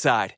Side. 0.00 0.34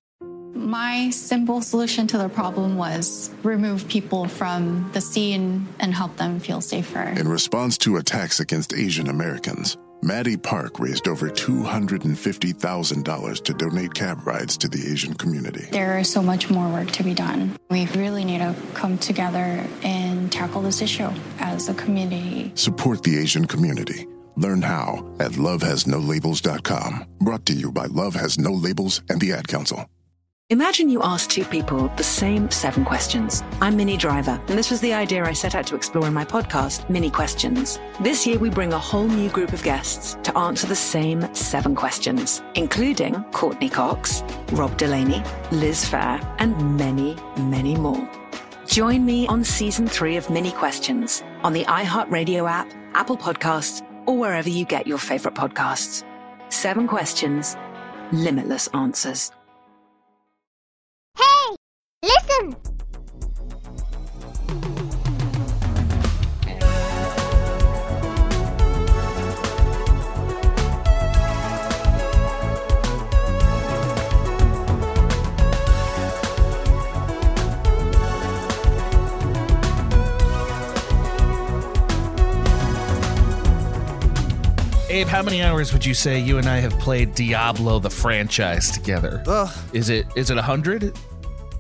My 0.55 1.11
simple 1.11 1.63
solution 1.63 2.09
to 2.09 2.19
the 2.19 2.29
problem 2.29 2.77
was 2.77 3.31
remove 3.45 3.87
people 3.87 4.27
from 4.27 4.91
the 4.93 5.01
scene 5.01 5.69
and 5.79 5.95
help 5.95 6.17
them 6.17 6.41
feel 6.41 6.61
safer. 6.61 7.15
In 7.17 7.29
response 7.29 7.79
to 7.79 7.97
attacks 7.97 8.41
against 8.41 8.75
Asian 8.75 9.09
Americans, 9.09 9.79
Maddie 10.03 10.37
Park 10.37 10.81
raised 10.81 11.07
over 11.07 11.31
$250,000 11.31 13.45
to 13.45 13.55
donate 13.55 13.95
cab 13.95 14.27
rides 14.27 14.57
to 14.57 14.69
the 14.69 14.85
Asian 14.91 15.15
community. 15.15 15.69
There 15.71 15.97
is 15.97 16.11
so 16.11 16.23
much 16.23 16.51
more 16.51 16.69
work 16.69 16.91
to 16.93 17.05
be 17.05 17.15
done. 17.15 17.57
We 17.71 17.87
really 17.95 18.25
need 18.25 18.39
to 18.39 18.57
come 18.75 18.99
together 18.99 19.65
and 19.85 20.33
tackle 20.33 20.63
this 20.63 20.83
issue 20.83 21.11
as 21.39 21.69
a 21.69 21.75
community. 21.75 22.51
Support 22.57 23.05
the 23.05 23.17
Asian 23.17 23.45
community. 23.45 24.09
Learn 24.37 24.63
how 24.63 25.11
at 25.19 25.33
lovehasnolabels.com. 25.33 27.05
Brought 27.19 27.47
to 27.47 27.53
you 27.53 27.73
by 27.73 27.87
Love 27.87 28.15
Has 28.15 28.39
No 28.39 28.53
Labels 28.53 29.03
and 29.09 29.21
the 29.21 29.33
Ad 29.33 29.49
Council. 29.49 29.87
Imagine 30.53 30.91
you 30.91 31.01
ask 31.03 31.31
two 31.31 31.47
people 31.47 31.89
the 31.97 32.05
same 32.05 32.51
seven 32.51 32.85
questions. 32.85 33.43
I'm 33.63 33.75
Minnie 33.75 33.97
Driver, 33.97 34.39
and 34.49 34.59
this 34.59 34.71
was 34.71 34.83
the 34.83 34.93
idea 34.93 35.25
I 35.25 35.33
set 35.33 35.55
out 35.55 35.67
to 35.69 35.75
explore 35.75 36.07
in 36.07 36.13
my 36.13 36.27
podcast, 36.27 36.91
Minnie 36.91 37.09
Questions. 37.09 37.81
This 38.01 38.27
year, 38.27 38.39
we 38.39 38.51
bring 38.51 38.75
a 38.75 38.79
whole 38.79 39.07
new 39.07 39.31
group 39.31 39.55
of 39.55 39.63
guests 39.63 40.19
to 40.25 40.37
answer 40.37 40.67
the 40.67 40.77
same 40.77 41.35
seven 41.35 41.75
questions, 41.75 42.43
including 42.55 43.25
Courteney 43.33 43.71
Cox, 43.71 44.23
Rob 44.53 44.77
Delaney, 44.77 45.23
Liz 45.53 45.87
Phair, 45.87 46.23
and 46.39 46.77
many, 46.77 47.17
many 47.39 47.75
more. 47.75 48.07
Join 48.67 49.07
me 49.07 49.27
on 49.29 49.45
season 49.45 49.87
three 49.87 50.19
of 50.19 50.29
Minnie 50.29 50.53
Questions 50.53 51.23
on 51.43 51.55
the 51.55 51.65
iHeartRadio 51.65 52.47
app, 52.51 52.71
Apple 52.93 53.17
Podcasts, 53.17 53.81
or 54.07 54.19
wherever 54.19 54.49
you 54.49 54.65
get 54.65 54.87
your 54.87 54.99
favorite 54.99 55.35
podcasts. 55.35 56.05
Seven 56.49 56.87
questions, 56.87 57.57
limitless 58.13 58.69
answers. 58.69 59.33
Hey, 61.17 61.57
listen! 62.03 62.57
Abe, 85.03 85.09
how 85.09 85.21
many 85.23 85.43
hours 85.43 85.73
would 85.73 85.85
you 85.85 85.95
say 85.95 86.21
you 86.21 86.39
and 86.39 86.47
I 86.49 86.59
have 86.59 86.79
played 86.79 87.13
Diablo 87.17 87.81
the 87.81 87.91
franchise 87.91 88.71
together? 88.71 89.21
Ugh. 89.27 89.51
Is 89.73 89.89
it 89.91 90.07
is 90.15 90.31
it 90.31 90.39
a 90.39 90.43
hundred? 90.43 90.97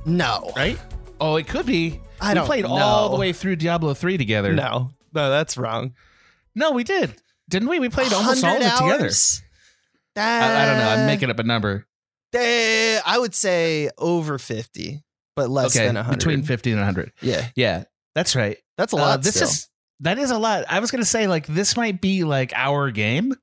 No. 0.07 0.53
Right? 0.55 0.79
Oh, 1.21 1.35
it 1.35 1.49
could 1.49 1.67
be. 1.67 2.01
I 2.21 2.29
we 2.31 2.35
don't 2.37 2.47
played 2.47 2.63
know. 2.65 2.71
all 2.75 3.09
the 3.11 3.17
way 3.17 3.33
through 3.33 3.57
Diablo 3.57 3.95
3 3.95 4.17
together. 4.17 4.53
No, 4.53 4.93
no, 5.13 5.29
that's 5.31 5.57
wrong. 5.57 5.95
No, 6.55 6.71
we 6.71 6.85
did. 6.85 7.17
Didn't 7.49 7.69
we? 7.69 7.81
We 7.81 7.89
played 7.89 8.13
almost 8.13 8.45
all 8.45 8.55
of 8.57 8.63
100 8.63 8.65
it 8.65 8.79
together. 8.79 9.05
hours? 9.07 9.43
I, 10.15 10.63
I 10.63 10.67
don't 10.67 10.79
know. 10.79 10.89
I'm 10.91 11.01
Uh, 11.01 11.07
making 11.07 11.31
up 11.31 11.39
a 11.41 11.43
number. 11.43 11.87
eh, 12.35 13.01
I 13.05 13.19
would 13.19 13.35
say 13.35 13.91
over 13.99 14.39
50, 14.39 15.03
but 15.35 15.51
less 15.51 15.75
okay, 15.77 15.87
than 15.87 15.97
100. 15.97 16.17
between 16.17 16.43
50 16.45 16.71
and 16.71 16.81
100. 16.81 17.13
Yeah. 17.21 17.49
Yeah, 17.57 17.85
that's 18.15 18.37
right. 18.37 18.59
That's 18.79 18.93
a 18.93 18.97
Uh, 18.97 19.01
lot. 19.01 19.23
this 19.25 19.35
still. 19.35 19.49
is 19.49 19.69
that 20.03 20.19
is 20.19 20.31
a 20.31 20.39
lot. 20.39 20.65
I 20.69 20.79
was 20.81 20.91
gonna 20.91 21.05
say 21.05 21.27
like 21.27 21.47
this 21.47 21.77
might 21.77 22.01
be 22.01 22.23
like 22.25 22.53
our 22.55 22.91
game. 22.91 23.35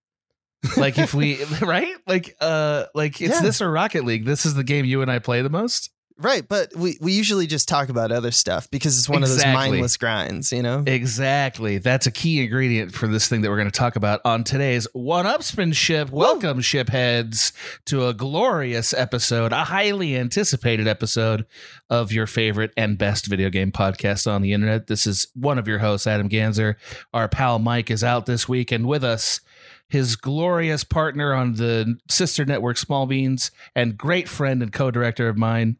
Like 0.77 0.97
if 0.97 1.13
we 1.13 1.43
right 1.61 1.95
like 2.07 2.35
uh 2.39 2.85
like 2.93 3.19
it's 3.21 3.35
Yeah. 3.35 3.41
this 3.41 3.61
or 3.61 3.71
Rocket 3.71 4.05
League. 4.05 4.25
This 4.25 4.45
is 4.45 4.53
the 4.55 4.63
game 4.63 4.85
you 4.85 5.01
and 5.01 5.09
I 5.11 5.19
play 5.19 5.41
the 5.41 5.49
most. 5.49 5.89
Right, 6.19 6.47
but 6.47 6.75
we, 6.75 6.97
we 7.01 7.13
usually 7.13 7.47
just 7.47 7.67
talk 7.67 7.89
about 7.89 8.11
other 8.11 8.31
stuff 8.31 8.69
because 8.69 8.99
it's 8.99 9.07
one 9.07 9.23
of 9.23 9.29
those 9.29 9.45
mindless 9.45 9.95
grinds, 9.97 10.51
you 10.51 10.61
know? 10.61 10.83
Exactly. 10.85 11.77
That's 11.77 12.05
a 12.07 12.11
key 12.11 12.43
ingredient 12.43 12.93
for 12.93 13.07
this 13.07 13.27
thing 13.27 13.41
that 13.41 13.49
we're 13.49 13.57
going 13.57 13.71
to 13.71 13.77
talk 13.77 13.95
about 13.95 14.21
on 14.25 14.43
today's 14.43 14.87
One 14.93 15.25
Upsmanship. 15.25 16.09
Welcome, 16.11 16.59
shipheads, 16.59 17.53
to 17.85 18.07
a 18.07 18.13
glorious 18.13 18.93
episode, 18.93 19.53
a 19.53 19.65
highly 19.65 20.17
anticipated 20.17 20.87
episode 20.87 21.45
of 21.89 22.11
your 22.11 22.27
favorite 22.27 22.73
and 22.75 22.97
best 22.97 23.27
video 23.27 23.49
game 23.49 23.71
podcast 23.71 24.29
on 24.29 24.41
the 24.41 24.53
internet. 24.53 24.87
This 24.87 25.07
is 25.07 25.27
one 25.33 25.57
of 25.57 25.67
your 25.67 25.79
hosts, 25.79 26.05
Adam 26.05 26.29
Ganzer. 26.29 26.75
Our 27.13 27.29
pal 27.29 27.59
Mike 27.59 27.89
is 27.89 28.03
out 28.03 28.25
this 28.25 28.47
week, 28.47 28.71
and 28.71 28.85
with 28.85 29.03
us, 29.03 29.39
his 29.87 30.15
glorious 30.15 30.83
partner 30.83 31.33
on 31.33 31.53
the 31.53 31.97
sister 32.07 32.45
network 32.45 32.77
Small 32.77 33.07
Beans 33.07 33.49
and 33.75 33.97
great 33.97 34.29
friend 34.29 34.61
and 34.61 34.71
co-director 34.71 35.27
of 35.27 35.37
mine. 35.37 35.77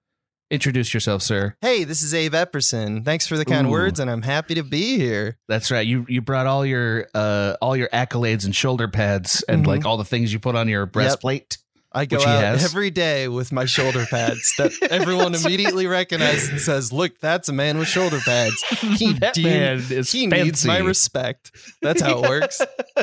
Introduce 0.52 0.96
yourself, 0.96 1.22
sir. 1.22 1.56
Hey, 1.62 1.84
this 1.84 2.02
is 2.02 2.12
Abe 2.14 2.34
Epperson. 2.34 3.06
Thanks 3.06 3.28
for 3.28 3.38
the 3.38 3.46
kind 3.46 3.68
Ooh. 3.68 3.72
words, 3.72 4.00
and 4.00 4.10
I'm 4.10 4.24
happy 4.24 4.56
to 4.56 4.64
be 4.64 4.98
here. 4.98 5.38
That's 5.48 5.70
right. 5.70 5.86
You 5.86 6.08
you 6.10 6.22
brought 6.22 6.48
all 6.48 6.66
your 6.66 7.08
uh 7.14 7.56
all 7.62 7.78
your 7.78 7.88
accolades 7.90 8.46
and 8.46 8.56
shoulder 8.56 8.88
pads 8.88 9.44
and 9.48 9.64
Mhm. 9.64 9.68
like 9.68 9.86
all 9.86 9.98
the 9.98 10.06
things 10.06 10.34
you 10.34 10.40
put 10.40 10.56
on 10.56 10.68
your 10.68 10.88
breastplate. 10.88 11.60
I 11.92 12.06
go 12.06 12.18
Which 12.18 12.28
out 12.28 12.44
every 12.62 12.92
day 12.92 13.28
with 13.28 13.52
my 13.52 13.66
shoulder 13.66 14.06
pads 14.06 14.54
that 14.60 14.72
everyone 14.92 15.34
immediately 15.34 15.88
recognizes 15.88 16.50
and 16.50 16.62
says, 16.62 16.94
"Look, 16.94 17.20
that's 17.20 17.50
a 17.50 17.54
man 17.54 17.80
with 17.80 17.88
shoulder 17.88 18.20
pads. 18.24 18.62
He, 18.80 19.14
That 19.20 19.34
de- 19.34 19.44
man 19.44 19.84
is 19.90 20.12
he 20.12 20.28
needs 20.28 20.64
my 20.66 20.78
respect." 20.80 21.52
That's 21.82 22.02
how 22.02 22.24
it 22.24 22.30
works. 22.30 22.60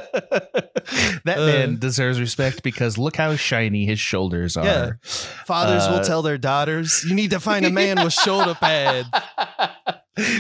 that 1.25 1.39
Uh, 1.39 1.47
man 1.47 1.79
deserves 1.79 2.21
respect 2.21 2.63
because 2.63 2.97
look 2.97 3.17
how 3.17 3.35
shiny 3.35 3.87
his 3.87 3.99
shoulders 3.99 4.57
are. 4.57 4.65
Yeah. 4.65 4.91
Fathers 5.03 5.83
Uh, 5.85 5.93
will 5.99 6.05
tell 6.05 6.23
their 6.23 6.39
daughters, 6.39 7.05
"You 7.05 7.15
need 7.17 7.31
to 7.31 7.41
find 7.41 7.67
a 7.67 7.71
man 7.71 8.03
with 8.05 8.13
shoulder 8.13 8.55
pads." 8.55 9.09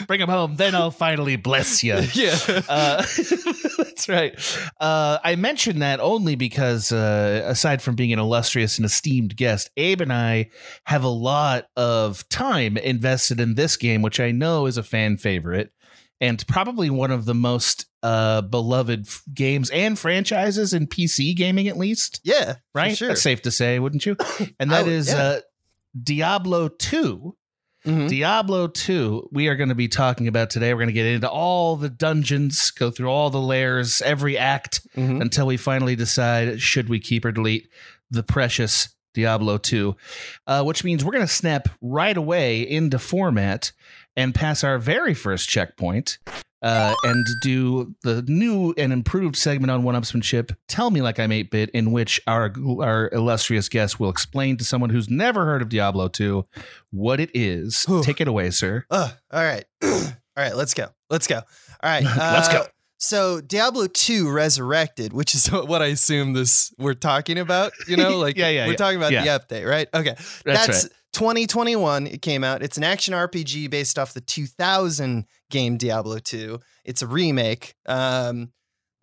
Bring 0.06 0.20
him 0.20 0.28
home, 0.28 0.56
then 0.56 0.74
I'll 0.74 0.90
finally 0.90 1.36
bless 1.36 1.82
you. 1.84 1.94
Yeah. 2.14 2.36
Uh, 2.68 3.02
that's 3.78 4.08
right. 4.08 4.34
Uh, 4.80 5.18
I 5.22 5.36
mentioned 5.36 5.82
that 5.82 6.00
only 6.00 6.34
because, 6.34 6.92
uh, 6.92 7.42
aside 7.46 7.82
from 7.82 7.94
being 7.94 8.12
an 8.12 8.18
illustrious 8.18 8.78
and 8.78 8.86
esteemed 8.86 9.36
guest, 9.36 9.70
Abe 9.76 10.00
and 10.00 10.12
I 10.12 10.50
have 10.84 11.04
a 11.04 11.08
lot 11.08 11.68
of 11.76 12.28
time 12.28 12.76
invested 12.76 13.38
in 13.40 13.54
this 13.54 13.76
game, 13.76 14.00
which 14.02 14.18
I 14.20 14.30
know 14.30 14.66
is 14.66 14.76
a 14.78 14.82
fan 14.82 15.16
favorite 15.18 15.72
and 16.20 16.46
probably 16.46 16.88
one 16.88 17.10
of 17.10 17.26
the 17.26 17.34
most 17.34 17.84
uh, 18.02 18.40
beloved 18.40 19.06
f- 19.06 19.22
games 19.34 19.68
and 19.70 19.98
franchises 19.98 20.72
in 20.72 20.86
PC 20.86 21.36
gaming, 21.36 21.68
at 21.68 21.76
least. 21.76 22.20
Yeah, 22.24 22.54
Right? 22.74 22.96
sure. 22.96 23.08
That's 23.08 23.20
safe 23.20 23.42
to 23.42 23.50
say, 23.50 23.78
wouldn't 23.78 24.06
you? 24.06 24.16
And 24.58 24.70
that 24.70 24.84
would- 24.84 24.92
is 24.94 25.08
yeah. 25.08 25.18
uh, 25.22 25.40
Diablo 26.02 26.68
2. 26.68 27.36
Mhm. 27.86 28.08
Diablo 28.08 28.66
2, 28.66 29.28
we 29.32 29.48
are 29.48 29.54
going 29.56 29.68
to 29.68 29.74
be 29.74 29.88
talking 29.88 30.26
about 30.28 30.50
today. 30.50 30.74
We're 30.74 30.80
going 30.80 30.88
to 30.88 30.92
get 30.92 31.06
into 31.06 31.30
all 31.30 31.76
the 31.76 31.88
dungeons, 31.88 32.70
go 32.72 32.90
through 32.90 33.08
all 33.08 33.30
the 33.30 33.40
layers, 33.40 34.02
every 34.02 34.36
act, 34.36 34.80
Mhm. 34.96 35.20
until 35.20 35.46
we 35.46 35.56
finally 35.56 35.94
decide 35.96 36.60
should 36.60 36.88
we 36.88 36.98
keep 36.98 37.24
or 37.24 37.32
delete 37.32 37.68
the 38.10 38.22
precious 38.22 38.88
Diablo 39.14 39.56
2, 39.56 39.96
uh, 40.46 40.62
which 40.62 40.84
means 40.84 41.04
we're 41.04 41.12
going 41.12 41.26
to 41.26 41.32
snap 41.32 41.68
right 41.80 42.16
away 42.16 42.60
into 42.60 42.98
format 42.98 43.72
and 44.16 44.34
pass 44.34 44.62
our 44.64 44.78
very 44.78 45.14
first 45.14 45.48
checkpoint, 45.48 46.18
uh, 46.62 46.94
and 47.04 47.24
do 47.42 47.94
the 48.02 48.22
new 48.26 48.74
and 48.76 48.92
improved 48.92 49.36
segment 49.36 49.70
on 49.70 49.82
one 49.82 49.94
upsmanship. 49.94 50.54
Tell 50.68 50.90
me 50.90 51.02
like 51.02 51.18
I'm 51.20 51.30
8 51.32 51.50
bit, 51.50 51.70
in 51.70 51.92
which 51.92 52.20
our 52.26 52.52
our 52.82 53.10
illustrious 53.12 53.68
guest 53.68 54.00
will 54.00 54.10
explain 54.10 54.56
to 54.56 54.64
someone 54.64 54.90
who's 54.90 55.08
never 55.10 55.44
heard 55.44 55.62
of 55.62 55.68
Diablo 55.68 56.08
2 56.08 56.44
what 56.90 57.20
it 57.20 57.30
is. 57.34 57.86
Take 58.02 58.20
it 58.20 58.28
away, 58.28 58.50
sir. 58.50 58.84
Uh, 58.90 59.10
all 59.32 59.42
right. 59.44 59.64
all 59.84 60.00
right, 60.36 60.56
let's 60.56 60.74
go. 60.74 60.88
Let's 61.10 61.26
go. 61.26 61.36
All 61.36 61.90
right. 61.90 62.02
Let's 62.16 62.48
go. 62.48 62.60
uh, 62.60 62.66
So 62.98 63.40
Diablo 63.42 63.86
2 63.86 64.30
Resurrected, 64.30 65.12
which 65.12 65.34
is 65.34 65.46
what 65.52 65.82
I 65.82 65.86
assume 65.88 66.32
this 66.32 66.72
we're 66.78 66.94
talking 66.94 67.38
about, 67.38 67.72
you 67.86 67.96
know, 67.96 68.16
like 68.26 68.36
Yeah, 68.36 68.48
yeah, 68.48 68.64
we're 68.64 68.72
yeah. 68.72 68.76
talking 68.76 68.96
about 68.96 69.12
Yeah. 69.12 69.24
the 69.38 69.44
update, 69.44 69.68
right? 69.68 69.88
Okay. 69.94 70.14
That's 70.44 70.66
That's, 70.66 70.82
right. 70.84 70.92
2021 71.12 72.06
it 72.06 72.22
came 72.22 72.42
out. 72.44 72.62
It's 72.62 72.76
an 72.76 72.84
action 72.84 73.14
RPG 73.14 73.70
based 73.70 73.98
off 73.98 74.14
the 74.14 74.20
2000 74.20 75.26
game 75.50 75.76
Diablo 75.76 76.18
2. 76.18 76.58
It's 76.84 77.02
a 77.02 77.06
remake. 77.06 77.74
Um 77.86 78.52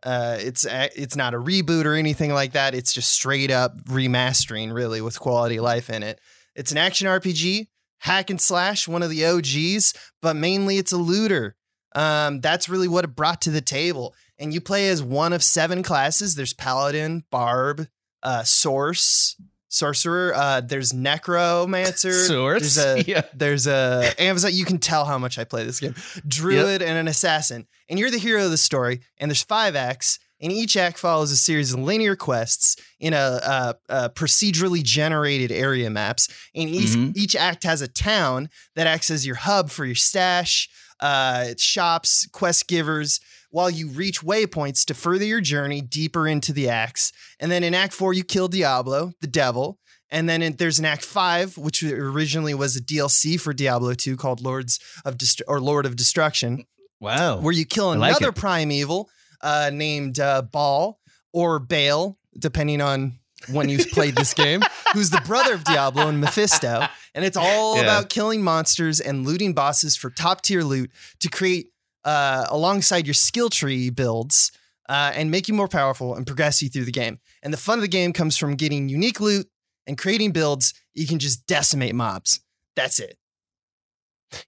uh, 0.06 0.38
it's 0.40 0.66
it's 0.70 1.16
not 1.16 1.34
a 1.34 1.40
reboot 1.40 1.86
or 1.86 1.94
anything 1.94 2.34
like 2.34 2.52
that. 2.52 2.76
It's 2.76 2.94
just 2.94 3.12
straight 3.12 3.50
up 3.50 3.78
remastering, 3.86 4.74
really, 4.74 5.00
with 5.00 5.20
quality 5.20 5.60
life 5.62 5.90
in 5.90 6.04
it. 6.04 6.20
It's 6.56 6.72
an 6.72 6.78
action 6.78 7.08
RPG, 7.08 7.68
hack 8.00 8.30
and 8.30 8.40
slash, 8.40 8.88
one 8.88 9.02
of 9.02 9.10
the 9.10 9.26
OGs, 9.26 9.94
but 10.22 10.36
mainly 10.36 10.78
it's 10.78 10.92
a 10.92 10.98
looter. 10.98 11.56
Um, 11.96 12.42
that's 12.42 12.68
really 12.68 12.88
what 12.88 13.06
it 13.06 13.16
brought 13.16 13.42
to 13.44 13.50
the 13.52 13.62
table. 13.62 14.14
And 14.38 14.54
you 14.54 14.60
play 14.60 14.90
as 14.90 15.02
one 15.02 15.32
of 15.32 15.44
seven 15.44 15.84
classes. 15.84 16.36
There's 16.36 16.54
Paladin, 16.54 17.24
Barb, 17.32 17.88
uh, 18.22 18.44
Source, 18.44 19.38
Sorcerer. 19.74 20.34
Uh, 20.36 20.62
there's 20.62 20.94
Necromancer. 20.94 22.14
Source? 22.28 22.76
There's 22.76 22.78
a 22.78 23.04
Yeah. 23.08 23.22
there's 23.34 23.66
a 23.68 24.14
Amazon. 24.20 24.52
You 24.54 24.66
can 24.66 24.78
tell 24.78 25.06
how 25.06 25.18
much 25.18 25.38
I 25.40 25.44
play 25.44 25.66
this 25.66 25.80
game. 25.80 25.96
Druid 26.28 26.82
and 26.82 26.98
an 26.98 27.08
assassin. 27.08 27.66
And 27.90 27.98
you're 28.00 28.12
the 28.12 28.18
hero 28.20 28.46
of 28.46 28.52
the 28.52 28.58
story. 28.58 29.02
And 29.18 29.30
there's 29.32 29.44
five 29.44 29.76
acts. 29.76 30.20
And 30.42 30.52
each 30.52 30.76
act 30.76 31.00
follows 31.00 31.32
a 31.32 31.38
series 31.38 31.74
of 31.74 31.80
linear 31.80 32.16
quests 32.18 32.76
in 33.00 33.14
a, 33.14 33.76
procedurally 34.16 34.84
generated 34.84 35.52
area 35.52 35.90
maps. 35.90 36.28
And 36.54 36.70
each, 36.70 36.90
Mhm. 36.90 37.16
each 37.16 37.36
act 37.36 37.64
has 37.64 37.82
a 37.82 37.88
town 37.88 38.50
that 38.76 38.86
acts 38.86 39.10
as 39.10 39.26
your 39.26 39.36
hub 39.38 39.70
for 39.72 39.86
your 39.86 39.96
stash, 39.96 40.70
uh, 41.00 41.54
shops, 41.58 42.28
quest 42.32 42.68
givers, 42.68 43.20
while 43.54 43.70
you 43.70 43.88
reach 43.88 44.22
waypoints 44.22 44.84
to 44.86 44.96
further 44.96 45.26
your 45.26 45.40
journey 45.42 45.80
deeper 45.80 46.28
into 46.28 46.52
the 46.52 46.68
acts. 46.68 47.12
And 47.40 47.52
then 47.52 47.64
in 47.64 47.76
Act 47.76 47.94
4, 47.94 48.12
you 48.14 48.24
kill 48.24 48.48
Diablo, 48.48 49.14
the 49.22 49.28
devil. 49.28 49.78
And 50.10 50.28
then 50.28 50.42
in, 50.42 50.56
there's 50.56 50.80
an 50.80 50.86
Act 50.86 51.06
5, 51.06 51.58
which 51.60 51.84
originally 51.84 52.56
was 52.56 52.76
a 52.76 52.82
DLC 52.82 53.40
for 53.40 53.54
Diablo 53.54 53.94
2 53.94 54.18
called 54.18 54.42
Lords 54.42 54.80
of 55.06 55.20
Dest- 55.20 55.44
or 55.48 55.62
Lord 55.62 55.86
of 55.86 55.96
Destruction 55.96 56.66
Wow. 57.00 57.42
where 57.42 57.54
you 57.54 57.66
kill 57.66 57.96
like 57.96 58.12
another 58.12 58.30
it. 58.30 58.36
primeval 58.36 59.10
uh, 59.42 59.70
named 59.72 60.20
uh, 60.20 60.42
Baal 60.42 61.00
or 61.32 61.60
Baal, 61.60 62.18
depending 62.38 62.82
on 62.82 63.20
when 63.52 63.68
you 63.70 63.84
played 63.86 64.16
this 64.16 64.34
game, 64.34 64.62
who's 64.94 65.10
the 65.10 65.22
brother 65.28 65.54
of 65.54 65.64
Diablo 65.66 66.08
and 66.08 66.22
Mephisto. 66.22 66.86
And 67.14 67.26
it's 67.26 67.36
all 67.36 67.76
Yeah. 67.76 67.82
about 67.84 68.10
killing 68.10 68.42
monsters 68.42 69.02
and 69.02 69.28
looting 69.28 69.54
bosses 69.54 69.98
for 69.98 70.10
top 70.10 70.42
tier 70.44 70.64
loot 70.64 70.92
to 71.20 71.30
create, 71.30 71.73
uh, 72.06 72.46
alongside 72.50 73.06
your 73.08 73.14
skill 73.14 73.50
tree 73.50 73.90
builds, 73.90 74.52
uh, 74.90 75.12
and 75.16 75.32
make 75.32 75.48
you 75.48 75.54
more 75.54 75.68
powerful 75.68 76.16
and 76.16 76.26
progress 76.28 76.62
you 76.62 76.70
through 76.70 76.86
the 76.86 76.92
game. 76.92 77.20
And 77.42 77.54
the 77.54 77.58
fun 77.58 77.78
of 77.78 77.82
the 77.82 77.88
game 77.88 78.14
comes 78.14 78.38
from 78.38 78.56
getting 78.56 78.90
unique 78.90 79.20
loot 79.20 79.48
and 79.88 79.98
creating 79.98 80.32
builds. 80.32 80.74
You 80.94 81.08
can 81.08 81.20
just 81.20 81.46
decimate 81.48 81.96
mobs. 81.96 82.42
That's 82.76 83.00
it. 83.00 83.18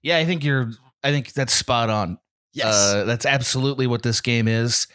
Yeah, 0.02 0.18
I 0.18 0.24
think 0.24 0.44
you're. 0.44 0.70
I 1.04 1.10
think 1.12 1.32
that's 1.32 1.52
spot 1.52 1.90
on. 1.90 2.18
Yes. 2.52 2.74
Uh, 2.74 3.04
that's 3.04 3.26
absolutely 3.26 3.86
what 3.86 4.02
this 4.02 4.20
game 4.20 4.48
is. 4.48 4.86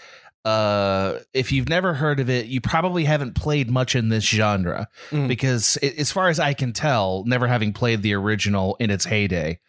Uh, 0.44 1.20
if 1.34 1.52
you've 1.52 1.70
never 1.70 1.94
heard 1.94 2.20
of 2.20 2.30
it, 2.30 2.48
you 2.48 2.60
probably 2.60 3.06
haven't 3.06 3.36
played 3.36 3.70
much 3.70 3.96
in 3.96 4.10
this 4.10 4.24
genre 4.24 4.88
Mhm. 5.12 5.28
because, 5.28 5.78
i 5.84 5.94
as 6.00 6.12
far 6.12 6.30
as 6.30 6.40
I 6.40 6.54
can 6.56 6.74
tell, 6.74 7.24
never 7.28 7.46
having 7.48 7.72
played 7.74 8.02
the 8.02 8.14
original 8.16 8.76
in 8.80 8.90
its 8.90 9.06
heyday, 9.06 9.60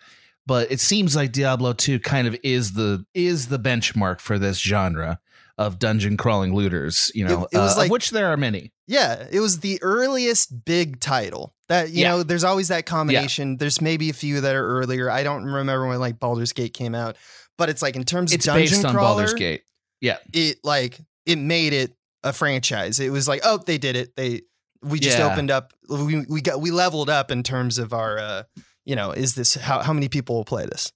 but 0.46 0.70
it 0.72 0.80
seems 0.80 1.14
like 1.16 1.32
Diablo 1.32 1.72
2 1.72 2.00
kind 2.00 2.26
of 2.26 2.36
is 2.42 2.72
the 2.72 3.04
is 3.14 3.48
the 3.48 3.58
benchmark 3.58 4.20
for 4.20 4.38
this 4.38 4.58
genre 4.58 5.20
of 5.58 5.78
dungeon 5.78 6.16
crawling 6.16 6.54
looters. 6.54 7.10
You 7.14 7.26
know, 7.26 7.44
It- 7.44 7.56
it 7.56 7.58
was 7.58 7.70
uh, 7.70 7.72
of 7.72 7.78
like- 7.78 7.90
which 7.90 8.10
there 8.10 8.26
are 8.32 8.36
many. 8.36 8.72
Yeah, 8.88 9.26
it 9.30 9.40
was 9.40 9.60
the 9.60 9.78
earliest 9.82 10.64
big 10.64 10.98
title. 11.00 11.54
That 11.68 11.90
you 11.90 12.02
Yeah. 12.02 12.10
know, 12.10 12.22
there's 12.22 12.44
always 12.44 12.68
that 12.68 12.84
combination. 12.86 13.56
There's 13.58 13.80
maybe 13.80 14.10
a 14.10 14.14
few 14.14 14.40
that 14.40 14.54
are 14.54 14.66
earlier. 14.66 15.10
I 15.10 15.22
don't 15.22 15.44
remember 15.44 15.86
when 15.88 15.98
like 16.00 16.18
Baldur's 16.18 16.52
Gate 16.52 16.74
came 16.74 16.94
out, 16.94 17.16
but 17.58 17.68
it's 17.70 17.82
like 17.82 17.96
in 17.96 18.04
terms 18.04 18.32
It's 18.32 18.46
of 18.46 18.54
dungeon 18.54 18.72
based 18.76 18.84
on 18.84 18.94
crawler, 18.94 19.22
Baldur's 19.22 19.34
Gate. 19.34 19.62
Yeah. 20.00 20.18
it 20.32 20.58
like 20.64 20.98
it 21.26 21.36
made 21.38 21.72
it 21.72 21.94
a 22.24 22.32
franchise. 22.32 22.98
It 23.00 23.10
was 23.10 23.28
like, 23.28 23.40
oh, 23.44 23.58
they 23.58 23.78
did 23.78 23.94
it. 23.96 24.16
They 24.16 24.42
we 24.82 24.98
just 24.98 25.18
Yeah. 25.18 25.30
opened 25.32 25.50
up. 25.50 25.72
We 25.88 26.24
we 26.28 26.40
got 26.40 26.60
we 26.60 26.70
leveled 26.72 27.08
up 27.08 27.30
in 27.30 27.42
terms 27.42 27.78
of 27.78 27.92
our 27.92 28.18
uh, 28.18 28.42
you 28.84 28.96
know, 28.96 29.12
is 29.12 29.34
this 29.34 29.54
how 29.54 29.80
how 29.80 29.92
many 29.92 30.08
people 30.08 30.36
will 30.36 30.44
play 30.44 30.66
this? 30.66 30.92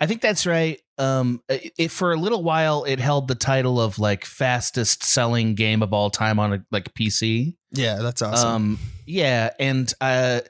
I 0.00 0.06
think 0.06 0.20
that's 0.20 0.46
right. 0.46 0.80
Um, 0.98 1.42
it, 1.48 1.90
for 1.90 2.12
a 2.12 2.16
little 2.16 2.42
while, 2.42 2.84
it 2.84 2.98
held 2.98 3.28
the 3.28 3.34
title 3.34 3.80
of 3.80 3.98
like 3.98 4.24
fastest 4.24 5.02
selling 5.02 5.54
game 5.54 5.82
of 5.82 5.92
all 5.92 6.10
time 6.10 6.38
on 6.38 6.52
a 6.52 6.64
like 6.70 6.92
PC. 6.94 7.54
Yeah, 7.72 7.96
that's 7.96 8.22
awesome. 8.22 8.48
Um, 8.48 8.78
yeah, 9.06 9.50
and 9.58 9.92
uh, 10.00 10.40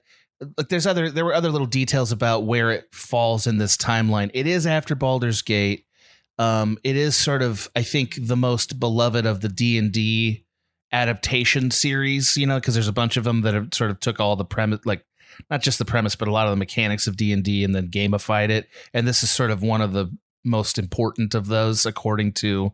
like 0.57 0.69
there's 0.69 0.87
other 0.87 1.11
there 1.11 1.25
were 1.25 1.35
other 1.35 1.51
little 1.51 1.67
details 1.67 2.13
about 2.13 2.45
where 2.45 2.71
it 2.71 2.87
falls 2.93 3.47
in 3.47 3.59
this 3.59 3.77
timeline. 3.77 4.31
It 4.35 4.47
is 4.47 4.67
after 4.67 4.95
Baldur's 4.95 5.43
Gate. 5.43 5.87
Um, 6.39 6.79
it 6.83 6.97
is 6.97 7.17
sort 7.17 7.43
of 7.43 7.71
I 7.77 7.83
think 7.83 8.17
the 8.19 8.37
most 8.37 8.81
beloved 8.81 9.27
of 9.27 9.41
the 9.41 9.49
D 9.49 9.79
and 9.79 9.93
D 9.93 10.45
adaptation 10.91 11.71
series. 11.71 12.37
You 12.37 12.47
know, 12.47 12.59
because 12.59 12.75
there's 12.75 12.89
a 12.89 12.93
bunch 12.93 13.17
of 13.17 13.25
them 13.25 13.43
that 13.43 13.55
have 13.55 13.69
sort 13.73 13.91
of 13.91 14.01
took 14.01 14.21
all 14.21 14.37
the 14.37 14.45
premise 14.45 14.81
like. 14.85 15.05
Not 15.51 15.63
just 15.63 15.79
the 15.79 15.85
premise, 15.85 16.15
but 16.17 16.29
a 16.29 16.33
lot 16.33 16.47
of 16.47 16.51
the 16.53 16.57
mechanics 16.57 17.07
of 17.07 17.17
D 17.17 17.33
and 17.33 17.43
D, 17.45 17.65
and 17.65 17.75
then 17.75 17.89
gamified 17.89 18.49
it. 18.51 18.69
And 18.95 19.07
this 19.07 19.23
is 19.23 19.31
sort 19.31 19.51
of 19.51 19.63
one 19.63 19.81
of 19.81 19.93
the 19.93 20.09
most 20.45 20.79
important 20.79 21.35
of 21.35 21.47
those, 21.47 21.87
according 21.87 22.33
to 22.35 22.73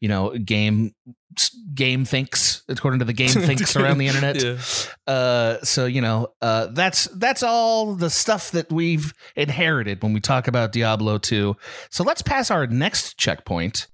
you 0.00 0.08
know 0.08 0.30
game 0.38 0.94
game 1.74 2.04
thinks 2.04 2.62
according 2.68 2.98
to 3.00 3.04
the 3.04 3.12
game 3.12 3.28
thinks 3.30 3.74
around 3.76 3.98
the 3.98 4.06
internet 4.06 4.42
Yeah. 4.42 4.58
uh 5.12 5.58
so 5.64 5.86
you 5.86 6.00
know 6.00 6.28
uh 6.40 6.68
that's 6.72 7.04
that's 7.16 7.42
all 7.42 7.94
the 7.94 8.08
stuff 8.08 8.52
that 8.52 8.72
we've 8.72 9.12
inherited 9.36 10.02
when 10.02 10.12
we 10.12 10.20
talk 10.20 10.46
about 10.48 10.70
diablo 10.72 11.18
2 11.18 11.54
so 11.90 12.04
let's 12.04 12.22
pass 12.22 12.50
our 12.50 12.66
next 12.68 13.18
checkpoint 13.18 13.88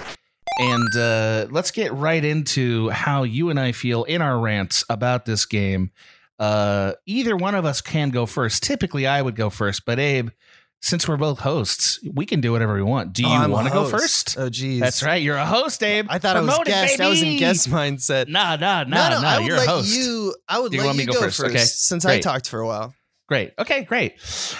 and 0.61 0.97
uh 0.97 1.47
let's 1.50 1.71
get 1.71 1.93
right 1.95 2.25
into 2.25 2.91
how 2.91 3.23
you 3.23 3.49
and 3.50 3.59
i 3.59 3.73
feel 3.73 4.05
in 4.05 4.21
our 4.23 4.38
rants 4.38 4.85
about 4.90 5.25
this 5.25 5.45
game 5.47 5.90
uh 6.38 6.93
either 7.07 7.37
one 7.37 7.55
of 7.55 7.64
us 7.64 7.81
can 7.81 8.11
go 8.11 8.26
first 8.26 8.62
typically 8.62 9.07
i 9.07 9.23
would 9.23 9.37
go 9.37 9.49
first 9.50 9.85
but 9.87 9.99
abe 10.00 10.31
since 10.83 11.07
we're 11.09 11.17
both 11.17 11.38
hosts 11.38 11.99
we 12.12 12.26
can 12.26 12.41
do 12.41 12.53
whatever 12.53 12.75
we 12.75 12.83
want 12.83 13.12
do 13.12 13.23
you 13.23 13.29
Oh, 13.29 13.49
want 13.49 13.67
to 13.69 13.73
go 13.73 13.85
first 13.87 14.37
Oh 14.38 14.50
geez. 14.50 14.81
that's 14.81 15.03
right. 15.03 15.23
You're 15.23 15.37
a 15.38 15.47
host, 15.47 15.83
Abe. 15.83 16.07
I 16.11 16.19
thought 16.19 16.37
I 16.37 16.41
was 16.43 16.59
guest. 16.67 17.00
I 17.00 17.09
was 17.09 17.23
in 17.23 17.38
guest 17.38 17.71
mindset. 17.71 18.29
Nah, 18.29 18.57
nah, 18.57 18.85
nah, 18.85 19.09
no, 19.09 19.14
no, 19.17 19.21
nah. 19.23 19.29
I 19.29 19.38
would 19.38 19.47
You're 19.47 19.57
let 19.57 19.67
a 19.69 19.71
host. 19.71 19.97
you. 19.97 20.35
I 20.47 20.59
would 20.59 20.73
You 20.75 20.83
let 20.83 20.95
you 20.97 21.00
to 21.03 21.07
go 21.07 21.12
go 21.14 21.21
first, 21.21 21.38
first? 21.38 21.50
Okay, 21.55 21.64
since 21.64 22.05
I 22.05 22.21
talked 22.21 22.50
for 22.50 22.61
a 22.61 22.67
while. 22.67 22.95
Great. 23.26 23.54
Okay, 23.59 23.85
great. 23.85 24.16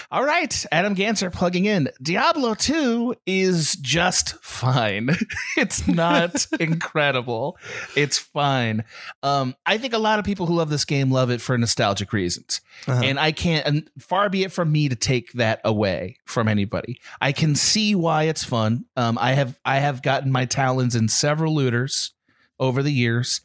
All 0.09 0.23
right. 0.23 0.65
Adam 0.71 0.95
Ganser 0.95 1.31
plugging 1.31 1.65
in. 1.65 1.87
Diablo 2.01 2.55
2 2.55 3.15
is 3.27 3.75
just 3.75 4.43
fine. 4.43 5.11
it's 5.57 5.87
not 5.87 6.47
incredible. 6.59 7.59
It's 7.95 8.17
fine. 8.17 8.83
Um, 9.21 9.55
I 9.67 9.77
think 9.77 9.93
a 9.93 9.99
lot 9.99 10.17
of 10.17 10.25
people 10.25 10.47
who 10.47 10.55
love 10.55 10.71
this 10.71 10.83
game 10.83 11.11
love 11.11 11.29
it 11.29 11.41
for 11.41 11.55
nostalgic 11.59 12.11
reasons. 12.11 12.61
Uh-huh. 12.87 13.03
And 13.03 13.19
I 13.19 13.33
can't, 13.33 13.67
and 13.67 13.89
far 13.99 14.29
be 14.29 14.43
it 14.43 14.51
from 14.51 14.71
me 14.71 14.89
to 14.89 14.95
take 14.95 15.33
that 15.33 15.61
away 15.63 16.17
from 16.25 16.47
anybody. 16.47 16.99
I 17.21 17.33
can 17.33 17.53
see 17.53 17.93
why 17.93 18.23
it's 18.23 18.43
fun. 18.43 18.85
Um, 18.97 19.19
I 19.21 19.33
have, 19.33 19.59
I 19.63 19.77
have 19.77 20.01
gotten 20.01 20.31
my 20.31 20.45
talons 20.45 20.95
in 20.95 21.07
several 21.07 21.53
looters 21.53 22.13
over 22.59 22.81
the 22.81 22.91
years. 22.91 23.41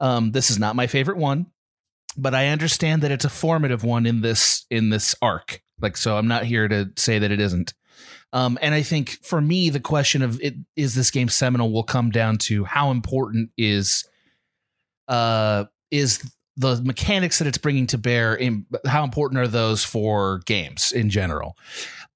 Um, 0.00 0.32
this 0.32 0.50
is 0.50 0.58
not 0.58 0.74
my 0.74 0.88
favorite 0.88 1.16
one 1.16 1.46
but 2.16 2.34
I 2.34 2.48
understand 2.48 3.02
that 3.02 3.10
it's 3.10 3.24
a 3.24 3.30
formative 3.30 3.84
one 3.84 4.06
in 4.06 4.20
this 4.20 4.66
in 4.70 4.90
this 4.90 5.14
arc. 5.20 5.62
Like, 5.80 5.96
so 5.96 6.16
I'm 6.16 6.28
not 6.28 6.44
here 6.44 6.68
to 6.68 6.90
say 6.96 7.18
that 7.18 7.30
it 7.30 7.40
isn't. 7.40 7.74
Um, 8.32 8.58
and 8.60 8.74
I 8.74 8.82
think 8.82 9.18
for 9.22 9.40
me, 9.40 9.70
the 9.70 9.80
question 9.80 10.22
of 10.22 10.40
it 10.40 10.54
is 10.76 10.94
this 10.94 11.10
game 11.10 11.28
seminal 11.28 11.72
will 11.72 11.84
come 11.84 12.10
down 12.10 12.38
to 12.38 12.64
how 12.64 12.90
important 12.90 13.50
is 13.56 14.04
uh 15.08 15.64
is 15.90 16.30
the 16.56 16.80
mechanics 16.82 17.38
that 17.38 17.46
it's 17.46 17.58
bringing 17.58 17.86
to 17.88 17.98
bear 17.98 18.34
in 18.34 18.66
how 18.86 19.04
important 19.04 19.38
are 19.38 19.48
those 19.48 19.84
for 19.84 20.40
games 20.46 20.92
in 20.92 21.10
general 21.10 21.56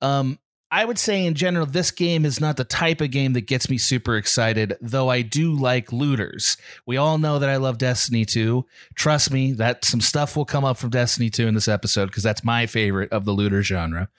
um 0.00 0.38
I 0.70 0.84
would 0.84 0.98
say 0.98 1.24
in 1.24 1.34
general, 1.34 1.64
this 1.64 1.90
game 1.90 2.26
is 2.26 2.40
not 2.40 2.58
the 2.58 2.64
type 2.64 3.00
of 3.00 3.10
game 3.10 3.32
that 3.32 3.46
gets 3.46 3.70
me 3.70 3.78
super 3.78 4.16
excited, 4.16 4.76
though 4.82 5.08
I 5.08 5.22
do 5.22 5.52
like 5.52 5.92
looters. 5.92 6.58
We 6.84 6.98
all 6.98 7.16
know 7.16 7.38
that 7.38 7.48
I 7.48 7.56
love 7.56 7.78
Destiny 7.78 8.26
2. 8.26 8.66
Trust 8.94 9.30
me, 9.30 9.52
that 9.52 9.84
some 9.86 10.02
stuff 10.02 10.36
will 10.36 10.44
come 10.44 10.66
up 10.66 10.76
from 10.76 10.90
Destiny 10.90 11.30
2 11.30 11.46
in 11.46 11.54
this 11.54 11.68
episode 11.68 12.06
because 12.06 12.22
that's 12.22 12.44
my 12.44 12.66
favorite 12.66 13.10
of 13.12 13.24
the 13.24 13.32
looter 13.32 13.62
genre. 13.62 14.10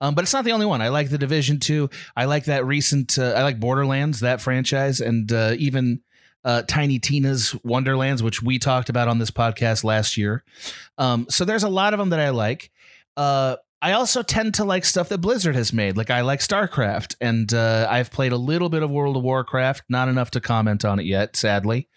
Um, 0.00 0.14
but 0.14 0.22
it's 0.22 0.32
not 0.32 0.44
the 0.44 0.52
only 0.52 0.66
one. 0.66 0.80
I 0.80 0.88
like 0.88 1.10
the 1.10 1.18
Division 1.18 1.58
2. 1.58 1.90
I 2.16 2.26
like 2.26 2.44
that 2.44 2.64
recent, 2.64 3.18
uh, 3.18 3.34
I 3.36 3.42
like 3.42 3.58
Borderlands, 3.58 4.20
that 4.20 4.40
franchise, 4.40 5.00
and 5.00 5.32
uh, 5.32 5.54
even 5.58 6.02
uh, 6.44 6.62
Tiny 6.62 7.00
Tina's 7.00 7.56
Wonderlands, 7.64 8.22
which 8.22 8.40
we 8.40 8.60
talked 8.60 8.88
about 8.88 9.08
on 9.08 9.18
this 9.18 9.32
podcast 9.32 9.82
last 9.82 10.16
year. 10.16 10.44
Um, 10.98 11.26
so 11.28 11.44
there's 11.44 11.64
a 11.64 11.68
lot 11.68 11.94
of 11.94 11.98
them 11.98 12.10
that 12.10 12.20
I 12.20 12.30
like. 12.30 12.70
Uh, 13.16 13.56
I 13.86 13.92
also 13.92 14.24
tend 14.24 14.54
to 14.54 14.64
like 14.64 14.84
stuff 14.84 15.10
that 15.10 15.18
Blizzard 15.18 15.54
has 15.54 15.72
made. 15.72 15.96
Like 15.96 16.10
I 16.10 16.22
like 16.22 16.40
StarCraft, 16.40 17.14
and 17.20 17.54
uh, 17.54 17.86
I've 17.88 18.10
played 18.10 18.32
a 18.32 18.36
little 18.36 18.68
bit 18.68 18.82
of 18.82 18.90
World 18.90 19.16
of 19.16 19.22
Warcraft, 19.22 19.84
not 19.88 20.08
enough 20.08 20.32
to 20.32 20.40
comment 20.40 20.84
on 20.84 20.98
it 20.98 21.06
yet, 21.06 21.36
sadly. 21.36 21.88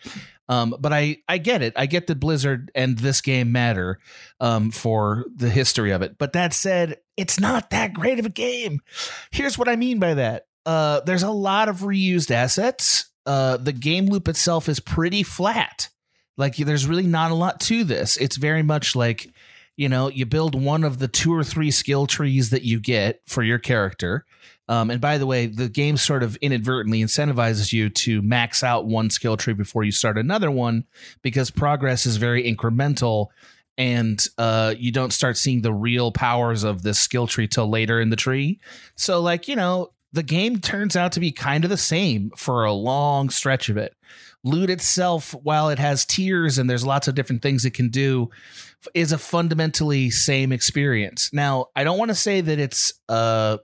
Um, 0.48 0.76
but 0.80 0.94
I 0.94 1.18
I 1.28 1.40
get 1.40 1.64
it. 1.64 1.74
I 1.76 1.88
get 1.88 2.06
that 2.06 2.20
Blizzard 2.20 2.72
and 2.76 3.00
this 3.00 3.22
game 3.22 3.52
matter 3.52 3.98
um, 4.40 4.70
for 4.70 5.26
the 5.36 5.50
history 5.50 5.90
of 5.90 6.04
it. 6.04 6.20
But 6.20 6.34
that 6.34 6.54
said, 6.54 6.98
it's 7.18 7.40
not 7.40 7.72
that 7.72 7.96
great 7.96 8.20
of 8.20 8.26
a 8.28 8.30
game. 8.30 8.82
Here's 9.32 9.58
what 9.58 9.68
I 9.68 9.76
mean 9.76 9.98
by 9.98 10.14
that. 10.14 10.46
Uh, 10.68 11.00
there's 11.00 11.24
a 11.24 11.32
lot 11.32 11.70
of 11.70 11.78
reused 11.78 12.30
assets. 12.30 13.10
Uh, 13.26 13.58
the 13.58 13.74
game 13.74 14.06
loop 14.06 14.28
itself 14.28 14.70
is 14.70 14.80
pretty 14.80 15.24
flat. 15.24 15.90
Like 16.38 16.56
there's 16.56 16.86
really 16.86 17.08
not 17.08 17.32
a 17.32 17.36
lot 17.36 17.60
to 17.62 17.84
this. 17.84 18.16
It's 18.18 18.38
very 18.38 18.62
much 18.62 18.96
like 18.96 19.34
you 19.80 19.88
know, 19.88 20.10
you 20.10 20.26
build 20.26 20.62
one 20.62 20.84
of 20.84 21.00
the 21.00 21.08
two 21.08 21.34
or 21.34 21.42
three 21.42 21.72
skill 21.72 22.06
trees 22.06 22.50
that 22.50 22.64
you 22.64 22.82
get 22.82 23.22
for 23.26 23.44
your 23.44 23.58
character. 23.58 24.26
Um, 24.68 24.92
and 24.92 25.00
by 25.00 25.18
the 25.18 25.26
way, 25.26 25.46
the 25.46 25.70
game 25.70 25.96
sort 25.96 26.22
of 26.22 26.36
inadvertently 26.42 27.02
incentivizes 27.02 27.72
you 27.72 27.88
to 27.92 28.22
max 28.22 28.62
out 28.62 28.88
one 28.88 29.10
skill 29.10 29.38
tree 29.38 29.54
before 29.54 29.86
you 29.86 29.94
start 29.94 30.18
another 30.18 30.52
one 30.52 30.84
because 31.22 31.50
progress 31.50 32.06
is 32.06 32.18
very 32.18 32.44
incremental 32.44 33.28
and 33.78 34.28
uh, 34.38 34.76
you 34.78 34.92
don't 34.92 35.14
start 35.14 35.38
seeing 35.38 35.62
the 35.62 35.74
real 35.74 36.12
powers 36.12 36.66
of 36.66 36.84
this 36.84 37.00
skill 37.00 37.26
tree 37.26 37.48
till 37.48 37.70
later 37.70 38.02
in 38.02 38.10
the 38.10 38.18
tree. 38.18 38.60
So, 38.98 39.22
like, 39.22 39.48
you 39.48 39.56
know, 39.56 39.94
the 40.12 40.24
game 40.24 40.60
turns 40.60 40.98
out 40.98 41.14
to 41.14 41.22
be 41.22 41.32
kind 41.32 41.64
of 41.64 41.70
the 41.70 41.78
same 41.78 42.32
for 42.36 42.66
a 42.66 42.74
long 42.74 43.30
stretch 43.30 43.70
of 43.70 43.78
it. 43.78 43.96
Loot 44.44 44.70
itself, 44.70 45.34
while 45.42 45.70
it 45.70 45.80
has 45.80 46.06
tiers 46.06 46.58
and 46.58 46.70
there's 46.70 46.86
lots 46.86 47.08
of 47.08 47.16
different 47.16 47.42
things 47.42 47.64
it 47.64 47.74
can 47.74 47.88
do, 47.90 48.30
is 48.94 49.12
a 49.12 49.18
fundamentally 49.18 50.10
same 50.10 50.52
experience. 50.52 51.30
Now, 51.34 51.68
I 51.76 51.84
don't 51.84 51.98
want 51.98 52.10
to 52.10 52.16
say 52.16 52.42
that 52.42 52.60
it's 52.60 52.94
uh 53.08 53.58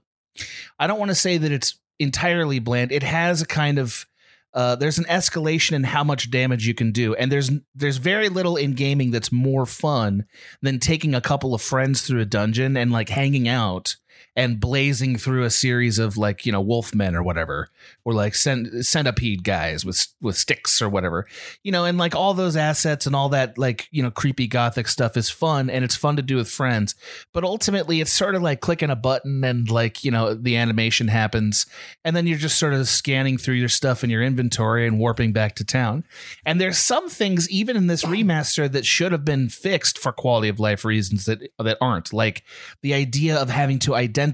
I 0.80 0.88
don't 0.88 1.00
want 1.00 1.12
to 1.12 1.16
say 1.16 1.38
that 1.38 1.52
it's 1.52 1.80
entirely 2.00 2.60
bland. 2.60 2.92
It 2.92 3.04
has 3.04 3.42
a 3.42 3.46
kind 3.46 3.80
of 3.80 4.06
uh, 4.54 4.74
there's 4.74 4.98
an 4.98 5.06
escalation 5.06 5.74
in 5.74 5.84
how 5.84 6.02
much 6.02 6.32
damage 6.32 6.66
you 6.66 6.74
can 6.74 6.94
do, 6.94 7.14
and 7.14 7.30
there's 7.30 7.52
there's 7.76 7.98
very 7.98 8.30
little 8.30 8.56
in 8.56 8.72
gaming 8.72 9.12
that's 9.12 9.32
more 9.32 9.66
fun 9.66 10.26
than 10.62 10.80
taking 10.80 11.14
a 11.14 11.20
couple 11.20 11.54
of 11.54 11.62
friends 11.62 12.02
through 12.02 12.22
a 12.22 12.26
dungeon 12.26 12.78
and 12.78 12.90
like 12.90 13.10
hanging 13.10 13.50
out 13.50 13.98
and 14.36 14.60
blazing 14.60 15.18
through 15.18 15.44
a 15.44 15.50
series 15.50 16.00
of 16.00 16.18
like 16.18 16.46
you 16.46 16.52
know 16.52 16.64
wolfmen 16.64 17.14
or 17.14 17.24
whatever 17.24 17.70
or 18.04 18.14
like 18.14 18.36
cent- 18.36 18.86
centipede 18.86 19.44
guys 19.44 19.86
with 19.86 20.08
with 20.22 20.38
sticks 20.38 20.82
or 20.82 20.90
whatever 20.90 21.26
you 21.64 21.72
know 21.72 21.86
and 21.86 21.98
like 21.98 22.16
all 22.16 22.34
those 22.34 22.58
assets 22.58 23.06
and 23.06 23.16
all 23.16 23.30
that 23.30 23.58
like 23.58 23.88
you 23.92 24.04
know 24.04 24.12
creepy 24.12 24.48
gothic 24.48 24.88
stuff 24.88 25.18
is 25.18 25.30
fun 25.30 25.70
and 25.70 25.84
it's 25.84 25.96
fun 25.96 26.16
to 26.16 26.22
do 26.22 26.36
with 26.36 26.50
friends. 26.50 26.96
But 27.34 27.44
ultimately 27.44 28.02
it's 28.02 28.12
sort 28.12 28.36
of 28.36 28.42
like 28.42 28.62
clicking 28.62 28.90
a 28.90 28.96
button 28.96 29.44
and 29.44 29.70
like 29.70 30.04
you 30.04 30.12
know 30.12 30.34
the 30.34 30.58
animation 30.58 31.08
happens 31.08 31.66
and 32.04 32.16
then 32.16 32.28
you're 32.28 32.38
just 32.38 32.58
sort 32.58 32.74
of 32.74 32.88
scanning 32.88 33.38
through 33.38 33.56
your 33.56 33.70
stuff 33.70 34.04
in 34.04 34.10
your 34.10 34.24
inventory 34.24 34.88
and 34.88 35.00
warping 35.00 35.34
back 35.34 35.56
to 35.56 35.64
town. 35.64 36.04
And 36.46 36.60
there's 36.60 36.78
some 36.78 37.10
things 37.10 37.50
even 37.50 37.78
in 37.78 37.88
this 37.88 38.04
remaster 38.04 38.72
that 38.72 38.86
should 38.86 39.12
have 39.12 39.26
been 39.26 39.50
fixed 39.50 39.98
for 39.98 40.12
quality 40.12 40.50
of 40.50 40.60
life 40.60 40.86
reasons 40.86 41.26
that 41.26 41.52
that 41.60 41.78
aren't. 41.82 42.14
Like 42.14 42.44
the 42.82 42.94
idea 42.94 43.38
of 43.38 43.50
having 43.50 43.80
to 43.80 43.96
identify 43.96 44.25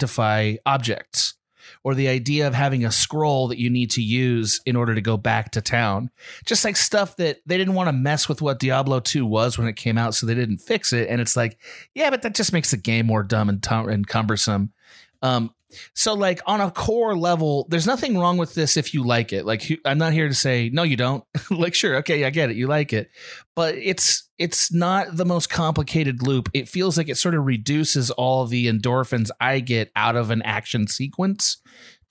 objects 0.66 1.36
or 1.84 1.96
the 1.96 2.08
idea 2.08 2.48
of 2.48 2.54
having 2.54 2.86
a 2.86 2.92
scroll 2.92 3.48
that 3.48 3.58
you 3.58 3.70
need 3.70 3.90
to 3.92 4.02
use 4.02 4.62
in 4.66 4.76
order 4.76 4.94
to 4.94 5.02
go 5.02 5.18
back 5.18 5.52
to 5.52 5.62
town. 5.62 6.10
Just 6.46 6.64
like 6.64 6.76
stuff 6.76 7.16
that 7.18 7.40
they 7.46 7.58
didn't 7.58 7.74
want 7.74 7.88
to 7.88 7.94
mess 7.94 8.30
with 8.30 8.42
what 8.42 8.60
Diablo 8.60 9.00
2 9.00 9.26
was 9.26 9.58
when 9.58 9.68
it 9.68 9.76
came 9.76 9.98
out, 9.98 10.14
so 10.14 10.26
they 10.26 10.36
didn't 10.36 10.58
fix 10.58 10.94
it. 10.94 11.10
And 11.10 11.20
it's 11.22 11.36
like, 11.36 11.58
yeah, 11.96 12.10
but 12.10 12.22
that 12.22 12.36
just 12.36 12.54
makes 12.54 12.72
the 12.72 12.78
game 12.78 13.08
more 13.08 13.24
dumb 13.24 13.50
and, 13.50 13.62
tum- 13.62 13.90
and 13.90 14.08
cumbersome. 14.08 14.74
Um, 15.22 15.54
so 15.94 16.14
like 16.14 16.42
on 16.46 16.62
a 16.62 16.72
core 16.72 17.16
level, 17.16 17.66
there's 17.70 17.88
nothing 17.88 18.18
wrong 18.18 18.38
with 18.38 18.54
this 18.54 18.78
if 18.78 18.94
you 18.94 19.06
like 19.06 19.34
it. 19.34 19.46
Like 19.46 19.64
I'm 19.86 19.98
not 19.98 20.14
here 20.14 20.28
to 20.28 20.34
say 20.34 20.70
no, 20.72 20.84
you 20.84 20.98
don't. 20.98 21.24
like 21.52 21.74
sure, 21.74 21.98
okay, 21.98 22.26
I 22.26 22.30
get 22.30 22.50
it, 22.50 22.56
you 22.56 22.68
like 22.68 22.94
it, 22.94 23.10
but 23.56 23.76
it's 23.76 24.30
it's 24.38 24.72
not 24.72 25.16
the 25.16 25.26
most 25.26 25.50
complicated 25.50 26.24
loop. 26.24 26.50
It 26.54 26.68
feels 26.68 26.98
like 26.98 27.10
it 27.10 27.18
sort 27.18 27.36
of 27.36 27.46
reduces 27.46 28.12
all 28.12 28.46
the 28.46 28.68
endorphins 28.68 29.30
I 29.40 29.60
get 29.60 29.92
out 29.96 30.16
of 30.16 30.32
an 30.32 30.42
action 30.42 30.88
sequence 30.88 31.58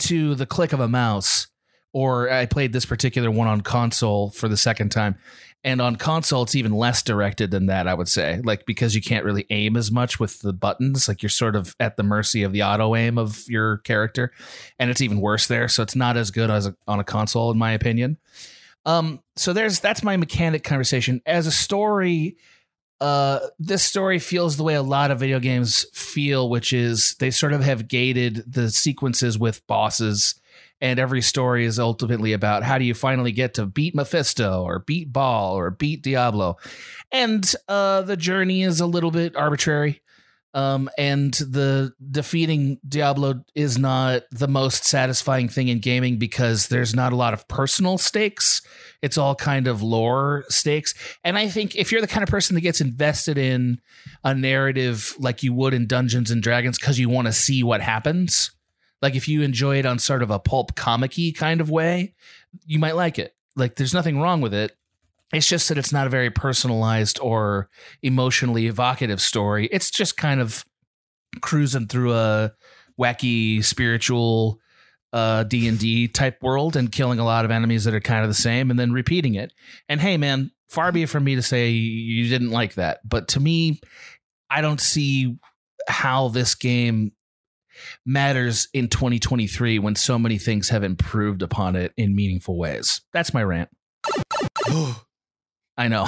to 0.00 0.34
the 0.34 0.46
click 0.46 0.72
of 0.72 0.80
a 0.80 0.88
mouse. 0.88 1.48
Or 1.92 2.30
I 2.30 2.46
played 2.46 2.72
this 2.72 2.86
particular 2.86 3.32
one 3.32 3.48
on 3.48 3.62
console 3.62 4.30
for 4.30 4.46
the 4.46 4.56
second 4.56 4.90
time. 4.90 5.18
And 5.62 5.82
on 5.82 5.96
console, 5.96 6.42
it's 6.42 6.54
even 6.54 6.72
less 6.72 7.02
directed 7.02 7.50
than 7.50 7.66
that, 7.66 7.86
I 7.86 7.92
would 7.92 8.08
say. 8.08 8.40
Like, 8.42 8.64
because 8.64 8.94
you 8.94 9.02
can't 9.02 9.26
really 9.26 9.44
aim 9.50 9.76
as 9.76 9.90
much 9.90 10.18
with 10.18 10.40
the 10.40 10.54
buttons. 10.54 11.06
Like, 11.06 11.22
you're 11.22 11.28
sort 11.28 11.54
of 11.54 11.76
at 11.78 11.96
the 11.96 12.02
mercy 12.02 12.42
of 12.42 12.52
the 12.52 12.62
auto 12.62 12.96
aim 12.96 13.18
of 13.18 13.44
your 13.46 13.78
character. 13.78 14.32
And 14.78 14.90
it's 14.90 15.02
even 15.02 15.20
worse 15.20 15.46
there. 15.46 15.68
So, 15.68 15.82
it's 15.82 15.96
not 15.96 16.16
as 16.16 16.30
good 16.30 16.50
as 16.50 16.66
a, 16.66 16.74
on 16.88 16.98
a 16.98 17.04
console, 17.04 17.50
in 17.50 17.58
my 17.58 17.72
opinion. 17.72 18.16
Um, 18.86 19.20
so 19.36 19.52
there's 19.52 19.80
that's 19.80 20.02
my 20.02 20.16
mechanic 20.16 20.64
conversation. 20.64 21.20
As 21.26 21.46
a 21.46 21.52
story, 21.52 22.36
uh, 23.00 23.40
this 23.58 23.82
story 23.82 24.18
feels 24.18 24.56
the 24.56 24.62
way 24.62 24.74
a 24.74 24.82
lot 24.82 25.10
of 25.10 25.18
video 25.18 25.38
games 25.38 25.86
feel, 25.92 26.48
which 26.48 26.72
is 26.72 27.14
they 27.18 27.30
sort 27.30 27.52
of 27.52 27.62
have 27.62 27.88
gated 27.88 28.44
the 28.46 28.70
sequences 28.70 29.38
with 29.38 29.66
bosses 29.66 30.39
and 30.80 30.98
every 30.98 31.22
story 31.22 31.64
is 31.64 31.78
ultimately 31.78 32.32
about 32.32 32.62
how 32.62 32.78
do 32.78 32.84
you 32.84 32.94
finally 32.94 33.32
get 33.32 33.54
to 33.54 33.66
beat 33.66 33.94
Mephisto 33.94 34.62
or 34.62 34.80
beat 34.80 35.12
Baal 35.12 35.54
or 35.54 35.70
beat 35.70 36.02
Diablo, 36.02 36.56
and 37.12 37.54
uh, 37.68 38.02
the 38.02 38.16
journey 38.16 38.62
is 38.62 38.80
a 38.80 38.86
little 38.86 39.10
bit 39.10 39.36
arbitrary. 39.36 40.02
Um, 40.52 40.90
and 40.98 41.32
the 41.34 41.92
defeating 42.10 42.80
Diablo 42.86 43.44
is 43.54 43.78
not 43.78 44.22
the 44.32 44.48
most 44.48 44.84
satisfying 44.84 45.48
thing 45.48 45.68
in 45.68 45.78
gaming 45.78 46.18
because 46.18 46.68
there's 46.68 46.94
not 46.94 47.12
a 47.12 47.16
lot 47.16 47.34
of 47.34 47.46
personal 47.46 47.98
stakes. 47.98 48.60
It's 49.00 49.16
all 49.16 49.36
kind 49.36 49.68
of 49.68 49.80
lore 49.80 50.44
stakes. 50.48 50.92
And 51.22 51.38
I 51.38 51.48
think 51.48 51.76
if 51.76 51.92
you're 51.92 52.00
the 52.00 52.08
kind 52.08 52.24
of 52.24 52.28
person 52.28 52.54
that 52.54 52.62
gets 52.62 52.80
invested 52.80 53.38
in 53.38 53.80
a 54.24 54.34
narrative 54.34 55.14
like 55.20 55.44
you 55.44 55.52
would 55.52 55.72
in 55.72 55.86
Dungeons 55.86 56.32
and 56.32 56.42
Dragons 56.42 56.78
because 56.78 56.98
you 56.98 57.08
want 57.08 57.26
to 57.28 57.32
see 57.32 57.62
what 57.62 57.80
happens, 57.80 58.50
like 59.02 59.14
if 59.14 59.28
you 59.28 59.42
enjoy 59.42 59.78
it 59.78 59.86
on 59.86 59.98
sort 59.98 60.22
of 60.22 60.30
a 60.30 60.38
pulp 60.38 60.74
comic 60.74 61.16
kind 61.36 61.60
of 61.60 61.70
way, 61.70 62.14
you 62.64 62.78
might 62.78 62.96
like 62.96 63.18
it. 63.18 63.34
Like 63.56 63.76
there's 63.76 63.94
nothing 63.94 64.20
wrong 64.20 64.40
with 64.40 64.54
it. 64.54 64.76
It's 65.32 65.48
just 65.48 65.68
that 65.68 65.78
it's 65.78 65.92
not 65.92 66.06
a 66.06 66.10
very 66.10 66.30
personalized 66.30 67.18
or 67.20 67.68
emotionally 68.02 68.66
evocative 68.66 69.20
story. 69.20 69.68
It's 69.70 69.90
just 69.90 70.16
kind 70.16 70.40
of 70.40 70.64
cruising 71.40 71.86
through 71.86 72.14
a 72.14 72.52
wacky 72.98 73.64
spiritual 73.64 74.60
uh 75.12 75.42
D&D 75.44 76.08
type 76.08 76.42
world 76.42 76.76
and 76.76 76.92
killing 76.92 77.18
a 77.18 77.24
lot 77.24 77.44
of 77.44 77.50
enemies 77.50 77.84
that 77.84 77.94
are 77.94 78.00
kind 78.00 78.22
of 78.22 78.28
the 78.28 78.34
same 78.34 78.70
and 78.70 78.78
then 78.78 78.92
repeating 78.92 79.34
it. 79.34 79.52
And 79.88 80.00
hey 80.00 80.16
man, 80.16 80.50
far 80.68 80.92
be 80.92 81.02
it 81.04 81.08
from 81.08 81.24
me 81.24 81.36
to 81.36 81.42
say 81.42 81.70
you 81.70 82.28
didn't 82.28 82.50
like 82.50 82.74
that, 82.74 83.00
but 83.08 83.28
to 83.28 83.40
me 83.40 83.80
I 84.48 84.60
don't 84.60 84.80
see 84.80 85.38
how 85.88 86.28
this 86.28 86.54
game 86.54 87.12
matters 88.04 88.68
in 88.72 88.88
2023 88.88 89.78
when 89.78 89.94
so 89.94 90.18
many 90.18 90.38
things 90.38 90.68
have 90.70 90.82
improved 90.84 91.42
upon 91.42 91.76
it 91.76 91.92
in 91.96 92.14
meaningful 92.14 92.58
ways. 92.58 93.00
That's 93.12 93.32
my 93.34 93.42
rant. 93.42 93.68
I 95.76 95.88
know. 95.88 96.06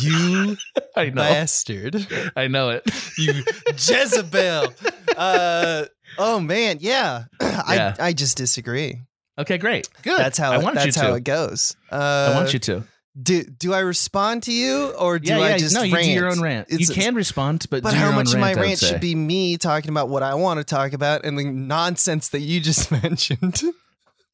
You 0.00 0.56
I 0.96 1.06
know. 1.06 1.22
bastard. 1.22 2.06
I 2.36 2.48
know 2.48 2.70
it. 2.70 2.82
You 3.18 3.42
Jezebel. 3.68 4.72
Uh, 5.16 5.84
oh 6.18 6.40
man, 6.40 6.78
yeah. 6.80 7.24
Yeah. 7.70 7.94
I 8.00 8.08
I 8.08 8.12
just 8.14 8.36
disagree. 8.36 9.00
Okay, 9.38 9.58
great. 9.58 9.88
Good. 10.02 10.18
That's 10.18 10.38
how 10.38 10.52
I 10.52 10.58
it, 10.58 10.62
want 10.62 10.74
that's 10.74 10.96
you 10.96 11.02
how 11.02 11.10
to. 11.10 11.14
it 11.14 11.24
goes. 11.24 11.76
Uh, 11.90 12.32
I 12.32 12.34
want 12.36 12.52
you 12.52 12.58
to. 12.60 12.84
Do 13.20 13.42
do 13.44 13.72
I 13.74 13.80
respond 13.80 14.44
to 14.44 14.52
you 14.52 14.92
or 14.98 15.18
do 15.18 15.28
yeah, 15.30 15.38
yeah. 15.38 15.54
I 15.54 15.58
just 15.58 15.74
no, 15.74 15.82
you 15.82 15.94
rant? 15.94 16.06
do 16.06 16.12
your 16.12 16.30
own 16.30 16.40
rant. 16.40 16.68
It's- 16.70 16.88
you 16.88 16.94
can 16.94 17.14
respond, 17.14 17.66
but 17.70 17.82
But 17.82 17.94
how 17.94 18.12
much 18.12 18.32
of 18.32 18.38
my 18.40 18.48
rant, 18.54 18.60
rant 18.60 18.78
should 18.78 19.00
be 19.00 19.14
me 19.16 19.56
talking 19.56 19.90
about 19.90 20.08
what 20.08 20.22
I 20.22 20.34
want 20.34 20.58
to 20.58 20.64
talk 20.64 20.92
about 20.92 21.24
and 21.24 21.36
the 21.38 21.44
nonsense 21.44 22.28
that 22.28 22.40
you 22.40 22.60
just 22.60 22.90
mentioned? 23.02 23.62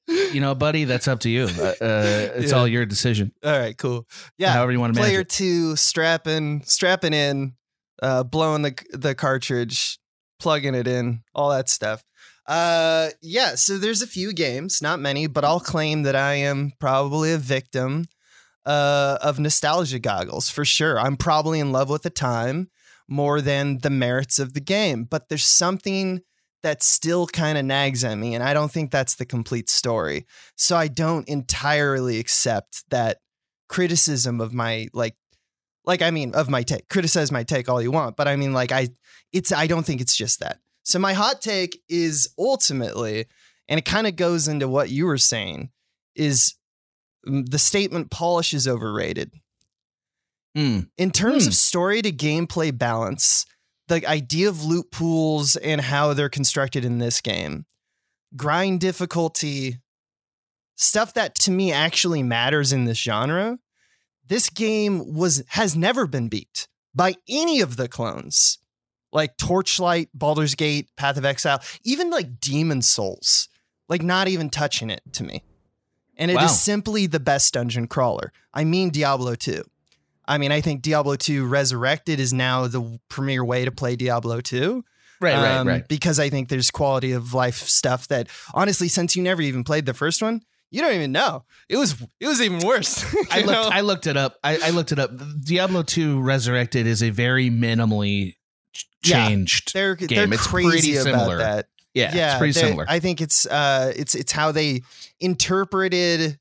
You 0.09 0.41
know, 0.41 0.55
buddy, 0.55 0.85
that's 0.85 1.09
up 1.09 1.21
to 1.21 1.31
you. 1.31 1.45
Uh, 1.45 1.63
uh, 1.63 1.75
it's 2.37 2.53
Yeah. 2.53 2.59
all 2.59 2.69
your 2.69 2.85
decision. 2.87 3.33
All 3.43 3.59
right, 3.59 3.77
cool. 3.77 4.07
Yeah, 4.39 4.53
However 4.53 4.73
you 4.73 4.79
want 4.79 4.95
to 4.95 5.01
player 5.01 5.25
two 5.25 5.75
strapping 5.77 6.63
strapping 6.65 7.15
in, 7.15 7.55
uh, 8.03 8.25
blowing 8.25 8.61
the 8.63 8.75
the 8.93 9.15
cartridge, 9.15 9.99
plugging 10.39 10.75
it 10.75 10.87
in, 10.87 11.23
all 11.35 11.49
that 11.51 11.71
stuff. 11.71 12.05
Uh, 12.47 13.09
yeah. 13.23 13.55
So 13.57 13.79
there's 13.79 14.03
a 14.03 14.07
few 14.07 14.33
games, 14.33 14.81
not 14.83 15.01
many, 15.01 15.27
but 15.27 15.45
I'll 15.45 15.59
claim 15.61 16.03
that 16.03 16.15
I 16.15 16.35
am 16.35 16.73
probably 16.79 17.33
a 17.33 17.39
victim 17.39 18.07
uh, 18.67 19.19
of 19.23 19.39
nostalgia 19.39 19.99
goggles 19.99 20.51
for 20.51 20.65
sure. 20.65 20.99
I'm 20.99 21.17
probably 21.17 21.61
in 21.61 21.73
love 21.73 21.89
with 21.89 22.03
the 22.03 22.11
time 22.11 22.69
more 23.09 23.41
than 23.41 23.79
the 23.79 23.91
merits 23.91 24.39
of 24.39 24.53
the 24.53 24.61
game, 24.61 25.05
but 25.05 25.29
there's 25.29 25.45
something 25.45 26.23
that 26.63 26.83
still 26.83 27.29
kind 27.29 27.57
of 27.57 27.65
nags 27.65 28.03
at 28.03 28.17
me, 28.19 28.35
and 28.35 28.43
I 28.43 28.53
don't 28.53 28.73
think 28.73 28.91
that's 28.91 29.15
the 29.15 29.25
complete 29.25 29.71
story. 29.71 30.27
So 30.57 30.77
I 30.77 30.89
don't 30.89 31.29
entirely 31.29 32.19
accept 32.19 32.83
that 32.91 33.19
criticism 33.69 34.41
of 34.41 34.53
my 34.53 34.89
like 34.93 35.15
like 35.85 36.03
I 36.03 36.11
mean 36.11 36.35
of 36.35 36.51
my 36.51 36.65
take. 36.65 36.89
Criticize 36.89 37.31
my 37.31 37.45
take 37.45 37.69
all 37.69 37.81
you 37.81 37.93
want, 37.93 38.17
but 38.17 38.27
I 38.27 38.35
mean 38.35 38.53
like 38.53 38.73
I 38.73 38.89
it's 39.33 39.53
I 39.53 39.69
don't 39.69 39.87
think 39.87 40.01
it's 40.01 40.17
just 40.17 40.41
that. 40.41 40.59
So 40.83 40.99
my 40.99 41.13
hot 41.13 41.41
take 41.41 41.81
is 41.89 42.29
ultimately 42.39 43.27
and 43.69 43.79
it 43.79 43.85
kind 43.85 44.07
of 44.07 44.17
goes 44.17 44.49
into 44.49 44.69
what 44.69 44.91
you 44.91 45.07
were 45.07 45.19
saying 45.19 45.71
is 46.15 46.55
the 47.27 47.59
statement 47.59 48.11
polish 48.11 48.55
is 48.55 48.67
overrated. 48.69 49.33
Mm. 50.57 50.89
In 50.97 51.11
terms 51.11 51.45
Hmm. 51.45 51.49
of 51.49 51.55
story 51.55 52.03
to 52.03 52.13
gameplay 52.13 52.77
balance, 52.77 53.45
the 53.89 54.07
idea 54.07 54.49
of 54.49 54.65
loot 54.65 54.91
pools 54.91 55.57
and 55.57 55.81
how 55.83 56.15
they're 56.15 56.29
constructed 56.31 56.85
in 56.85 56.99
this 56.99 57.21
game, 57.21 57.67
grind 58.37 58.81
difficulty, 58.81 59.79
stuff 60.77 61.13
that 61.15 61.35
to 61.37 61.51
me 61.51 61.73
actually 61.73 62.23
matters 62.23 62.73
in 62.73 62.85
this 62.85 62.99
genre, 62.99 63.59
this 64.27 64.49
game 64.51 65.15
was 65.15 65.43
has 65.49 65.77
never 65.77 66.07
been 66.07 66.29
beat 66.29 66.69
by 66.95 67.17
any 67.29 67.61
of 67.61 67.77
the 67.77 67.89
clones. 67.89 68.59
Like 69.13 69.37
Torchlight, 69.37 70.09
Baldur's 70.15 70.55
Gate, 70.55 70.89
Path 70.97 71.17
of 71.17 71.25
Exile, 71.25 71.63
even 71.85 72.11
like 72.11 72.41
Demon 72.41 72.83
Souls. 72.83 73.49
Like 73.89 74.03
not 74.03 74.27
even 74.27 74.51
touching 74.51 74.91
it 74.91 75.01
to 75.13 75.23
me. 75.23 75.45
And 76.17 76.31
it 76.31 76.35
is 76.35 76.41
Wow. 76.41 76.47
simply 76.49 77.07
the 77.07 77.21
best 77.21 77.53
dungeon 77.55 77.87
crawler. 77.89 78.33
I 78.55 78.65
mean 78.65 78.91
Diablo 78.91 79.35
2. 79.35 79.63
I 80.29 80.39
mean, 80.39 80.51
I 80.51 80.61
think 80.61 80.83
Diablo 80.83 81.15
2 81.17 81.47
Resurrected 81.47 82.19
is 82.19 82.33
now 82.33 82.67
the 82.67 82.99
premier 83.09 83.45
way 83.45 83.65
to 83.65 83.71
play 83.71 83.95
Diablo 83.97 84.41
2. 84.41 84.85
Right, 85.21 85.35
right, 85.35 85.57
Um, 85.59 85.69
right. 85.69 85.87
Because 85.89 86.19
I 86.19 86.29
think 86.31 86.49
there's 86.49 86.71
quality 86.71 87.13
of 87.13 87.33
life 87.33 87.59
stuff 87.59 88.09
that 88.09 88.29
honestly, 88.53 88.89
since 88.89 89.15
you 89.17 89.23
never 89.23 89.41
even 89.41 89.63
played 89.65 89.87
the 89.87 89.95
first 89.95 90.21
one, 90.23 90.43
you 90.71 90.83
don't 90.83 90.93
even 90.95 91.13
know. 91.13 91.45
It 91.69 91.77
was 91.77 91.95
it 92.21 92.27
was 92.27 92.43
even 92.43 92.59
worse. 92.67 93.05
I 93.31 93.39
looked. 93.43 93.49
know? 93.51 93.69
I 93.73 93.81
looked 93.83 94.07
it 94.09 94.17
up. 94.17 94.37
I, 94.43 94.59
I 94.65 94.71
looked 94.71 94.91
it 94.93 94.99
up. 94.99 95.11
Diablo 95.43 95.83
Two 95.85 96.21
Resurrected 96.21 96.87
is 96.87 97.03
a 97.03 97.11
very 97.11 97.49
minimally 97.51 98.35
ch- 98.73 98.87
Yeah, 99.05 99.29
changed 99.29 99.73
they're 99.75 99.95
game. 99.95 100.09
they're 100.09 100.35
it's 100.35 100.47
crazy 100.47 100.69
pretty 100.71 100.95
similar. 100.97 101.37
about 101.37 101.39
that. 101.39 101.67
Yeah, 101.97 102.33
it's 102.33 102.39
pretty 102.39 102.53
similar. 102.53 102.87
I 102.89 103.01
think 103.01 103.21
it's 103.21 103.47
uh 103.47 103.93
it's 103.97 104.15
it's 104.15 104.33
how 104.33 104.53
they 104.53 104.83
interpreted 105.21 106.39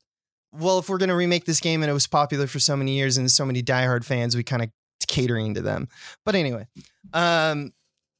well, 0.52 0.78
if 0.78 0.88
we're 0.88 0.98
gonna 0.98 1.16
remake 1.16 1.44
this 1.44 1.60
game 1.60 1.82
and 1.82 1.90
it 1.90 1.94
was 1.94 2.06
popular 2.06 2.46
for 2.46 2.58
so 2.58 2.76
many 2.76 2.96
years 2.96 3.16
and 3.16 3.30
so 3.30 3.44
many 3.44 3.62
diehard 3.62 4.04
fans, 4.04 4.36
we 4.36 4.42
kind 4.42 4.62
of 4.62 4.70
catering 5.06 5.54
to 5.54 5.62
them. 5.62 5.88
But 6.24 6.34
anyway, 6.34 6.66
um 7.12 7.72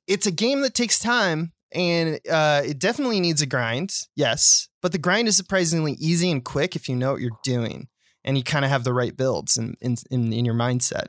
it's 0.07 0.26
a 0.26 0.31
game 0.31 0.61
that 0.62 0.75
takes 0.75 0.99
time 0.99 1.52
and 1.73 2.21
uh 2.31 2.62
it 2.64 2.78
definitely 2.78 3.21
needs 3.21 3.43
a 3.43 3.47
grind, 3.47 3.93
yes. 4.14 4.69
But 4.83 4.93
the 4.93 4.99
grind 4.99 5.28
is 5.28 5.37
surprisingly 5.37 5.93
easy 5.93 6.31
and 6.31 6.45
quick 6.45 6.76
if 6.76 6.88
you 6.88 6.97
know 6.97 7.12
what 7.12 7.21
you're 7.21 7.38
doing 7.43 7.88
and 8.25 8.37
you 8.37 8.45
kind 8.45 8.64
of 8.64 8.71
have 8.71 8.85
the 8.85 8.93
right 8.93 9.16
builds 9.16 9.57
in, 9.57 9.76
in 9.81 9.97
in 10.11 10.33
in 10.33 10.45
your 10.45 10.55
mindset. 10.55 11.07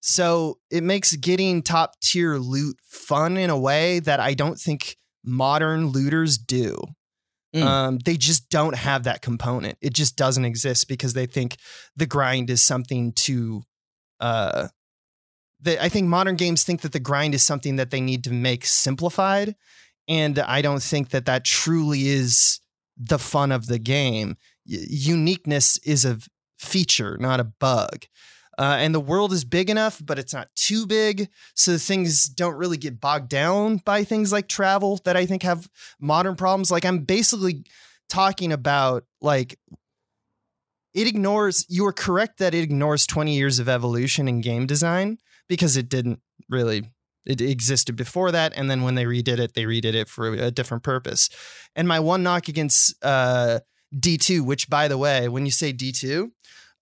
So 0.00 0.58
it 0.70 0.82
makes 0.82 1.14
getting 1.14 1.62
top 1.62 2.00
tier 2.00 2.36
loot 2.36 2.76
fun 2.84 3.36
in 3.36 3.50
a 3.50 3.58
way 3.58 4.00
that 4.00 4.18
I 4.18 4.34
don't 4.34 4.58
think 4.58 4.96
modern 5.24 5.86
looters 5.86 6.38
do. 6.38 6.76
Mm. 7.54 7.62
Um, 7.62 7.98
they 7.98 8.16
just 8.16 8.48
don't 8.48 8.76
have 8.76 9.04
that 9.04 9.20
component. 9.20 9.76
It 9.82 9.92
just 9.92 10.16
doesn't 10.16 10.44
exist 10.44 10.88
because 10.88 11.12
they 11.12 11.26
think 11.26 11.56
the 11.94 12.06
grind 12.06 12.48
is 12.50 12.62
something 12.62 13.12
to. 13.12 13.62
Uh, 14.20 14.68
they, 15.60 15.78
I 15.78 15.88
think 15.88 16.08
modern 16.08 16.36
games 16.36 16.64
think 16.64 16.80
that 16.80 16.92
the 16.92 17.00
grind 17.00 17.34
is 17.34 17.42
something 17.42 17.76
that 17.76 17.90
they 17.90 18.00
need 18.00 18.24
to 18.24 18.32
make 18.32 18.64
simplified, 18.64 19.54
and 20.08 20.38
I 20.38 20.62
don't 20.62 20.82
think 20.82 21.10
that 21.10 21.26
that 21.26 21.44
truly 21.44 22.08
is 22.08 22.60
the 22.96 23.18
fun 23.18 23.52
of 23.52 23.66
the 23.66 23.78
game. 23.78 24.36
Y- 24.66 24.78
uniqueness 24.88 25.76
is 25.78 26.04
a 26.04 26.18
feature, 26.58 27.18
not 27.18 27.40
a 27.40 27.44
bug. 27.44 28.06
Uh, 28.62 28.76
and 28.76 28.94
the 28.94 29.00
world 29.00 29.32
is 29.32 29.44
big 29.44 29.68
enough, 29.68 30.00
but 30.04 30.20
it's 30.20 30.32
not 30.32 30.48
too 30.54 30.86
big. 30.86 31.28
So 31.56 31.76
things 31.78 32.26
don't 32.26 32.54
really 32.54 32.76
get 32.76 33.00
bogged 33.00 33.28
down 33.28 33.78
by 33.78 34.04
things 34.04 34.30
like 34.30 34.46
travel 34.46 35.00
that 35.04 35.16
I 35.16 35.26
think 35.26 35.42
have 35.42 35.68
modern 35.98 36.36
problems. 36.36 36.70
Like 36.70 36.84
I'm 36.84 37.00
basically 37.00 37.64
talking 38.08 38.52
about 38.52 39.02
like 39.20 39.58
it 40.94 41.08
ignores 41.08 41.66
you 41.68 41.84
are 41.86 41.92
correct 41.92 42.38
that 42.38 42.54
it 42.54 42.62
ignores 42.62 43.04
20 43.04 43.34
years 43.34 43.58
of 43.58 43.68
evolution 43.68 44.28
in 44.28 44.40
game 44.40 44.66
design 44.66 45.18
because 45.48 45.76
it 45.76 45.88
didn't 45.88 46.20
really 46.48 46.84
it 47.26 47.40
existed 47.40 47.96
before 47.96 48.30
that 48.30 48.52
and 48.54 48.70
then 48.70 48.82
when 48.82 48.94
they 48.94 49.04
redid 49.04 49.38
it 49.38 49.54
they 49.54 49.64
redid 49.64 49.94
it 49.94 50.08
for 50.08 50.34
a 50.34 50.50
different 50.50 50.82
purpose 50.82 51.30
and 51.74 51.88
my 51.88 51.98
one 51.98 52.22
knock 52.22 52.48
against 52.48 52.94
uh 53.02 53.60
d2 53.94 54.44
which 54.44 54.68
by 54.68 54.88
the 54.88 54.98
way 54.98 55.28
when 55.28 55.46
you 55.46 55.52
say 55.52 55.72
d2 55.72 56.30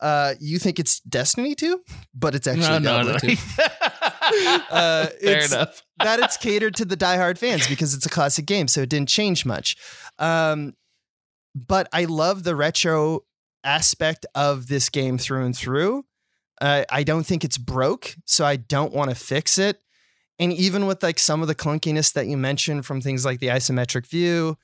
uh 0.03 0.35
you 0.41 0.59
think 0.59 0.79
it's 0.79 1.01
destiny 1.01 1.55
2 1.55 1.81
but 2.15 2.35
it's 2.35 2.47
actually 2.47 2.67
No, 2.69 2.79
no, 2.79 3.03
Diablo 3.05 3.13
no. 3.13 3.19
2 3.19 3.29
uh, 4.71 5.07
Fair 5.07 5.13
it's- 5.21 5.53
enough. 5.53 5.83
that 6.03 6.21
it's 6.21 6.37
catered 6.37 6.75
to 6.77 6.85
the 6.85 6.97
diehard 6.97 7.39
fans 7.39 7.69
because 7.69 7.95
it's 7.95 8.07
a 8.07 8.11
classic 8.11 8.47
game, 8.47 8.69
so 8.69 8.81
it 8.83 8.89
didn't 8.89 9.09
change 9.11 9.45
much. 9.45 9.77
Um, 10.19 10.75
but 11.55 11.89
I 11.93 12.05
love 12.05 12.45
the 12.45 12.57
retro 12.57 13.21
aspect 13.65 14.25
of 14.35 14.69
this 14.69 14.89
game 14.89 15.19
through 15.19 15.45
and 15.45 15.57
through. 15.57 16.05
Uh, 16.61 16.85
I 16.91 17.03
don't 17.03 17.25
think 17.27 17.45
it's 17.45 17.59
broke, 17.59 18.17
so 18.25 18.45
I 18.45 18.57
don't 18.57 18.93
want 18.95 19.11
to 19.11 19.17
fix 19.17 19.59
it. 19.59 19.81
And 20.39 20.53
even 20.55 20.87
with 20.87 21.03
like 21.03 21.19
some 21.19 21.43
of 21.43 21.49
the 21.49 21.55
clunkiness 21.55 22.13
that 22.15 22.27
you 22.27 22.37
mentioned 22.39 22.87
from 22.87 23.01
things 23.03 23.25
like 23.27 23.41
the 23.41 23.49
isometric 23.49 24.07
view, 24.07 24.57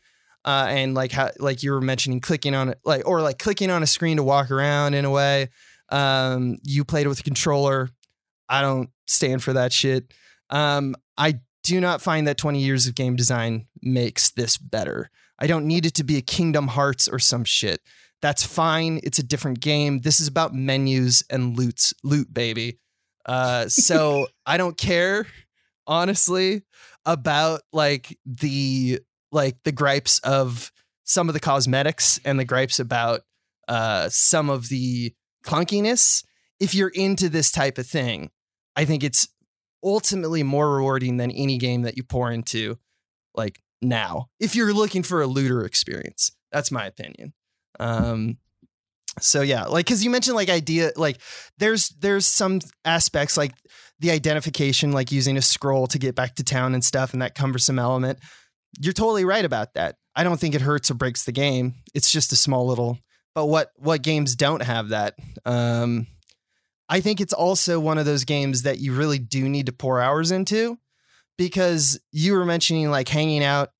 uh, 0.46 0.66
and 0.70 0.94
like 0.94 1.12
how 1.12 1.30
like 1.38 1.62
you 1.62 1.72
were 1.72 1.80
mentioning 1.80 2.20
clicking 2.20 2.54
on 2.54 2.70
it, 2.70 2.78
like 2.84 3.06
or 3.06 3.20
like 3.20 3.38
clicking 3.38 3.70
on 3.70 3.82
a 3.82 3.86
screen 3.86 4.16
to 4.16 4.22
walk 4.22 4.50
around 4.50 4.94
in 4.94 5.04
a 5.04 5.10
way. 5.10 5.48
Um, 5.90 6.56
you 6.62 6.84
played 6.84 7.08
with 7.08 7.20
a 7.20 7.22
controller. 7.24 7.90
I 8.48 8.62
don't 8.62 8.90
stand 9.06 9.42
for 9.42 9.52
that 9.54 9.72
shit. 9.72 10.14
Um, 10.50 10.94
I 11.18 11.40
do 11.64 11.80
not 11.80 12.00
find 12.00 12.28
that 12.28 12.38
20 12.38 12.60
years 12.60 12.86
of 12.86 12.94
game 12.94 13.16
design 13.16 13.66
makes 13.82 14.30
this 14.30 14.56
better. 14.56 15.10
I 15.38 15.48
don't 15.48 15.66
need 15.66 15.84
it 15.84 15.94
to 15.94 16.04
be 16.04 16.16
a 16.16 16.22
Kingdom 16.22 16.68
Hearts 16.68 17.08
or 17.08 17.18
some 17.18 17.44
shit. 17.44 17.80
That's 18.22 18.44
fine. 18.44 19.00
It's 19.02 19.18
a 19.18 19.22
different 19.22 19.60
game. 19.60 20.00
This 20.00 20.20
is 20.20 20.28
about 20.28 20.54
menus 20.54 21.24
and 21.28 21.56
loots, 21.56 21.92
loot, 22.02 22.32
baby. 22.32 22.78
Uh, 23.26 23.68
so 23.68 24.28
I 24.46 24.56
don't 24.56 24.78
care, 24.78 25.26
honestly, 25.86 26.62
about 27.04 27.62
like 27.72 28.16
the 28.24 29.00
like 29.32 29.56
the 29.64 29.72
gripes 29.72 30.18
of 30.20 30.72
some 31.04 31.28
of 31.28 31.34
the 31.34 31.40
cosmetics 31.40 32.18
and 32.24 32.38
the 32.38 32.44
gripes 32.44 32.78
about 32.78 33.22
uh, 33.68 34.08
some 34.10 34.50
of 34.50 34.68
the 34.68 35.14
clunkiness. 35.44 36.24
If 36.58 36.74
you're 36.74 36.88
into 36.88 37.28
this 37.28 37.50
type 37.50 37.78
of 37.78 37.86
thing, 37.86 38.30
I 38.74 38.84
think 38.84 39.04
it's 39.04 39.28
ultimately 39.82 40.42
more 40.42 40.74
rewarding 40.74 41.16
than 41.16 41.30
any 41.30 41.58
game 41.58 41.82
that 41.82 41.96
you 41.96 42.02
pour 42.02 42.30
into 42.30 42.78
like 43.34 43.60
now. 43.80 44.26
If 44.40 44.56
you're 44.56 44.72
looking 44.72 45.02
for 45.02 45.22
a 45.22 45.26
looter 45.26 45.64
experience, 45.64 46.32
that's 46.50 46.70
my 46.70 46.86
opinion. 46.86 47.34
Um 47.78 48.38
so 49.20 49.42
yeah, 49.42 49.64
like 49.64 49.86
cuz 49.86 50.04
you 50.04 50.10
mentioned 50.10 50.36
like 50.36 50.48
idea 50.48 50.92
like 50.96 51.18
there's 51.58 51.90
there's 52.00 52.26
some 52.26 52.60
aspects 52.84 53.36
like 53.36 53.52
the 54.00 54.10
identification 54.10 54.92
like 54.92 55.12
using 55.12 55.36
a 55.36 55.42
scroll 55.42 55.86
to 55.86 55.98
get 55.98 56.14
back 56.14 56.34
to 56.36 56.44
town 56.44 56.74
and 56.74 56.84
stuff 56.84 57.12
and 57.12 57.22
that 57.22 57.34
cumbersome 57.34 57.78
element. 57.78 58.18
You're 58.80 58.92
totally 58.92 59.24
right 59.24 59.44
about 59.44 59.74
that. 59.74 59.96
I 60.14 60.24
don't 60.24 60.38
think 60.40 60.54
it 60.54 60.60
hurts 60.62 60.90
or 60.90 60.94
breaks 60.94 61.24
the 61.24 61.32
game. 61.32 61.74
It's 61.94 62.10
just 62.10 62.32
a 62.32 62.36
small 62.36 62.66
little 62.66 62.98
but 63.34 63.46
what 63.46 63.70
what 63.76 64.00
games 64.02 64.34
don't 64.34 64.62
have 64.62 64.88
that? 64.90 65.14
Um 65.44 66.06
I 66.88 67.00
think 67.00 67.20
it's 67.20 67.32
also 67.32 67.78
one 67.80 67.98
of 67.98 68.06
those 68.06 68.24
games 68.24 68.62
that 68.62 68.78
you 68.78 68.94
really 68.94 69.18
do 69.18 69.48
need 69.48 69.66
to 69.66 69.72
pour 69.72 70.00
hours 70.00 70.30
into 70.30 70.78
because 71.36 72.00
you 72.12 72.32
were 72.34 72.44
mentioning 72.46 72.90
like 72.90 73.08
hanging 73.08 73.44
out 73.44 73.70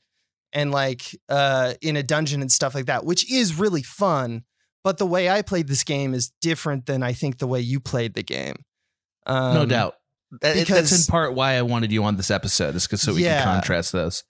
and 0.53 0.71
like 0.71 1.03
uh 1.29 1.75
in 1.81 1.97
a 1.97 2.03
dungeon 2.03 2.41
and 2.43 2.53
stuff 2.53 2.75
like 2.75 2.87
that, 2.87 3.05
which 3.05 3.31
is 3.31 3.59
really 3.59 3.83
fun. 3.83 4.45
But 4.85 4.99
the 4.99 5.07
way 5.07 5.29
I 5.29 5.43
played 5.43 5.69
this 5.69 5.83
game 5.85 6.15
is 6.15 6.31
different 6.41 6.87
than 6.87 7.03
I 7.03 7.13
think 7.13 7.39
the 7.39 7.47
way 7.47 7.61
you 7.61 7.81
played 7.81 8.15
the 8.15 8.23
game. 8.23 8.57
Um, 9.27 9.55
no 9.55 9.67
doubt. 9.67 9.95
That- 10.43 10.67
that's 10.69 11.07
in 11.07 11.11
part 11.11 11.35
why 11.35 11.55
I 11.55 11.63
wanted 11.63 11.91
you 11.93 12.05
on 12.05 12.17
this 12.17 12.31
episode, 12.31 12.75
is 12.77 12.87
because 12.87 13.01
so 13.03 13.15
we 13.15 13.25
Yeah. 13.25 13.43
can 13.43 13.55
contrast 13.55 13.91
those. 13.93 14.23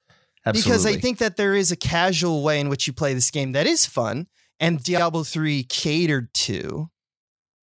Absolutely. 0.47 0.71
Because 0.71 0.87
I 0.87 0.97
think 1.01 1.19
that 1.19 1.37
there 1.37 1.55
is 1.55 1.73
a 1.73 1.77
casual 1.77 2.43
way 2.43 2.61
in 2.61 2.69
which 2.69 2.87
you 2.87 2.93
play 2.93 3.13
this 3.15 3.31
game 3.31 3.53
that 3.53 3.67
is 3.67 3.85
fun, 3.85 4.29
and 4.61 4.83
Diablo 4.83 5.25
3 5.25 5.65
catered 5.65 6.33
to, 6.35 6.91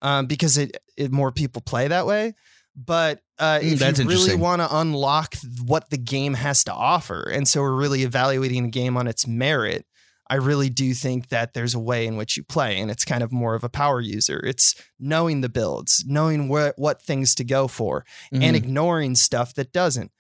um, 0.03 0.27
because 0.27 0.59
it, 0.59 0.77
it 0.97 1.13
more 1.13 1.31
people 1.33 1.63
play 1.63 1.89
that 1.89 2.07
way. 2.07 2.35
But 2.75 3.21
uh, 3.39 3.59
Mm, 3.61 3.73
if 3.73 3.79
that's 3.79 3.99
you 4.01 4.09
really 4.09 4.35
want 4.35 4.63
to 4.63 4.77
unlock 4.77 5.37
what 5.65 5.91
the 5.91 5.99
game 5.99 6.35
has 6.35 6.65
to 6.65 6.73
offer. 6.73 7.29
And 7.29 7.47
so 7.47 7.61
we're 7.61 7.75
really 7.75 8.03
evaluating 8.03 8.63
the 8.65 8.71
game 8.71 8.97
on 8.97 9.07
its 9.07 9.27
merit. 9.27 9.85
I 10.31 10.37
really 10.37 10.71
do 10.71 10.95
think 10.95 11.29
that 11.29 11.53
there's 11.53 11.75
a 11.75 11.79
way 11.79 12.07
in 12.07 12.17
which 12.17 12.37
you 12.39 12.43
play, 12.45 12.79
and 12.81 12.91
it's 12.91 13.05
kind 13.05 13.23
of 13.23 13.31
more 13.33 13.55
of 13.55 13.63
a 13.65 13.69
power 13.69 14.01
user. 14.01 14.41
It's 14.47 14.75
knowing 14.99 15.43
the 15.43 15.51
builds, 15.51 16.05
knowing 16.07 16.49
what 16.49 16.79
what 16.79 17.03
things 17.03 17.35
to 17.35 17.45
go 17.45 17.69
for, 17.69 18.07
and 18.33 18.43
Mhm. 18.43 18.55
ignoring 18.55 19.15
stuff 19.17 19.53
that 19.55 19.73
doesn't. 19.73 20.11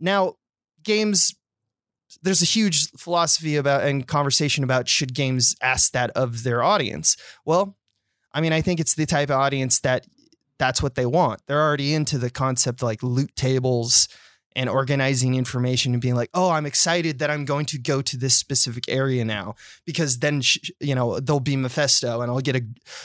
Now, 0.00 0.36
games 0.82 1.34
there's 2.22 2.42
a 2.42 2.46
huge 2.46 2.90
philosophy 2.92 3.56
about 3.56 3.84
and 3.84 4.06
conversation 4.06 4.64
about 4.64 4.88
should 4.88 5.14
games 5.14 5.54
ask 5.60 5.92
that 5.92 6.10
of 6.10 6.42
their 6.42 6.62
audience. 6.62 7.16
Well, 7.44 7.76
I 8.32 8.40
mean, 8.40 8.52
I 8.52 8.60
think 8.60 8.80
it's 8.80 8.94
the 8.94 9.06
type 9.06 9.30
of 9.30 9.36
audience 9.36 9.80
that 9.80 10.06
that's 10.58 10.82
what 10.82 10.94
they 10.94 11.06
want. 11.06 11.42
They're 11.46 11.62
already 11.62 11.94
into 11.94 12.18
the 12.18 12.30
concept 12.30 12.82
like 12.82 13.02
loot 13.02 13.34
tables 13.36 14.08
and 14.56 14.68
organizing 14.68 15.34
information 15.34 15.92
and 15.92 16.02
being 16.02 16.16
like, 16.16 16.30
"Oh, 16.34 16.50
I'm 16.50 16.66
excited 16.66 17.20
that 17.20 17.30
I'm 17.30 17.44
going 17.44 17.66
to 17.66 17.78
go 17.78 18.02
to 18.02 18.16
this 18.16 18.34
specific 18.34 18.84
area 18.88 19.24
now 19.24 19.54
because 19.84 20.18
then 20.18 20.40
sh- 20.40 20.70
you 20.80 20.94
know 20.94 21.20
there'll 21.20 21.40
be 21.40 21.56
Mephisto 21.56 22.20
and 22.20 22.30
I'll 22.30 22.40
get 22.40 22.56
a 22.56 22.62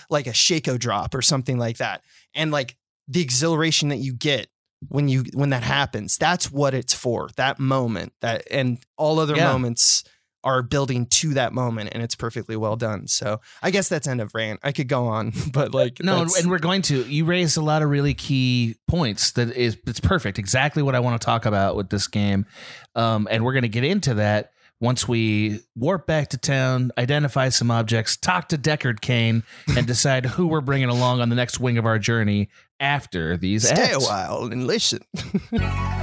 like 0.09 0.25
a 0.25 0.33
Shako 0.33 0.77
drop 0.77 1.13
or 1.13 1.21
something 1.21 1.57
like 1.57 1.77
that." 1.77 2.01
And 2.33 2.51
like 2.51 2.75
the 3.07 3.21
exhilaration 3.21 3.89
that 3.89 3.97
you 3.97 4.13
get 4.13 4.47
when 4.89 5.07
you 5.07 5.23
when 5.33 5.49
that 5.51 5.63
happens, 5.63 6.17
that's 6.17 6.51
what 6.51 6.73
it's 6.73 6.93
for. 6.93 7.29
That 7.35 7.59
moment, 7.59 8.13
that 8.21 8.47
and 8.51 8.77
all 8.97 9.19
other 9.19 9.35
Yeah. 9.35 9.51
moments 9.51 10.03
are 10.45 10.61
building 10.61 11.05
to 11.05 11.33
that 11.33 11.53
moment 11.53 11.89
and 11.93 12.03
it's 12.03 12.15
perfectly 12.15 12.57
well 12.57 12.75
done. 12.75 13.07
So 13.07 13.39
I 13.61 13.71
guess 13.71 13.87
that's 13.87 14.07
end 14.07 14.19
of 14.19 14.35
rant. 14.35 14.59
I 14.61 14.73
could 14.73 14.89
go 14.89 15.07
on, 15.07 15.31
but 15.53 15.73
like 15.73 16.01
No, 16.03 16.25
and 16.37 16.49
we're 16.49 16.59
going 16.59 16.81
to. 16.83 17.03
You 17.03 17.23
raised 17.23 17.55
a 17.55 17.61
lot 17.61 17.81
of 17.81 17.89
really 17.89 18.13
key 18.13 18.75
points. 18.89 19.31
That 19.31 19.55
is, 19.55 19.77
it's 19.87 20.01
perfect. 20.01 20.37
Exactly 20.37 20.83
what 20.83 20.95
I 20.95 20.99
want 20.99 21.19
to 21.21 21.25
talk 21.25 21.45
about 21.45 21.77
with 21.77 21.89
this 21.89 22.07
game, 22.07 22.45
um, 22.95 23.27
and 23.31 23.45
we're 23.45 23.53
going 23.53 23.61
to 23.63 23.69
get 23.69 23.85
into 23.85 24.15
that 24.15 24.51
once 24.79 25.07
we 25.07 25.61
warp 25.75 26.05
back 26.05 26.29
to 26.29 26.37
town, 26.37 26.91
identify 26.97 27.49
some 27.49 27.71
objects, 27.71 28.17
talk 28.17 28.49
to 28.49 28.57
Deckard 28.57 29.01
Cain, 29.01 29.43
and 29.77 29.87
decide 29.87 30.25
who 30.25 30.47
we're 30.47 30.61
bringing 30.61 30.89
along 30.89 31.21
on 31.21 31.29
the 31.29 31.35
next 31.35 31.59
wing 31.59 31.77
of 31.77 31.85
our 31.85 31.99
journey 31.99 32.49
after 32.79 33.37
these. 33.37 33.67
stay 33.67 33.91
a 33.93 33.99
while 33.99 34.45
and 34.45 34.67
listen. 34.67 34.99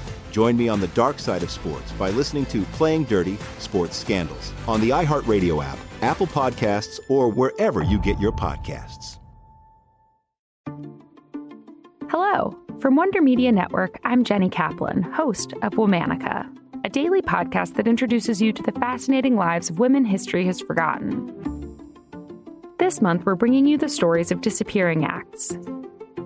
Join 0.31 0.55
me 0.57 0.69
on 0.69 0.79
the 0.79 0.87
dark 0.89 1.19
side 1.19 1.43
of 1.43 1.51
sports 1.51 1.91
by 1.93 2.09
listening 2.09 2.45
to 2.47 2.63
Playing 2.63 3.03
Dirty 3.03 3.37
Sports 3.59 3.97
Scandals 3.97 4.53
on 4.67 4.81
the 4.81 4.89
iHeartRadio 4.89 5.63
app, 5.63 5.77
Apple 6.01 6.27
Podcasts, 6.27 6.99
or 7.09 7.29
wherever 7.29 7.83
you 7.83 7.99
get 7.99 8.19
your 8.19 8.31
podcasts. 8.31 9.19
Hello. 12.09 12.57
From 12.79 12.95
Wonder 12.95 13.21
Media 13.21 13.51
Network, 13.51 13.99
I'm 14.03 14.23
Jenny 14.23 14.49
Kaplan, 14.49 15.03
host 15.03 15.53
of 15.61 15.73
Womanica, 15.73 16.49
a 16.83 16.89
daily 16.89 17.21
podcast 17.21 17.75
that 17.75 17.87
introduces 17.87 18.41
you 18.41 18.51
to 18.53 18.63
the 18.63 18.71
fascinating 18.71 19.35
lives 19.35 19.69
of 19.69 19.77
women 19.77 20.03
history 20.03 20.45
has 20.47 20.61
forgotten. 20.61 21.27
This 22.79 23.01
month, 23.01 23.23
we're 23.25 23.35
bringing 23.35 23.67
you 23.67 23.77
the 23.77 23.87
stories 23.87 24.31
of 24.31 24.41
disappearing 24.41 25.05
acts. 25.05 25.55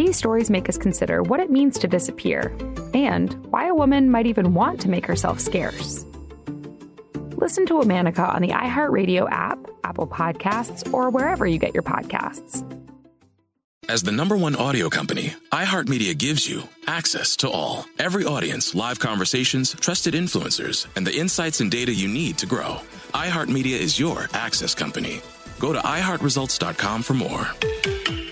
These 0.00 0.16
stories 0.16 0.48
make 0.48 0.66
us 0.70 0.78
consider 0.78 1.22
what 1.22 1.40
it 1.40 1.50
means 1.50 1.78
to 1.80 1.86
disappear 1.86 2.56
and 2.94 3.34
why 3.48 3.66
a 3.66 3.74
woman 3.74 4.10
might 4.10 4.24
even 4.24 4.54
want 4.54 4.80
to 4.80 4.88
make 4.88 5.04
herself 5.04 5.38
scarce. 5.38 6.06
Listen 7.36 7.66
to 7.66 7.74
Womanica 7.74 8.26
on 8.34 8.40
the 8.40 8.48
iHeartRadio 8.48 9.30
app, 9.30 9.58
Apple 9.84 10.06
Podcasts, 10.06 10.90
or 10.94 11.10
wherever 11.10 11.46
you 11.46 11.58
get 11.58 11.74
your 11.74 11.82
podcasts. 11.82 12.64
As 13.90 14.02
the 14.02 14.10
number 14.10 14.38
one 14.38 14.56
audio 14.56 14.88
company, 14.88 15.34
iHeartMedia 15.52 16.16
gives 16.16 16.48
you 16.48 16.62
access 16.86 17.36
to 17.36 17.50
all. 17.50 17.84
Every 17.98 18.24
audience, 18.24 18.74
live 18.74 18.98
conversations, 18.98 19.74
trusted 19.74 20.14
influencers, 20.14 20.86
and 20.96 21.06
the 21.06 21.14
insights 21.14 21.60
and 21.60 21.70
data 21.70 21.92
you 21.92 22.08
need 22.08 22.38
to 22.38 22.46
grow. 22.46 22.78
iHeartMedia 23.12 23.78
is 23.78 24.00
your 24.00 24.30
access 24.32 24.74
company. 24.74 25.20
Go 25.58 25.74
to 25.74 25.78
iHeartResults.com 25.80 27.02
for 27.02 27.12
more. 27.12 28.29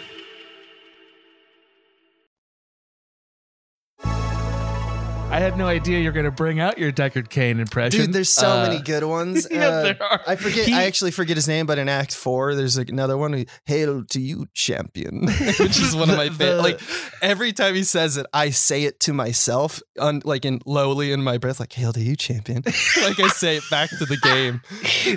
Had 5.48 5.56
no 5.56 5.66
idea 5.66 5.98
you're 6.00 6.12
going 6.12 6.26
to 6.26 6.30
bring 6.30 6.60
out 6.60 6.76
your 6.76 6.92
Deckard 6.92 7.30
Cain 7.30 7.58
impression. 7.58 8.02
Dude, 8.02 8.12
there's 8.12 8.28
so 8.30 8.46
Uh, 8.50 8.68
many 8.68 8.82
good 8.82 9.02
ones. 9.02 9.46
yeah, 9.50 9.68
Uh, 9.68 9.82
there 9.82 10.02
are. 10.02 10.20
I 10.26 10.36
forget. 10.36 10.66
He- 10.66 10.74
I 10.74 10.84
actually 10.84 11.10
forget 11.10 11.38
his 11.38 11.48
name, 11.48 11.64
but 11.64 11.78
in 11.78 11.88
Act 11.88 12.14
Four, 12.14 12.54
there's 12.54 12.76
like 12.76 12.90
another 12.90 13.16
one. 13.16 13.46
Hail 13.64 14.04
to 14.04 14.20
you, 14.20 14.46
champion, 14.52 15.22
which 15.58 15.80
is 15.80 15.96
one 15.96 16.10
of 16.10 16.18
my 16.18 16.28
The- 16.28 16.34
favorite. 16.34 16.62
Like 16.62 16.80
every 17.22 17.54
time 17.54 17.74
he 17.76 17.82
says 17.84 18.18
it, 18.18 18.26
I 18.34 18.50
say 18.50 18.84
it 18.84 19.00
to 19.00 19.14
myself, 19.14 19.80
on 19.98 20.20
like 20.26 20.44
in 20.44 20.60
lowly 20.66 21.12
in 21.12 21.22
my 21.22 21.38
breath, 21.38 21.60
like 21.60 21.72
"Hail 21.72 21.94
to 21.94 22.00
you, 22.00 22.14
champion." 22.14 22.62
like 23.02 23.18
I 23.18 23.28
say 23.28 23.56
it 23.56 23.62
back 23.70 23.88
to 23.88 24.04
the 24.04 24.18
game. 24.18 24.60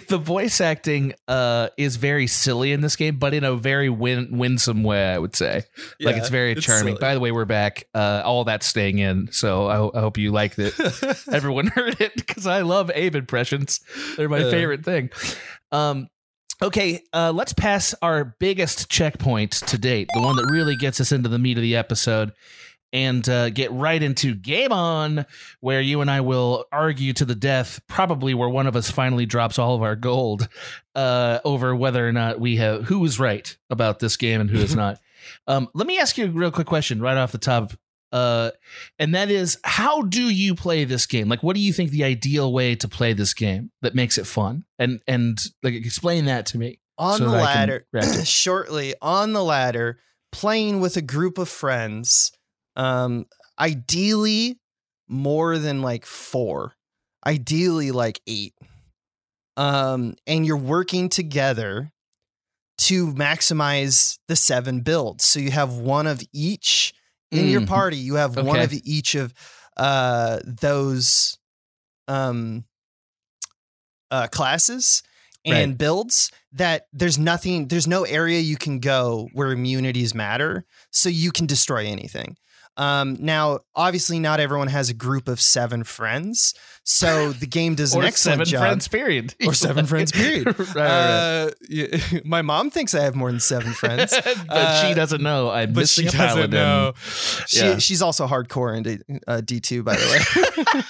the 0.07 0.17
voice 0.17 0.61
acting 0.61 1.11
uh, 1.27 1.67
is 1.77 1.97
very 1.97 2.27
silly 2.27 2.71
in 2.71 2.79
this 2.79 2.95
game, 2.95 3.17
but 3.17 3.33
in 3.33 3.43
a 3.43 3.53
very 3.57 3.89
win- 3.89 4.29
winsome 4.37 4.83
way, 4.83 5.11
I 5.13 5.17
would 5.17 5.35
say. 5.35 5.63
like 5.99 6.15
it's 6.15 6.29
very 6.29 6.53
it's 6.53 6.65
charming. 6.65 6.93
silly. 6.95 6.99
By 7.01 7.15
the 7.15 7.19
way, 7.19 7.33
we're 7.33 7.43
back. 7.43 7.83
Uh, 7.93 8.21
all 8.23 8.45
that's 8.45 8.65
staying 8.65 8.99
in, 8.99 9.27
so 9.33 9.65
I, 9.67 9.97
I 9.97 10.01
hope 10.01 10.17
you 10.17 10.20
liked 10.29 10.59
it. 10.59 10.73
Everyone 11.31 11.67
heard 11.67 11.99
it 12.01 12.15
because 12.15 12.45
I 12.45 12.61
love 12.61 12.91
Abe 12.93 13.15
impressions. 13.15 13.79
They're 14.17 14.29
my 14.29 14.39
Yeah. 14.39 14.51
favorite 14.51 14.83
thing. 14.85 15.09
Um, 15.71 16.09
okay, 16.61 17.01
uh, 17.13 17.31
let's 17.33 17.53
pass 17.53 17.95
our 18.01 18.35
biggest 18.39 18.89
checkpoint 18.89 19.53
to 19.53 19.77
date, 19.77 20.07
the 20.13 20.21
one 20.21 20.35
that 20.35 20.49
really 20.51 20.75
gets 20.75 20.99
us 21.01 21.11
into 21.11 21.29
the 21.29 21.39
meat 21.39 21.57
of 21.57 21.63
the 21.63 21.75
episode. 21.75 22.33
And 22.93 23.27
uh, 23.29 23.51
get 23.51 23.71
right 23.71 24.03
into 24.03 24.35
Game 24.35 24.73
On, 24.73 25.25
where 25.61 25.79
you 25.79 26.01
and 26.01 26.11
I 26.11 26.19
will 26.19 26.65
argue 26.73 27.13
to 27.13 27.23
the 27.23 27.35
death, 27.35 27.79
probably 27.87 28.33
where 28.33 28.49
one 28.49 28.67
of 28.67 28.75
us 28.75 28.91
finally 28.91 29.25
drops 29.25 29.57
all 29.57 29.75
of 29.75 29.81
our 29.81 29.95
gold 29.95 30.49
uh, 30.93 31.39
over 31.45 31.73
whether 31.73 32.05
or 32.05 32.11
not 32.11 32.41
we 32.41 32.57
have 32.57 32.83
who 32.83 33.05
is 33.05 33.17
right 33.17 33.55
about 33.69 33.99
this 33.99 34.17
game 34.17 34.41
and 34.41 34.49
who 34.49 34.57
is 34.57 34.75
not. 34.75 34.99
Um, 35.47 35.69
let 35.73 35.87
me 35.87 35.99
ask 35.99 36.17
you 36.17 36.25
a 36.25 36.27
real 36.27 36.51
quick 36.51 36.67
question 36.67 36.99
right 36.99 37.15
off 37.15 37.31
the 37.31 37.37
top, 37.37 37.71
uh, 38.11 38.51
and 38.99 39.15
that 39.15 39.29
is, 39.29 39.57
how 39.63 40.01
do 40.01 40.23
you 40.23 40.55
play 40.55 40.83
this 40.83 41.05
game? 41.05 41.29
Like, 41.29 41.43
what 41.43 41.55
do 41.55 41.61
you 41.61 41.73
think 41.73 41.91
the 41.91 42.03
ideal 42.03 42.51
way 42.51 42.75
to 42.75 42.87
play 42.87 43.13
this 43.13 43.33
game 43.33 43.71
that 43.81 43.95
makes 43.95 44.17
it 44.17 44.27
fun? 44.27 44.65
And 44.79 45.01
and 45.07 45.39
like, 45.63 45.73
explain 45.73 46.25
that 46.25 46.45
to 46.47 46.57
me 46.57 46.79
on 46.97 47.17
so 47.17 47.25
the 47.25 47.31
that 47.31 47.37
I 47.37 47.53
can 47.53 47.59
ladder 47.59 47.85
react 47.91 48.13
to 48.13 48.19
it. 48.21 48.27
shortly 48.27 48.95
on 49.01 49.33
the 49.33 49.43
ladder 49.43 49.99
playing 50.31 50.79
with 50.79 50.95
a 50.95 51.01
group 51.01 51.37
of 51.37 51.49
friends 51.49 52.31
um 52.77 53.25
ideally 53.59 54.57
more 55.09 55.57
than 55.57 55.81
like 55.81 56.05
four 56.05 56.73
ideally 57.27 57.91
like 57.91 58.21
eight 58.27 58.53
um, 59.57 60.15
and 60.25 60.45
you're 60.45 60.57
working 60.57 61.09
together 61.09 61.91
to 62.79 63.13
maximize 63.13 64.17
the 64.27 64.35
seven 64.35 64.81
builds. 64.81 65.25
So 65.25 65.39
you 65.39 65.51
have 65.51 65.73
one 65.75 66.07
of 66.07 66.21
each 66.33 66.93
in 67.31 67.47
your 67.49 67.61
Mm. 67.61 67.67
party. 67.67 67.97
You 67.97 68.15
have 68.15 68.35
one 68.35 68.59
of 68.59 68.73
each 68.83 69.15
of 69.15 69.33
uh, 69.77 70.39
those 70.43 71.37
um, 72.07 72.65
uh, 74.09 74.27
classes 74.27 75.01
and 75.45 75.71
Right. 75.71 75.77
builds 75.77 76.31
that 76.51 76.87
there's 76.93 77.17
nothing 77.17 77.67
there's 77.69 77.87
no 77.87 78.03
area 78.03 78.39
you 78.39 78.57
can 78.57 78.79
go 78.79 79.29
where 79.33 79.51
immunities 79.51 80.13
matter 80.13 80.65
so 80.91 81.09
you 81.09 81.31
can 81.31 81.45
destroy 81.47 81.85
anything 81.87 82.35
um, 82.77 83.17
now 83.19 83.59
obviously 83.75 84.17
not 84.19 84.39
everyone 84.39 84.67
has 84.67 84.89
a 84.89 84.93
group 84.93 85.27
of 85.27 85.39
seven 85.41 85.83
friends 85.83 86.53
so 86.83 87.31
the 87.31 87.45
game 87.45 87.75
does 87.75 87.93
an 87.95 88.03
excellent 88.03 88.37
seven 88.39 88.45
job 88.45 88.61
friends, 88.61 88.87
period. 88.87 89.35
or 89.45 89.53
seven 89.53 89.85
friends 89.85 90.11
period 90.11 90.47
Right, 90.59 90.75
right, 90.75 90.75
right. 90.75 91.51
Uh, 92.13 92.19
my 92.25 92.41
mom 92.41 92.69
thinks 92.69 92.93
i 92.95 93.01
have 93.03 93.15
more 93.15 93.29
than 93.29 93.39
seven 93.41 93.73
friends 93.73 94.13
but 94.47 94.81
she 94.81 94.91
Uh, 94.91 94.93
doesn't 94.93 95.21
know. 95.21 95.49
I'm 95.49 95.73
but 95.73 95.81
missing 95.81 96.07
she 96.07 96.17
doesn't 96.17 96.51
paladin. 96.51 96.51
know. 96.51 96.93
She, 97.47 97.59
Yeah. 97.59 97.77
she's 97.77 98.01
also 98.01 98.27
hardcore 98.27 98.75
into 98.75 98.99
uh, 99.27 99.41
D2, 99.43 99.83
by 99.83 99.95
the 99.95 100.05
way. 100.75 100.81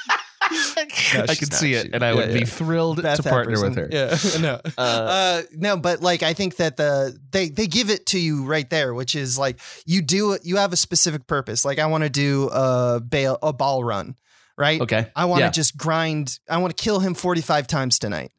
No, 0.52 1.22
I 1.24 1.26
she's 1.34 1.40
can 1.40 1.50
not. 1.52 1.60
see 1.60 1.74
it, 1.74 1.90
and 1.94 2.04
I 2.04 2.10
yeah, 2.10 2.16
would 2.16 2.34
be 2.34 2.40
yeah. 2.40 2.46
thrilled 2.46 3.02
Beth 3.02 3.18
to 3.22 3.30
partner 3.30 3.62
with 3.62 3.76
her. 3.76 3.88
Yeah, 3.92 4.18
no, 4.42 4.60
Uh, 4.78 4.82
uh, 4.82 5.42
no, 5.54 5.78
but 5.78 6.02
like 6.02 6.24
I 6.24 6.34
think 6.34 6.58
that 6.58 6.78
the 6.78 7.18
they 7.32 7.50
they 7.50 7.68
give 7.68 7.90
it 7.90 8.06
to 8.08 8.20
you 8.20 8.46
right 8.46 8.70
there, 8.70 8.94
which 8.94 9.16
is 9.16 9.38
like 9.38 9.60
you 9.86 10.02
do 10.02 10.38
you 10.44 10.58
have 10.58 10.74
a 10.74 10.78
specific 10.78 11.28
purpose. 11.28 11.64
Like 11.66 11.80
I 11.80 11.86
want 11.86 12.04
to 12.04 12.10
do 12.10 12.50
a 12.52 13.00
bail 13.00 13.38
a 13.42 13.54
Baal 13.54 13.84
run, 13.84 14.16
right? 14.58 14.82
Okay. 14.82 15.08
I 15.16 15.26
want 15.26 15.40
to 15.40 15.46
Yeah. 15.46 15.52
just 15.52 15.78
grind. 15.78 16.40
I 16.50 16.58
want 16.58 16.76
to 16.76 16.82
kill 16.84 17.00
him 17.00 17.14
forty 17.14 17.42
five 17.42 17.68
times 17.68 17.98
tonight. 18.00 18.32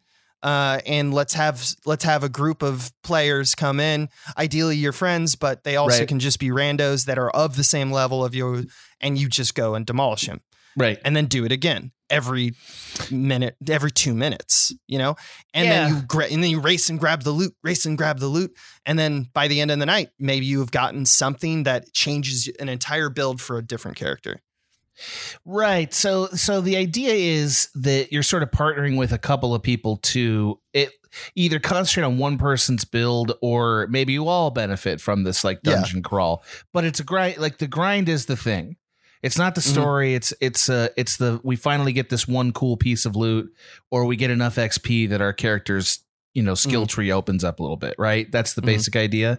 Uh, 0.42 0.80
and 0.86 1.14
let's 1.14 1.34
have 1.34 1.64
let's 1.86 2.02
have 2.04 2.24
a 2.24 2.28
group 2.28 2.62
of 2.62 2.90
players 3.04 3.54
come 3.54 3.78
in. 3.78 4.08
Ideally, 4.36 4.76
your 4.76 4.92
friends, 4.92 5.36
but 5.36 5.62
they 5.62 5.76
also 5.76 6.00
Right. 6.00 6.08
can 6.08 6.18
just 6.18 6.40
be 6.40 6.48
randos 6.48 7.04
that 7.06 7.16
are 7.16 7.30
of 7.30 7.54
the 7.56 7.62
same 7.62 7.92
level 7.92 8.24
of 8.24 8.34
you, 8.34 8.66
and 9.00 9.16
you 9.16 9.28
just 9.28 9.54
go 9.54 9.76
and 9.76 9.86
demolish 9.86 10.26
him 10.26 10.40
Right. 10.76 10.98
and 11.04 11.14
then 11.16 11.26
do 11.26 11.44
it 11.44 11.52
again 11.52 11.92
every 12.10 12.52
minute, 13.10 13.56
every 13.70 13.90
two 13.90 14.14
minutes, 14.14 14.72
you 14.86 14.98
know, 14.98 15.16
and 15.54 15.64
Yeah. 15.66 15.84
then 15.88 15.96
you 15.96 16.02
gra- 16.02 16.26
and 16.26 16.42
then 16.42 16.50
you 16.50 16.60
race 16.60 16.90
and 16.90 16.98
grab 17.00 17.22
the 17.22 17.30
loot, 17.30 17.54
race 17.62 17.86
and 17.86 17.96
grab 17.96 18.18
the 18.18 18.26
loot, 18.28 18.54
and 18.84 18.98
then 18.98 19.28
by 19.32 19.48
the 19.48 19.60
end 19.62 19.70
of 19.70 19.78
the 19.78 19.86
night, 19.86 20.10
maybe 20.18 20.44
you 20.46 20.60
have 20.60 20.70
gotten 20.70 21.06
something 21.06 21.62
that 21.62 21.92
changes 21.94 22.48
an 22.60 22.68
entire 22.68 23.08
build 23.08 23.40
for 23.40 23.56
a 23.58 23.62
different 23.62 23.96
character. 23.96 24.40
Right. 25.44 25.92
So 25.94 26.26
so 26.28 26.60
the 26.60 26.76
idea 26.76 27.14
is 27.14 27.68
that 27.74 28.12
you're 28.12 28.22
sort 28.22 28.42
of 28.42 28.50
partnering 28.50 28.96
with 28.98 29.12
a 29.12 29.18
couple 29.18 29.54
of 29.54 29.62
people 29.62 29.96
to 29.98 30.60
it 30.74 30.90
either 31.34 31.58
concentrate 31.58 32.04
on 32.04 32.18
one 32.18 32.38
person's 32.38 32.84
build 32.84 33.32
or 33.42 33.86
maybe 33.90 34.12
you 34.12 34.28
all 34.28 34.50
benefit 34.50 35.00
from 35.00 35.24
this 35.24 35.44
like 35.44 35.60
Yeah. 35.62 35.76
dungeon 35.76 36.02
crawl. 36.02 36.44
But 36.72 36.84
it's 36.84 37.00
a 37.00 37.04
grind 37.04 37.38
like 37.38 37.58
the 37.58 37.66
grind 37.66 38.08
is 38.08 38.26
the 38.26 38.36
thing. 38.36 38.76
It's 39.22 39.38
not 39.38 39.54
the 39.54 39.60
Mhm. 39.60 39.70
story, 39.72 40.14
it's 40.14 40.32
it's 40.40 40.68
uh 40.68 40.88
it's 40.96 41.16
the 41.16 41.40
we 41.44 41.54
finally 41.56 41.92
get 41.92 42.08
this 42.10 42.26
one 42.26 42.52
cool 42.52 42.76
piece 42.76 43.04
of 43.06 43.14
loot 43.16 43.52
or 43.90 44.04
we 44.04 44.16
get 44.16 44.30
enough 44.30 44.56
XP 44.56 45.08
that 45.10 45.20
our 45.20 45.32
characters, 45.32 46.00
you 46.34 46.42
know, 46.42 46.54
skill 46.54 46.86
tree 46.86 47.12
opens 47.12 47.44
up 47.44 47.60
a 47.60 47.62
little 47.62 47.76
bit, 47.76 47.94
right? 47.98 48.30
That's 48.32 48.54
the 48.54 48.62
Mhm. 48.62 48.66
basic 48.66 48.96
idea. 48.96 49.38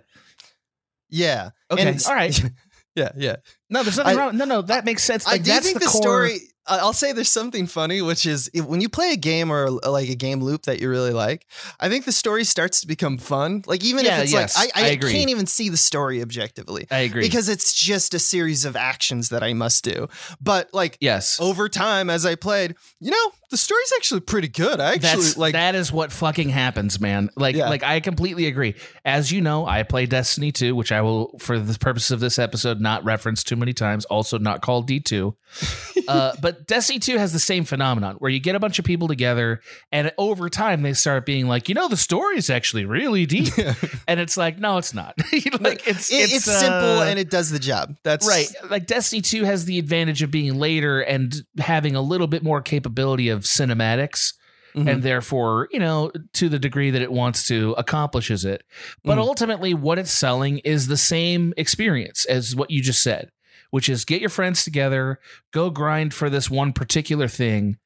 Yeah. 1.10 1.50
Okay. 1.72 1.98
All 2.08 2.16
right. 2.16 2.42
Yeah. 2.96 3.10
Yeah. 3.18 3.38
No, 3.72 3.82
there's 3.82 3.98
nothing 3.98 4.20
I- 4.20 4.22
wrong. 4.22 4.38
No, 4.38 4.46
no, 4.46 4.62
that 4.62 4.86
makes 4.86 5.04
sense. 5.04 5.26
I 5.28 5.40
do 5.40 5.52
think 5.62 5.80
the, 5.80 5.86
the, 5.86 5.90
story. 5.90 6.40
I'll 6.68 6.94
say 6.94 7.12
there's 7.12 7.30
something 7.30 7.68
funny, 7.68 8.02
which 8.02 8.26
is 8.26 8.50
when 8.54 8.80
you 8.80 8.88
play 8.90 9.12
a 9.12 9.18
game 9.18 9.52
or 9.52 9.68
uh, 9.84 9.92
like 9.92 10.10
a 10.10 10.16
game 10.16 10.42
loop 10.42 10.64
that 10.64 10.80
you 10.80 10.90
really 10.90 11.12
like, 11.12 11.46
I 11.80 11.90
think 11.90 12.06
the 12.06 12.12
story 12.12 12.44
starts 12.46 12.82
to 12.82 12.88
become 12.88 13.18
fun. 13.18 13.64
Like 13.66 13.84
even 13.84 14.06
Yeah, 14.06 14.18
if 14.18 14.24
it's 14.24 14.34
yes, 14.34 14.58
like 14.58 14.72
I, 14.76 14.82
I 14.82 14.90
I, 14.92 14.96
can't 14.96 15.30
even 15.30 15.46
see 15.46 15.70
the 15.70 15.78
story 15.78 16.22
objectively. 16.22 16.88
I 16.90 17.00
agree. 17.00 17.22
because 17.24 17.50
it's 17.50 17.74
just 17.74 18.14
a 18.14 18.20
series 18.20 18.64
of 18.66 18.76
actions 18.76 19.30
that 19.30 19.44
I 19.44 19.54
must 19.54 19.84
do. 19.84 20.08
But 20.40 20.74
like 20.74 20.98
yes, 21.02 21.40
over 21.42 21.68
time 21.68 22.10
as 22.10 22.26
I 22.26 22.36
played, 22.36 22.76
you 23.00 23.12
know, 23.12 23.32
the 23.50 23.58
story's 23.58 23.94
actually 23.98 24.22
pretty 24.22 24.48
good. 24.48 24.80
I 24.80 24.94
actually 24.94 25.00
That's 25.24 25.38
like 25.38 25.54
that 25.54 25.76
is 25.76 25.92
what 25.92 26.12
fucking 26.12 26.50
happens, 26.50 27.00
man. 27.00 27.30
Like 27.36 27.56
Yeah. 27.56 27.70
like 27.70 27.84
I 27.84 28.00
completely 28.00 28.48
agree. 28.48 28.76
As 29.04 29.32
you 29.32 29.42
know, 29.42 29.66
I 29.66 29.84
play 29.84 30.06
Destiny 30.06 30.52
2, 30.52 30.76
which 30.76 30.92
I 30.92 31.02
will 31.02 31.38
for 31.40 31.60
the 31.60 31.78
purpose 31.78 32.10
of 32.10 32.20
this 32.20 32.40
episode 32.40 32.80
not 32.80 33.04
reference 33.04 33.44
too 33.44 33.56
many 33.56 33.74
times, 33.74 34.06
also 34.06 34.38
not 34.40 34.62
called 34.62 34.88
D2. 34.90 35.36
uh, 36.08 36.34
but 36.42 36.53
Destiny 36.68 37.00
2 37.00 37.18
has 37.18 37.34
the 37.34 37.40
same 37.40 37.64
phenomenon 37.66 38.16
where 38.20 38.32
you 38.32 38.40
get 38.40 38.56
a 38.56 38.60
bunch 38.60 38.80
of 38.80 38.86
people 38.86 39.08
together 39.08 39.62
and 39.92 40.12
over 40.18 40.50
time 40.50 40.82
they 40.82 40.94
start 40.94 41.26
being 41.26 41.48
like, 41.48 41.68
"You 41.70 41.76
know, 41.76 41.88
the 41.88 41.98
story 41.98 42.38
is 42.38 42.50
actually 42.50 42.86
really 42.86 43.26
deep." 43.26 43.54
and 44.08 44.20
it's 44.20 44.38
like, 44.38 44.60
"No, 44.60 44.78
it's 44.78 44.94
not." 44.94 45.16
like 45.60 45.88
it's 45.88 46.12
it- 46.12 46.32
it's, 46.32 46.46
simple 46.46 47.00
uh, 47.00 47.06
and 47.06 47.20
it 47.20 47.30
does 47.30 47.50
the 47.50 47.60
job. 47.60 47.96
That's 48.04 48.28
right. 48.28 48.48
Like 48.70 48.86
Destiny 48.88 49.22
2 49.22 49.44
has 49.44 49.66
the 49.66 49.80
advantage 49.80 50.22
of 50.22 50.32
being 50.32 50.58
later 50.60 51.02
and 51.02 51.34
having 51.58 51.96
a 51.96 52.02
little 52.02 52.28
bit 52.28 52.44
more 52.44 52.62
capability 52.62 53.30
of 53.30 53.42
cinematics. 53.42 54.34
Mhm. 54.76 54.90
And 54.92 55.04
therefore, 55.04 55.68
you 55.72 55.78
know, 55.78 56.12
to 56.34 56.50
the 56.50 56.58
degree 56.58 56.90
that 56.90 57.02
it 57.04 57.12
wants 57.12 57.48
to, 57.48 57.74
accomplishes 57.78 58.44
it. 58.44 58.64
But 59.04 59.18
Mhm. 59.20 59.22
ultimately, 59.22 59.76
what 59.76 60.00
it's 60.00 60.12
selling 60.12 60.58
is 60.60 60.88
the 60.88 60.98
same 60.98 61.54
experience 61.58 62.26
as 62.26 62.56
what 62.56 62.72
you 62.72 62.82
just 62.82 63.04
said, 63.04 63.30
which 63.74 63.90
is 63.90 64.06
get 64.06 64.22
your 64.22 64.30
friends 64.30 64.64
together, 64.64 65.20
go 65.52 65.72
grind 65.72 66.14
for 66.14 66.30
this 66.30 66.48
one 66.48 66.74
particular 66.74 67.28
thing, 67.28 67.78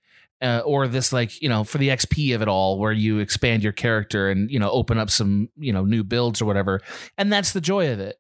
uh, 0.42 0.62
or 0.66 0.86
this 0.86 1.14
like 1.14 1.42
you 1.42 1.48
know 1.48 1.64
for 1.64 1.78
the 1.78 1.88
XP 1.88 2.36
of 2.36 2.42
it 2.42 2.50
all, 2.50 2.78
where 2.78 2.92
you 2.92 3.20
expand 3.20 3.64
your 3.64 3.72
character 3.72 4.30
and 4.30 4.52
you 4.52 4.60
know 4.60 4.70
open 4.70 4.98
up 4.98 5.10
some 5.10 5.50
you 5.56 5.72
know 5.72 5.86
new 5.86 6.04
builds 6.04 6.42
or 6.42 6.46
whatever, 6.46 6.82
and 7.18 7.32
that's 7.32 7.54
the 7.54 7.62
joy 7.62 7.92
of 7.92 8.00
it 8.00 8.20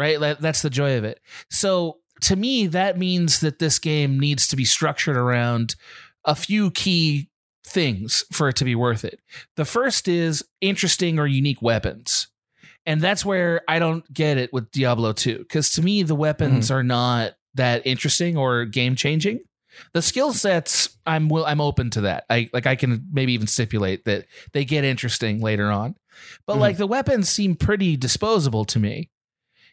right? 0.00 0.38
That's 0.40 0.62
the 0.62 0.70
joy 0.70 0.96
of 0.96 1.04
it. 1.04 1.20
So 1.50 1.98
to 2.22 2.34
me, 2.34 2.66
that 2.68 2.98
means 2.98 3.40
that 3.40 3.58
this 3.58 3.78
game 3.78 4.18
needs 4.18 4.48
to 4.48 4.56
be 4.56 4.64
structured 4.64 5.16
around 5.16 5.76
a 6.24 6.34
few 6.34 6.70
key 6.70 7.28
things 7.66 8.24
for 8.32 8.48
it 8.48 8.56
to 8.56 8.64
be 8.64 8.74
worth 8.74 9.04
it. 9.04 9.20
The 9.56 9.66
first 9.66 10.08
is 10.08 10.42
interesting 10.62 11.18
or 11.18 11.26
unique 11.26 11.60
weapons. 11.60 12.28
And 12.86 13.00
that's 13.00 13.24
where 13.24 13.62
I 13.68 13.78
don't 13.78 14.10
get 14.12 14.38
it 14.38 14.52
with 14.52 14.70
Diablo 14.70 15.12
2 15.12 15.38
because 15.38 15.70
to 15.70 15.82
me 15.82 16.02
the 16.02 16.14
weapons 16.14 16.70
are 16.70 16.82
not 16.82 17.32
that 17.54 17.86
interesting 17.86 18.36
or 18.36 18.64
game 18.64 18.96
changing. 18.96 19.40
The 19.92 20.02
skill 20.02 20.32
sets 20.32 20.96
I'm 21.06 21.28
will 21.28 21.44
I'm 21.46 21.60
open 21.60 21.90
to 21.90 22.02
that. 22.02 22.24
I 22.30 22.48
like 22.52 22.66
I 22.66 22.76
can 22.76 23.06
maybe 23.12 23.32
even 23.34 23.46
stipulate 23.46 24.04
that 24.06 24.26
they 24.52 24.64
get 24.64 24.84
interesting 24.84 25.40
later 25.40 25.70
on. 25.70 25.94
But 26.46 26.56
Mhm. 26.56 26.60
like 26.60 26.76
the 26.78 26.86
weapons 26.86 27.28
seem 27.28 27.54
pretty 27.54 27.96
disposable 27.96 28.64
to 28.66 28.78
me. 28.78 29.10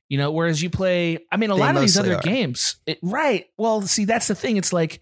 You 0.10 0.17
know, 0.17 0.32
whereas 0.32 0.62
you 0.62 0.70
play, 0.70 1.20
I 1.34 1.36
mean, 1.38 1.50
a 1.50 1.56
They 1.56 1.60
lot 1.60 1.76
of 1.76 1.82
these 1.82 1.98
other 1.98 2.15
are. 2.15 2.22
games, 2.22 2.78
it, 2.86 2.98
right? 3.02 3.46
Well, 3.58 3.82
see, 3.82 4.06
that's 4.06 4.28
the 4.30 4.36
thing. 4.36 4.56
It's 4.56 4.72
like, 4.72 5.02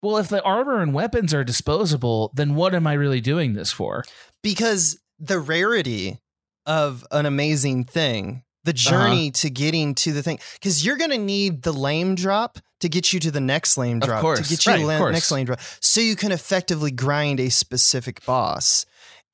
well, 0.00 0.16
if 0.16 0.28
the 0.28 0.42
armor 0.42 0.80
and 0.80 0.94
weapons 0.94 1.34
are 1.34 1.44
disposable, 1.44 2.32
then 2.34 2.54
what 2.54 2.74
am 2.74 2.86
I 2.86 2.94
really 2.94 3.20
doing 3.20 3.52
this 3.54 3.70
for? 3.72 4.04
because 4.42 4.98
the 5.18 5.38
rarity 5.40 6.20
of 6.66 7.06
an 7.10 7.26
amazing 7.26 7.84
thing, 7.84 8.42
the 8.64 8.72
Uh-huh. 8.72 8.90
journey 8.90 9.30
to 9.32 9.50
getting 9.50 9.94
to 9.96 10.12
the 10.12 10.22
thing, 10.22 10.38
because 10.54 10.84
you're 10.84 10.96
going 10.96 11.10
to 11.10 11.18
need 11.18 11.62
the 11.62 11.72
lame 11.72 12.14
drop 12.14 12.58
to 12.80 12.88
get 12.88 13.12
you 13.12 13.20
to 13.20 13.30
the 13.30 13.40
next 13.40 13.76
lame 13.78 14.02
Of 14.02 14.08
drop, 14.08 14.20
course. 14.20 14.40
to 14.40 14.48
get 14.48 14.66
you 14.66 14.72
Right, 14.72 14.80
to 14.80 14.86
the 15.04 15.10
next 15.12 15.30
lame 15.30 15.46
drop, 15.46 15.60
so 15.80 16.00
you 16.00 16.16
can 16.16 16.32
effectively 16.32 16.90
grind 16.90 17.40
a 17.40 17.48
specific 17.50 18.24
boss. 18.26 18.84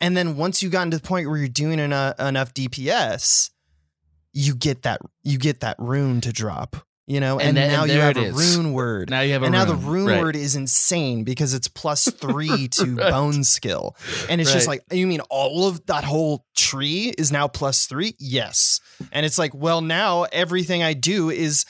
And 0.01 0.16
then 0.16 0.37
once 0.37 0.62
you've 0.62 0.73
gotten 0.73 0.90
to 0.92 0.99
the 0.99 1.03
point 1.07 1.29
where 1.29 1.38
you're 1.38 1.49
doing 1.49 1.79
enough, 1.79 2.18
enough 2.21 2.53
DPS, 2.55 3.51
you 4.33 4.55
get 4.55 4.83
that 4.83 5.01
you 5.23 5.38
get 5.38 5.61
that 5.61 5.77
rune 5.79 6.21
to 6.23 6.33
drop. 6.33 6.77
You 7.07 7.19
know, 7.19 7.41
And 7.41 7.59
and, 7.59 7.73
now 7.73 7.83
and 7.83 7.93
you 7.93 7.99
have 8.01 8.17
a 8.17 8.21
is. 8.27 8.57
rune 8.57 8.73
word. 8.73 9.11
Now 9.11 9.23
you 9.23 9.33
have 9.33 9.43
a 9.43 9.47
and 9.47 9.53
now 9.53 9.65
the 9.65 9.75
rune, 9.75 9.93
rune 9.93 10.07
right. 10.07 10.21
word 10.21 10.37
is 10.37 10.55
insane 10.55 11.25
because 11.25 11.53
it's 11.53 11.67
plus 11.67 12.05
three 12.11 12.69
to 12.69 12.95
Right. 12.95 13.11
bone 13.11 13.43
skill. 13.43 13.97
And 14.29 14.41
it's 14.41 14.53
just 14.53 14.69
like, 14.69 14.85
you 14.93 15.07
mean 15.09 15.21
all 15.29 15.67
of 15.67 15.85
that 15.87 16.05
whole 16.05 16.47
tree 16.57 17.12
is 17.19 17.33
now 17.33 17.49
plus 17.49 17.87
three? 17.87 18.15
Yes. 18.21 18.81
And 19.11 19.27
it's 19.27 19.37
like, 19.37 19.53
well, 19.53 19.81
now 19.81 20.27
everything 20.33 20.85
I 20.85 20.95
do 20.95 21.29
is 21.29 21.65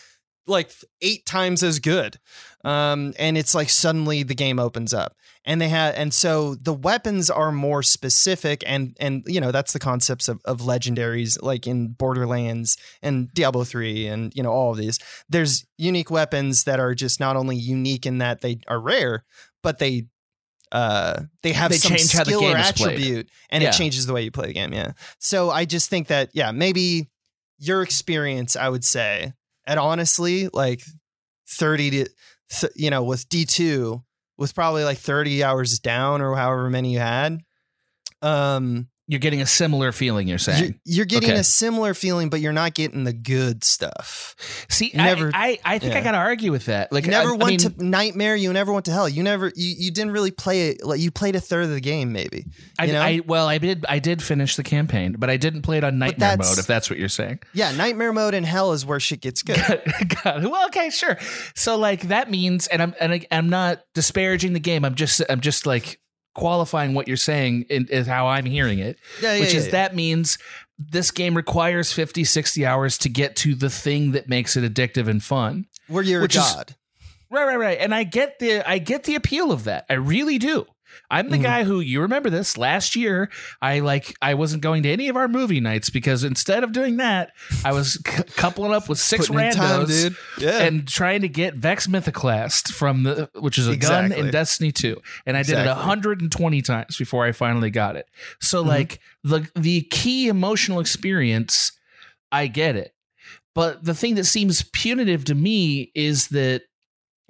like 0.46 0.70
eight 1.00 1.24
times 1.24 1.62
as 1.62 1.78
good. 1.78 2.18
Um, 2.64 3.12
and 3.18 3.36
it's 3.36 3.54
like 3.54 3.68
suddenly 3.70 4.22
the 4.22 4.34
game 4.34 4.58
opens 4.58 4.94
up. 4.94 5.16
And 5.44 5.60
they 5.60 5.68
had 5.68 5.96
and 5.96 6.14
so 6.14 6.54
the 6.54 6.72
weapons 6.72 7.28
are 7.28 7.50
more 7.50 7.82
specific 7.82 8.62
and 8.64 8.96
and 9.00 9.24
you 9.26 9.40
know 9.40 9.50
that's 9.50 9.72
the 9.72 9.80
concepts 9.80 10.28
of, 10.28 10.40
of 10.44 10.60
legendaries 10.60 11.36
like 11.42 11.66
in 11.66 11.88
Borderlands 11.88 12.76
and 13.02 13.28
Diablo 13.34 13.64
3 13.64 14.06
and 14.06 14.32
you 14.36 14.42
know 14.44 14.52
all 14.52 14.70
of 14.70 14.76
these. 14.76 15.00
There's 15.28 15.66
unique 15.76 16.12
weapons 16.12 16.62
that 16.64 16.78
are 16.78 16.94
just 16.94 17.18
not 17.18 17.34
only 17.34 17.56
unique 17.56 18.06
in 18.06 18.18
that 18.18 18.40
they 18.42 18.60
are 18.68 18.78
rare, 18.80 19.24
but 19.64 19.80
they 19.80 20.06
uh 20.70 21.22
they 21.42 21.52
have 21.52 21.72
They 21.72 21.78
some 21.78 21.96
change 21.96 22.12
how 22.12 22.22
the 22.22 22.30
skill 22.30 22.40
game 22.42 22.54
or 22.54 22.58
attribute 22.58 23.28
and 23.50 23.62
Yeah. 23.64 23.70
it 23.70 23.72
changes 23.72 24.06
the 24.06 24.12
way 24.12 24.22
you 24.22 24.30
play 24.30 24.46
the 24.46 24.54
game 24.54 24.72
yeah 24.72 24.92
so 25.18 25.50
i 25.50 25.64
just 25.66 25.90
think 25.90 26.06
that 26.06 26.30
yeah 26.32 26.50
maybe 26.50 27.10
your 27.58 27.82
experience 27.82 28.56
i 28.56 28.68
would 28.70 28.82
say 28.84 29.34
and 29.66 29.78
honestly 29.78 30.48
like 30.52 30.82
30 31.50 31.90
to 31.90 32.08
you 32.74 32.90
know 32.90 33.02
with 33.02 33.28
d2 33.28 34.02
with 34.38 34.54
probably 34.54 34.84
like 34.84 34.98
30 34.98 35.44
hours 35.44 35.78
down 35.78 36.20
or 36.20 36.34
however 36.36 36.68
many 36.70 36.92
you 36.92 36.98
had 36.98 37.40
Um, 38.22 38.88
You're 39.12 39.18
getting 39.20 39.42
a 39.42 39.46
similar 39.46 39.92
feeling. 39.92 40.26
You're 40.26 40.38
saying 40.38 40.78
you're, 40.84 40.96
you're 40.96 41.04
getting 41.04 41.30
Okay. 41.32 41.38
a 41.40 41.44
similar 41.44 41.92
feeling, 41.92 42.30
but 42.30 42.40
you're 42.40 42.54
not 42.54 42.72
getting 42.72 43.04
the 43.04 43.12
good 43.12 43.62
stuff. 43.62 44.34
See, 44.70 44.86
You 44.86 44.96
never- 44.96 45.30
I, 45.34 45.58
I, 45.64 45.74
I 45.74 45.78
think 45.78 45.94
I 45.94 46.00
got 46.00 46.12
to 46.12 46.18
argue 46.18 46.50
with 46.50 46.64
that. 46.64 46.90
Like, 46.92 47.04
you 47.04 47.10
never 47.10 47.30
I, 47.30 47.34
I 47.34 47.36
went 47.36 47.46
mean, 47.50 47.58
to 47.76 47.84
nightmare. 47.84 48.34
You 48.36 48.50
never 48.54 48.72
went 48.72 48.86
to 48.86 48.90
hell. 48.92 49.08
You 49.08 49.22
never. 49.22 49.52
You, 49.54 49.74
you 49.78 49.90
didn't 49.90 50.12
really 50.12 50.30
play 50.30 50.70
it. 50.70 50.82
Like 50.82 50.98
you 51.00 51.10
played 51.10 51.36
a 51.36 51.40
third 51.40 51.64
of 51.64 51.70
the 51.70 51.80
game, 51.80 52.12
maybe. 52.12 52.46
I, 52.78 52.86
know? 52.86 53.00
I 53.02 53.20
well, 53.26 53.46
I 53.48 53.58
did. 53.58 53.84
I 53.88 53.98
did 53.98 54.22
finish 54.22 54.56
the 54.56 54.62
campaign, 54.62 55.16
but 55.18 55.28
I 55.28 55.36
didn't 55.36 55.60
play 55.62 55.76
it 55.76 55.84
on 55.84 55.98
nightmare 55.98 56.38
mode. 56.38 56.58
If 56.58 56.66
that's 56.66 56.88
what 56.88 56.98
you're 56.98 57.08
saying. 57.10 57.40
yeah, 57.52 57.72
nightmare 57.72 58.12
mode 58.14 58.32
in 58.32 58.44
hell 58.44 58.72
is 58.72 58.86
where 58.86 58.98
shit 58.98 59.20
gets 59.20 59.42
good. 59.42 59.56
God, 60.24 60.44
well, 60.46 60.66
okay, 60.68 60.88
sure. 60.90 61.18
So 61.54 61.76
like 61.76 62.08
that 62.08 62.30
means, 62.30 62.66
and 62.68 62.80
I'm 62.80 62.94
and 62.98 63.12
I, 63.12 63.26
I'm 63.30 63.48
not 63.50 63.82
disparaging 63.94 64.54
the 64.54 64.60
game. 64.60 64.84
I'm 64.84 64.94
just 64.94 65.20
I'm 65.28 65.40
just 65.40 65.66
like 65.66 65.98
qualifying 66.34 66.94
what 66.94 67.08
you're 67.08 67.16
saying 67.16 67.66
in, 67.68 67.86
is 67.88 68.06
how 68.06 68.26
I'm 68.28 68.44
hearing 68.46 68.78
it. 68.78 68.98
Yeah, 69.20 69.34
yeah, 69.34 69.40
which 69.40 69.52
yeah, 69.52 69.60
is 69.60 69.68
that 69.70 69.94
means 69.94 70.38
this 70.78 71.10
game 71.10 71.36
requires 71.36 71.92
50, 71.92 72.24
60 72.24 72.64
hours 72.66 72.98
to 72.98 73.08
get 73.08 73.36
to 73.36 73.54
the 73.54 73.70
thing 73.70 74.12
that 74.12 74.28
makes 74.28 74.56
it 74.56 74.64
addictive 74.72 75.08
and 75.08 75.22
fun. 75.22 75.66
Where 75.88 76.02
you're 76.02 76.22
Which 76.22 76.36
a 76.36 76.40
is- 76.40 76.52
god. 76.54 76.76
Right, 77.30 77.46
right, 77.46 77.58
right. 77.58 77.78
And 77.80 77.94
I 77.94 78.04
get 78.04 78.38
the 78.40 78.62
I 78.68 78.76
get 78.76 79.04
the 79.04 79.14
appeal 79.14 79.52
of 79.52 79.64
that. 79.64 79.86
I 79.88 79.94
really 79.94 80.36
do. 80.38 80.66
I'm 81.10 81.28
the 81.30 81.36
Mhm. 81.38 81.42
guy 81.42 81.64
who 81.64 81.80
you 81.80 82.00
remember 82.00 82.30
this 82.30 82.56
last 82.56 82.96
year. 82.96 83.30
I 83.60 83.80
like 83.80 84.14
I 84.22 84.34
wasn't 84.34 84.62
going 84.62 84.82
to 84.84 84.90
any 84.90 85.08
of 85.08 85.16
our 85.16 85.28
movie 85.28 85.60
nights 85.60 85.90
because 85.90 86.24
instead 86.24 86.64
of 86.64 86.72
doing 86.72 86.96
that, 86.98 87.32
I 87.64 87.72
was 87.72 87.94
c- 88.06 88.22
coupling 88.36 88.72
up 88.72 88.88
with 88.88 88.98
six 88.98 89.26
Putting 89.28 89.46
in 89.46 89.52
randos 89.52 90.02
time. 90.04 90.16
Yeah. 90.38 90.62
and 90.62 90.88
trying 90.88 91.20
to 91.22 91.28
get 91.28 91.54
Vex 91.54 91.86
Mythoclast 91.86 92.72
from 92.72 93.02
the 93.02 93.28
which 93.34 93.58
is 93.58 93.68
a 93.68 93.76
gun 93.76 94.12
in 94.12 94.30
Destiny 94.30 94.72
2. 94.72 95.00
And 95.26 95.36
I 95.36 95.42
did 95.42 95.58
it 95.58 95.66
120 95.66 96.62
times 96.62 96.96
before 96.96 97.24
I 97.26 97.32
finally 97.32 97.70
got 97.70 97.96
it. 97.96 98.06
So 98.40 98.62
Mhm. 98.62 98.66
like 98.68 99.00
the 99.24 99.48
the 99.56 99.82
key 99.90 100.28
emotional 100.28 100.80
experience, 100.80 101.72
I 102.30 102.46
get 102.46 102.76
it. 102.76 102.94
But 103.54 103.84
the 103.84 103.94
thing 103.94 104.14
that 104.14 104.24
seems 104.24 104.62
punitive 104.72 105.24
to 105.26 105.34
me 105.34 105.90
is 105.94 106.28
that 106.28 106.62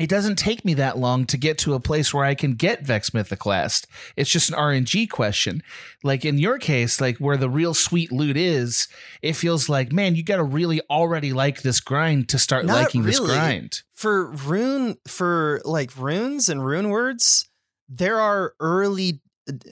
it 0.02 0.08
doesn't 0.10 0.34
take 0.36 0.64
me 0.64 0.74
that 0.74 0.98
long 0.98 1.26
to 1.26 1.36
get 1.36 1.58
to 1.58 1.74
a 1.74 1.80
place 1.80 2.12
where 2.12 2.24
I 2.24 2.34
can 2.34 2.54
get 2.54 2.82
Vex 2.84 3.10
Mythoclast. 3.10 3.86
It's 4.16 4.28
just 4.30 4.50
an 4.50 4.56
RNG 4.56 5.08
question. 5.08 5.62
Like 6.02 6.24
in 6.24 6.38
your 6.38 6.58
case, 6.58 7.00
like 7.00 7.18
where 7.18 7.36
the 7.36 7.48
real 7.48 7.72
sweet 7.72 8.10
loot 8.10 8.36
is, 8.36 8.88
it 9.22 9.34
feels 9.34 9.68
like, 9.68 9.92
man, 9.92 10.16
you 10.16 10.24
got 10.24 10.36
to 10.38 10.42
really 10.42 10.80
already 10.90 11.32
like 11.32 11.62
this 11.62 11.78
grind 11.80 12.28
to 12.30 12.38
start 12.38 12.64
Not 12.64 12.74
liking 12.82 13.04
this 13.04 13.20
grind. 13.20 13.82
for 13.94 14.32
rune 14.32 14.96
for 15.06 15.60
like 15.64 15.96
runes 15.96 16.48
and 16.48 16.66
rune 16.66 16.88
words 16.88 17.48
there 17.88 18.18
are 18.20 18.54
early 18.58 19.20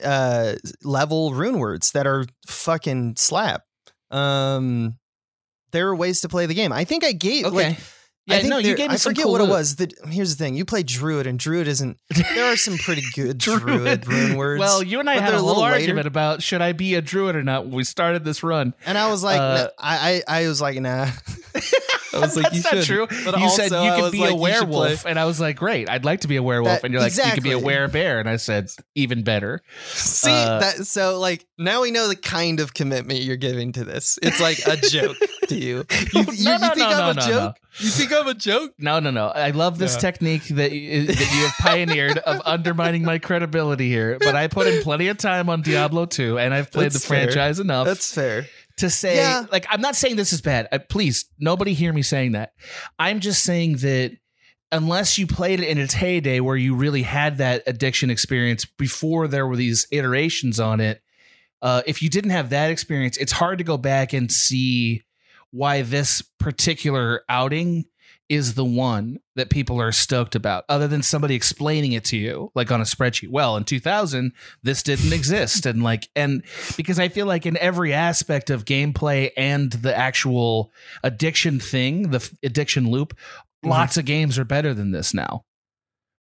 uh 0.03 0.53
level 0.83 1.33
rune 1.33 1.57
words 1.59 1.91
that 1.91 2.05
are 2.07 2.25
fucking 2.47 3.15
slap 3.17 3.63
um 4.11 4.97
there 5.71 5.87
are 5.87 5.95
ways 5.95 6.21
to 6.21 6.29
play 6.29 6.45
the 6.45 6.53
game 6.53 6.71
i 6.71 6.83
think 6.83 7.03
i 7.03 7.11
gave 7.13 7.45
Okay. 7.45 7.69
like 7.69 7.79
Yeah, 8.31 8.37
I 8.37 8.39
think 8.41 8.49
no, 8.51 8.57
you 8.57 8.75
gave 8.75 8.89
me 8.89 8.93
I 8.93 8.97
some 8.97 9.11
forget 9.11 9.23
cool 9.23 9.33
what 9.33 9.41
it 9.41 9.45
loot. 9.45 9.51
was. 9.51 9.75
The, 9.75 9.91
here's 10.09 10.35
the 10.35 10.43
thing: 10.43 10.55
you 10.55 10.65
play 10.65 10.83
druid, 10.83 11.27
and 11.27 11.37
druid 11.37 11.67
isn't. 11.67 11.97
There 12.35 12.45
are 12.51 12.55
some 12.57 12.77
pretty 12.77 13.03
good 13.13 13.37
druid 13.37 14.07
rune 14.07 14.35
words. 14.37 14.59
Well, 14.59 14.81
you 14.83 14.99
and 14.99 15.09
I 15.09 15.15
but 15.15 15.21
had 15.23 15.29
they're 15.31 15.37
a 15.37 15.39
whole 15.39 15.47
little 15.49 15.63
later. 15.63 15.75
argument 15.75 16.07
about 16.07 16.41
should 16.41 16.61
I 16.61 16.71
be 16.73 16.95
a 16.95 17.01
druid 17.01 17.35
or 17.35 17.43
not 17.43 17.65
when 17.65 17.73
we 17.75 17.83
started 17.83 18.23
this 18.23 18.41
run. 18.43 18.73
and 18.85 18.97
I 18.97 19.09
was 19.11 19.23
like, 19.23 19.39
Uh, 19.39 19.55
nah, 19.63 19.67
I, 19.77 20.23
I, 20.27 20.41
I 20.43 20.47
was 20.47 20.61
like, 20.61 20.79
nah. 20.81 21.07
I 22.13 22.19
was 22.19 22.35
like, 22.41 22.51
That's 22.51 22.55
you 22.57 22.61
not 22.63 22.73
should. 22.83 22.85
true. 22.85 23.07
But 23.25 23.37
you 23.37 23.43
also, 23.45 23.67
said 23.67 23.83
you 23.85 24.01
could 24.01 24.11
be 24.11 24.19
like, 24.19 24.31
a 24.31 24.35
werewolf, 24.35 25.05
and 25.05 25.19
I 25.19 25.25
was 25.25 25.39
like, 25.39 25.55
great, 25.57 25.89
I'd 25.89 26.05
like 26.05 26.21
to 26.21 26.27
be 26.27 26.35
a 26.35 26.43
werewolf. 26.43 26.81
That- 26.81 26.85
and 26.85 26.93
you're 26.93 27.01
like, 27.01 27.15
you 27.15 27.23
could 27.33 27.43
be 27.43 27.51
a 27.51 27.57
exactly. 27.57 28.01
werebear, 28.01 28.19
and 28.19 28.29
I 28.29 28.35
said, 28.37 28.69
even 28.95 29.23
better. 29.23 29.61
See 29.85 30.29
Uh, 30.31 30.59
that? 30.59 30.85
So 30.85 31.19
like 31.19 31.45
now 31.57 31.81
we 31.81 31.91
know 31.91 32.07
the 32.07 32.15
kind 32.15 32.59
of 32.59 32.73
commitment 32.73 33.19
you're 33.21 33.35
giving 33.37 33.71
to 33.73 33.83
this. 33.83 34.17
It's 34.21 34.39
like 34.41 34.59
a 34.67 34.77
joke 34.77 35.17
to 35.47 35.55
you. 35.55 35.85
You, 36.13 36.25
you, 36.33 36.43
No, 36.45 36.57
no, 36.57 36.67
you 36.67 36.75
think 36.75 36.77
no, 36.89 37.01
I'm 37.03 37.17
a 37.17 37.21
joke? 37.21 37.55
You 37.79 37.87
think 37.89 38.11
I'm 38.11 38.27
a 38.27 38.33
joke? 38.33 38.73
No, 38.77 38.99
no, 38.99 39.11
no. 39.11 39.27
I 39.27 39.51
love 39.51 39.77
this 39.77 39.95
technique 39.95 40.43
that 40.49 40.71
you, 40.73 41.05
that 41.05 41.19
you 41.19 41.25
have 41.45 41.53
pioneered 41.59 42.17
of 42.17 42.41
undermining 42.45 43.03
my 43.03 43.17
credibility 43.17 43.87
here. 43.87 44.17
But 44.19 44.35
I 44.35 44.47
put 44.47 44.67
in 44.67 44.81
plenty 44.81 45.07
of 45.07 45.17
time 45.17 45.47
on 45.49 45.61
Diablo 45.61 46.05
2, 46.05 46.37
and 46.37 46.53
I've 46.53 46.69
played 46.71 46.87
That's 46.91 46.95
the 46.95 47.07
fair. 47.07 47.23
franchise 47.23 47.59
enough. 47.59 47.85
That's 47.87 48.13
fair. 48.13 48.47
To 48.81 48.89
say 48.89 49.15
Yeah. 49.15 49.45
like 49.51 49.65
I'm 49.69 49.81
not 49.81 49.95
saying 49.95 50.17
this 50.17 50.31
is 50.33 50.41
bad. 50.41 50.67
Uh, 50.71 50.77
please, 50.77 51.25
nobody 51.39 51.73
hear 51.73 51.91
me 51.93 52.01
saying 52.03 52.33
that. 52.33 52.53
I'm 52.99 53.19
just 53.19 53.43
saying 53.43 53.77
that 53.77 54.11
unless 54.71 55.17
you 55.17 55.25
played 55.27 55.59
it 55.59 55.67
in 55.67 55.77
its 55.77 55.93
heyday 55.95 56.39
where 56.39 56.55
you 56.55 56.75
really 56.75 57.01
had 57.01 57.37
that 57.39 57.63
addiction 57.65 58.09
experience 58.09 58.65
before 58.65 59.27
there 59.27 59.47
were 59.47 59.55
these 59.57 59.87
iterations 59.91 60.59
on 60.59 60.79
it, 60.79 61.01
uh, 61.61 61.81
if 61.85 62.01
you 62.01 62.09
didn't 62.09 62.31
have 62.31 62.49
that 62.51 62.71
experience, 62.71 63.17
it's 63.17 63.33
hard 63.33 63.57
to 63.57 63.63
go 63.63 63.77
back 63.77 64.13
and 64.13 64.31
see 64.31 65.03
why 65.51 65.81
this 65.81 66.21
particular 66.39 67.23
outing 67.27 67.85
is 68.31 68.53
the 68.53 68.63
one 68.63 69.19
that 69.35 69.49
people 69.49 69.81
are 69.81 69.91
stoked 69.91 70.35
about, 70.35 70.63
other 70.69 70.87
than 70.87 71.03
somebody 71.03 71.35
explaining 71.35 71.91
it 71.91 72.05
to 72.05 72.15
you, 72.15 72.49
like 72.55 72.71
on 72.71 72.79
a 72.79 72.85
spreadsheet. 72.85 73.29
Well, 73.29 73.57
in 73.57 73.65
2000, 73.65 74.31
this 74.63 74.81
didn't 74.81 75.11
exist. 75.11 75.65
And 75.65 75.83
like, 75.83 76.07
and 76.15 76.41
because 76.77 76.97
I 76.97 77.09
feel 77.09 77.25
like 77.25 77.45
in 77.45 77.57
every 77.57 77.91
aspect 77.93 78.49
of 78.49 78.63
gameplay 78.63 79.31
and 79.35 79.69
the 79.73 79.93
actual 79.95 80.71
addiction 81.03 81.59
thing, 81.59 82.11
the 82.11 82.31
addiction 82.41 82.89
loop, 82.89 83.17
lots 83.63 83.97
of 83.97 84.05
games 84.05 84.39
are 84.39 84.45
better 84.45 84.73
than 84.73 84.91
this 84.91 85.13
now. 85.13 85.43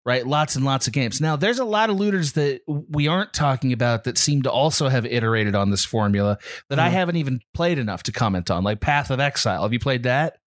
Right? 0.04 0.26
Lots 0.26 0.56
and 0.56 0.66
lots 0.66 0.88
of 0.88 0.94
games. 0.94 1.22
Now, 1.22 1.36
there's 1.36 1.60
a 1.60 1.66
lot 1.66 1.92
of 1.92 1.98
looters 1.98 2.32
that 2.34 2.62
we 2.68 3.08
aren't 3.08 3.34
talking 3.34 3.72
about 3.72 4.06
that 4.06 4.18
seem 4.18 4.42
to 4.42 4.52
also 4.52 4.88
have 4.90 5.06
iterated 5.06 5.54
on 5.54 5.70
this 5.70 5.86
formula 5.86 6.40
that 6.70 6.80
I 6.80 6.90
Mhm. 6.90 6.94
haven't 6.94 7.16
even 7.18 7.42
played 7.54 7.78
enough 7.78 8.02
to 8.04 8.12
comment 8.12 8.50
on, 8.50 8.64
like 8.64 8.80
Path 8.80 9.12
of 9.12 9.20
Exile. 9.20 9.62
Have 9.62 9.74
you 9.74 9.78
played 9.80 10.04
that? 10.04 10.38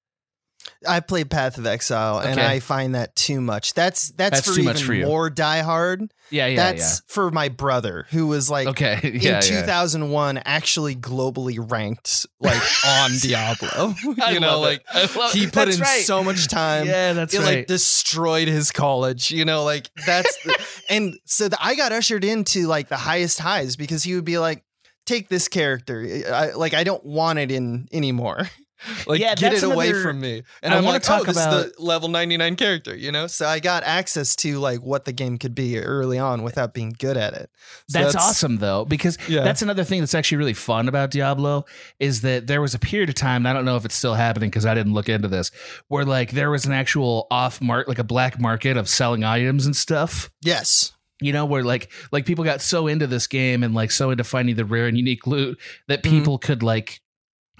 I 0.87 1.01
played 1.01 1.31
Path 1.31 1.59
of 1.59 1.67
Exile, 1.67 2.19
and 2.19 2.41
I 2.41 2.59
find 2.61 2.95
that 2.95 3.15
too 3.15 3.41
much. 3.41 3.75
That's 3.75 4.11
that's, 4.11 4.39
That's 4.39 4.49
for 4.49 4.55
too 4.55 4.63
even 4.63 4.73
much 4.75 4.83
for 4.83 4.95
you. 4.95 5.07
more 5.07 5.31
diehard. 5.31 6.11
Yeah, 6.31 6.47
yeah, 6.47 6.57
That's 6.57 7.01
for 7.07 7.31
my 7.31 7.49
brother, 7.49 8.07
who 8.11 8.27
was 8.27 8.51
like, 8.51 8.67
Okay, 8.69 8.99
yeah, 9.03 9.11
in 9.11 9.21
yeah. 9.21 9.41
2001, 9.41 10.39
actually 10.45 10.97
globally 10.97 11.59
ranked 11.71 12.27
like 12.41 12.61
on 12.87 13.11
Diablo. 13.21 13.95
You 14.33 14.41
know, 14.41 14.61
like 14.61 14.83
love- 15.17 15.33
he 15.33 15.47
put 15.47 15.69
in 15.69 15.81
right. 15.81 16.03
so 16.05 16.23
much 16.25 16.49
time. 16.49 16.87
Yeah, 16.87 17.13
that's 17.13 17.35
it 17.35 17.39
right. 17.41 17.59
like 17.59 17.67
destroyed 17.67 18.49
his 18.49 18.71
college. 18.71 19.31
You 19.31 19.45
know, 19.45 19.65
like 19.65 19.91
that's 20.07 20.37
the, 20.45 20.67
and 20.89 21.15
so 21.25 21.49
the, 21.49 21.59
I 21.61 21.75
got 21.75 21.93
ushered 21.93 22.25
into 22.25 22.67
like 22.67 22.89
the 22.89 22.97
highest 22.97 23.39
highs 23.39 23.77
because 23.77 24.03
he 24.03 24.15
would 24.15 24.25
be 24.25 24.39
like, 24.39 24.65
"Take 25.07 25.29
this 25.29 25.49
character." 25.49 26.07
I, 26.33 26.53
like 26.53 26.73
I 26.75 26.85
don't 26.85 27.05
want 27.05 27.39
it 27.39 27.51
in 27.51 27.89
anymore. 27.93 28.49
Like 29.07 29.21
Yeah, 29.21 29.35
get 29.35 29.53
it 29.55 29.63
away 29.63 29.89
another- 29.91 30.03
from 30.03 30.21
me. 30.21 30.43
And 30.63 30.73
I 30.73 30.77
wanna 30.77 30.93
like, 30.93 31.03
talk 31.03 31.23
oh, 31.23 31.25
this 31.25 31.37
about- 31.37 31.67
is 31.67 31.73
the 31.73 31.83
level 31.83 32.09
99 32.09 32.57
character, 32.57 32.95
you 32.97 33.13
know? 33.13 33.27
So 33.27 33.47
I 33.47 33.59
got 33.61 33.83
access 33.85 34.35
to 34.37 34.59
like 34.59 34.81
what 34.81 35.05
the 35.05 35.13
game 35.13 35.39
could 35.39 35.55
be 35.55 35.79
early 35.79 36.19
on 36.19 36.43
without 36.43 36.75
being 36.75 36.95
good 36.99 37.17
at 37.17 37.35
it. 37.35 37.51
So 37.89 38.01
that's, 38.01 38.17
awesome 38.17 38.59
though 38.59 38.85
because 38.85 39.17
Yeah. 39.29 39.43
that's 39.45 39.63
another 39.63 39.85
thing 39.85 40.01
that's 40.01 40.15
actually 40.15 40.39
really 40.39 40.55
fun 40.55 40.89
about 40.89 41.11
Diablo 41.11 41.65
is 42.01 42.21
that 42.23 42.47
there 42.47 42.61
was 42.61 42.75
a 42.75 42.79
period 42.79 43.09
of 43.09 43.15
time 43.15 43.43
and 43.43 43.49
I 43.49 43.53
don't 43.53 43.65
know 43.65 43.77
if 43.77 43.85
it's 43.85 43.95
still 43.97 44.15
happening 44.15 44.51
because 44.51 44.67
I 44.67 44.75
didn't 44.75 44.95
look 44.95 45.09
into 45.09 45.29
this 45.29 45.51
where 45.89 46.05
like 46.05 46.33
there 46.33 46.51
was 46.51 46.65
an 46.65 46.73
actual 46.73 47.27
off 47.31 47.61
mark 47.61 47.89
like 47.89 47.99
a 47.99 48.05
black 48.05 48.41
market 48.41 48.77
of 48.77 48.89
selling 48.89 49.25
items 49.25 49.67
and 49.67 49.75
stuff 49.77 50.31
Yes. 50.43 50.93
you 51.21 51.33
know 51.33 51.45
where 51.45 51.63
like 51.65 51.91
like 52.11 52.25
people 52.27 52.45
got 52.45 52.61
so 52.61 52.87
into 52.87 53.07
this 53.07 53.27
game 53.27 53.63
and 53.63 53.75
like 53.75 53.91
so 53.91 54.11
into 54.11 54.25
finding 54.25 54.57
the 54.57 54.65
rare 54.65 54.87
and 54.87 54.97
unique 54.97 55.27
loot 55.27 55.59
that 55.89 56.03
Mm-hmm. 56.03 56.19
people 56.19 56.39
could 56.39 56.63
like 56.63 57.01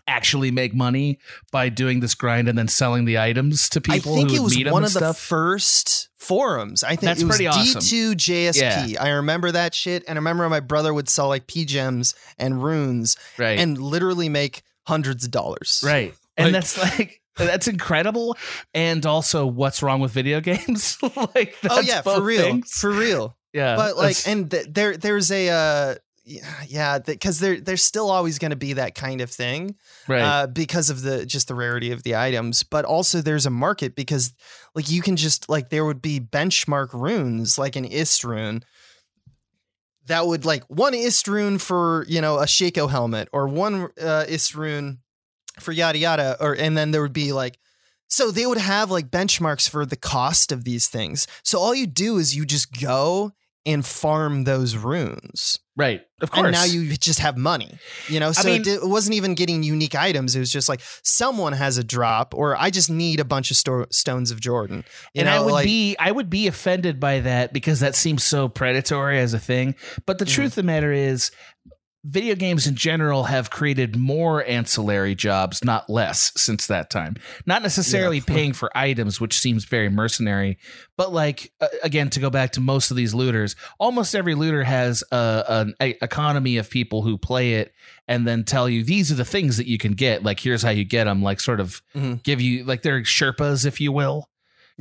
actually 0.07 0.51
make 0.51 0.75
money 0.75 1.19
by 1.53 1.69
doing 1.69 2.01
this 2.01 2.15
grind 2.15 2.49
and 2.49 2.59
then 2.59 2.69
selling 2.69 3.05
the 3.05 3.19
items 3.19 3.69
to 3.71 3.81
people 3.81 4.13
I 4.13 4.17
think 4.17 4.31
who 4.31 4.37
it 4.37 4.41
was 4.43 4.57
meet 4.57 4.67
'em 4.67 4.73
one 4.73 4.85
and 4.85 4.95
of 4.97 5.01
the 5.01 5.15
first 5.15 6.09
forums. 6.17 6.83
I 6.85 6.91
think 6.91 7.01
That's 7.03 7.23
it 7.23 7.27
was 7.27 7.37
pretty 7.37 7.47
awesome. 7.49 7.81
D2 7.81 8.15
JSP. 8.17 8.89
Yeah. 8.93 9.03
I 9.03 9.09
remember 9.11 9.51
that 9.53 9.75
shit. 9.75 10.05
And 10.09 10.17
I 10.17 10.21
remember 10.21 10.49
my 10.49 10.61
brother 10.61 10.93
would 10.95 11.09
sell 11.09 11.29
like 11.29 11.47
P 11.47 11.65
gems 11.65 12.15
and 12.39 12.63
runes 12.63 13.17
Right. 13.39 13.59
and 13.59 13.79
literally 13.79 14.29
make 14.29 14.63
hundreds 14.87 15.25
of 15.25 15.31
dollars. 15.31 15.83
Right. 15.85 16.15
And 16.37 16.55
that's 16.55 16.79
like 16.79 17.21
that's 17.37 17.67
incredible. 17.69 18.37
And 18.75 19.05
also 19.07 19.47
what's 19.47 19.83
wrong 19.83 20.01
with 20.01 20.13
video 20.13 20.41
games? 20.41 20.99
like 21.35 21.57
that's 21.63 21.75
oh 21.77 21.81
yeah, 21.81 22.03
for 22.03 22.21
real. 22.21 22.43
things. 22.43 22.71
For 22.73 22.91
real. 22.91 23.37
Yeah. 23.53 23.77
but 23.77 23.97
like 23.97 24.17
and 24.27 24.51
th- 24.51 24.67
there 24.71 24.97
there's 24.97 25.31
a 25.31 25.49
uh 25.49 25.95
yeah, 26.25 26.63
yeah 26.69 26.99
because 26.99 27.39
there 27.41 27.61
there's 27.61 27.83
still 27.83 28.11
always 28.11 28.39
going 28.39 28.51
to 28.51 28.57
be 28.57 28.75
that 28.75 28.95
kind 28.95 29.21
of 29.21 29.31
thing 29.31 29.75
Right. 30.09 30.23
uh, 30.23 30.47
because 30.47 30.91
of 30.91 31.03
the 31.03 31.27
just 31.27 31.49
the 31.49 31.55
rarity 31.55 31.91
of 31.93 32.03
the 32.03 32.15
items 32.17 32.63
but 32.63 32.85
also 32.85 33.21
there's 33.21 33.47
a 33.47 33.51
market 33.51 33.95
because 33.95 34.33
like 34.75 34.91
you 34.91 35.03
can 35.03 35.17
just 35.17 35.49
like 35.49 35.71
there 35.71 35.85
would 35.85 36.01
be 36.03 36.21
benchmark 36.21 36.93
runes 36.93 37.59
like 37.59 37.77
an 37.77 37.85
ist 37.85 38.25
rune 38.25 38.63
that 40.07 40.27
would 40.27 40.45
like 40.45 40.65
one 40.69 40.95
ist 40.95 41.29
rune 41.29 41.59
for 41.59 42.05
you 42.09 42.21
know 42.21 42.39
a 42.39 42.47
Shako 42.47 42.87
helmet 42.89 43.29
or 43.33 43.49
one 43.49 43.89
uh, 44.01 44.25
ist 44.29 44.55
rune 44.55 44.99
for 45.61 45.73
yada 45.73 45.99
yada 45.99 46.37
or 46.41 46.55
and 46.55 46.77
then 46.77 46.91
there 46.91 47.03
would 47.03 47.13
be 47.13 47.33
like 47.33 47.59
so 48.09 48.31
they 48.31 48.45
would 48.45 48.59
have 48.59 48.91
like 48.91 49.11
benchmarks 49.11 49.67
for 49.69 49.87
the 49.87 49.97
cost 49.97 50.53
of 50.53 50.65
these 50.65 50.87
things. 50.87 51.27
So 51.43 51.59
all 51.59 51.75
you 51.75 51.87
do 51.87 52.19
is 52.19 52.37
you 52.37 52.45
just 52.45 52.79
go 52.79 53.33
and 53.65 53.87
farm 53.87 54.45
those 54.45 54.77
runes. 54.77 55.59
Right. 55.77 56.03
Of 56.21 56.31
course. 56.31 56.47
And 56.47 56.53
now 56.53 56.65
you 56.65 56.97
just 56.97 57.21
have 57.21 57.37
money, 57.37 57.79
you 58.09 58.21
know? 58.21 58.33
So 58.33 58.49
mean- 58.49 58.63
it, 58.63 58.67
it 58.67 58.89
wasn't 58.89 59.15
even 59.15 59.35
getting 59.35 59.63
unique 59.63 59.95
items. 59.95 60.37
It 60.37 60.41
was 60.41 60.53
just 60.53 60.69
like 60.69 60.81
someone 61.03 61.53
has 61.53 61.79
a 61.79 61.85
drop, 61.85 62.35
or 62.35 62.57
I 62.57 62.71
just 62.71 62.91
need 62.91 63.21
a 63.21 63.25
bunch 63.25 63.51
of 63.51 63.57
sto- 63.57 63.87
stones 63.91 64.31
of 64.31 64.41
Jordan. 64.41 64.85
You 65.15 65.21
and 65.21 65.27
know, 65.27 65.37
I 65.37 65.45
would 65.45 65.53
like, 65.53 65.65
be 65.65 65.97
I 65.99 66.11
would 66.11 66.29
be 66.29 66.47
offended 66.47 67.01
by 67.01 67.21
that 67.21 67.53
because 67.53 67.81
that 67.81 67.95
seems 67.95 68.25
so 68.25 68.49
predatory 68.49 69.19
as 69.19 69.33
a 69.33 69.39
thing. 69.39 69.75
But 70.05 70.19
the 70.19 70.25
mm-hmm. 70.25 70.35
truth 70.35 70.53
of 70.53 70.57
the 70.57 70.63
matter 70.65 70.93
is 70.93 71.31
video 72.05 72.35
games 72.35 72.67
in 72.67 72.75
general 72.75 73.25
have 73.25 73.51
created 73.51 73.97
more 73.97 74.45
ancillary 74.45 75.15
jobs, 75.15 75.65
not 75.65 75.89
less, 75.89 76.33
since 76.37 76.67
that 76.67 76.91
time. 76.91 77.17
Not 77.47 77.63
necessarily 77.63 78.21
paying 78.27 78.53
for 78.53 78.71
items, 78.77 79.21
which 79.21 79.39
seems 79.39 79.65
very 79.65 79.89
mercenary, 79.89 80.59
but 80.97 81.13
like 81.13 81.53
uh, 81.61 81.69
again, 81.83 82.11
to 82.11 82.21
go 82.21 82.31
back 82.31 82.53
to 82.53 82.61
most 82.61 82.91
of 82.91 82.97
these 82.97 83.15
looters, 83.15 83.55
almost 83.79 84.15
every 84.15 84.35
looter 84.35 84.65
has 84.65 85.05
a, 85.13 85.45
an 85.49 85.75
a 85.81 85.91
economy 86.03 86.57
of 86.57 86.69
people 86.71 87.03
who 87.03 87.17
play 87.19 87.55
it 87.55 87.73
and 88.09 88.27
then 88.27 88.45
tell 88.45 88.69
you 88.69 88.83
these 88.83 89.13
are 89.13 89.17
the 89.17 89.25
things 89.25 89.57
that 89.57 89.67
you 89.69 89.79
can 89.79 89.93
get. 89.93 90.23
Like 90.25 90.41
here's 90.41 90.63
how 90.63 90.71
you 90.71 90.85
get 90.85 91.05
them. 91.05 91.23
Like 91.23 91.41
sort 91.41 91.61
of 91.61 91.81
Mhm. 91.95 92.23
give 92.25 92.41
you 92.41 92.65
like 92.65 92.83
they're 92.83 93.03
Sherpas, 93.03 93.65
if 93.65 93.81
you 93.81 93.93
will. 93.93 94.29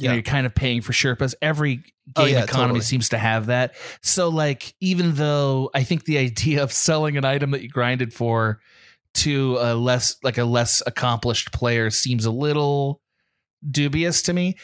You 0.02 0.08
know, 0.08 0.14
Yeah. 0.14 0.16
you're 0.18 0.24
kind 0.24 0.45
of 0.45 0.56
paying 0.56 0.82
for 0.82 0.91
Sherpas. 0.93 1.34
Every 1.41 1.84
oh, 2.16 2.24
game 2.26 2.36
Oh, 2.36 2.39
yeah, 2.39 2.43
economy 2.43 2.68
totally. 2.70 2.82
seems 2.82 3.10
to 3.10 3.18
have 3.18 3.45
that. 3.47 3.76
So, 4.02 4.30
like, 4.30 4.74
even 4.82 5.16
though 5.16 5.70
I 5.74 5.84
think 5.84 6.06
the 6.06 6.18
idea 6.30 6.64
of 6.64 6.72
selling 6.72 7.18
an 7.18 7.26
item 7.26 7.52
that 7.52 7.62
you 7.62 7.70
grinded 7.70 8.14
for 8.14 8.60
to 9.14 9.58
a 9.60 9.76
less 9.76 10.16
like 10.24 10.38
a 10.38 10.45
less 10.45 10.82
accomplished 10.88 11.52
player 11.52 11.89
seems 11.89 12.26
a 12.26 12.32
little 12.32 13.02
dubious 13.70 14.22
to 14.24 14.34
me. 14.34 14.56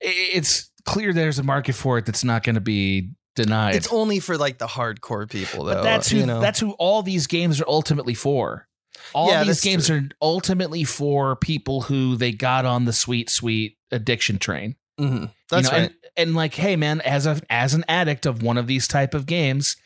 It's 0.00 0.70
clear 0.86 1.12
there's 1.12 1.38
a 1.38 1.42
market 1.42 1.74
for 1.74 1.98
it 1.98 2.06
that's 2.06 2.24
not 2.24 2.42
going 2.42 2.54
to 2.54 2.60
be 2.60 3.10
denied. 3.36 3.74
it's 3.74 3.92
only 3.92 4.18
for 4.18 4.36
like 4.38 4.58
the 4.58 4.66
hardcore 4.66 5.30
people, 5.30 5.64
though. 5.64 5.74
but 5.74 5.82
that's 5.82 6.08
who 6.08 6.18
you 6.18 6.26
know? 6.26 6.40
that's 6.40 6.58
who 6.58 6.72
all 6.72 7.02
these 7.02 7.26
games 7.26 7.60
are 7.60 7.68
ultimately 7.68 8.14
for. 8.14 8.66
All 9.14 9.28
Yeah, 9.28 9.44
these 9.44 9.60
games 9.60 9.88
are 9.90 10.08
ultimately 10.22 10.84
for 10.84 11.36
people 11.36 11.82
who 11.82 12.16
they 12.16 12.32
got 12.32 12.64
on 12.64 12.84
the 12.86 12.92
sweet, 12.92 13.30
sweet 13.30 13.76
addiction 13.90 14.38
train. 14.38 14.76
Mhm. 15.00 15.30
That's 15.50 15.66
you 15.66 15.72
know, 15.72 15.78
right. 15.78 15.90
and, 15.90 15.94
and 16.28 16.34
like, 16.36 16.54
hey 16.54 16.76
man, 16.76 17.00
as 17.00 17.26
a 17.26 17.40
as 17.50 17.74
an 17.74 17.84
addict 17.88 18.26
of 18.26 18.42
one 18.42 18.58
of 18.58 18.66
these 18.66 18.86
type 18.86 19.14
of 19.14 19.26
games, 19.26 19.76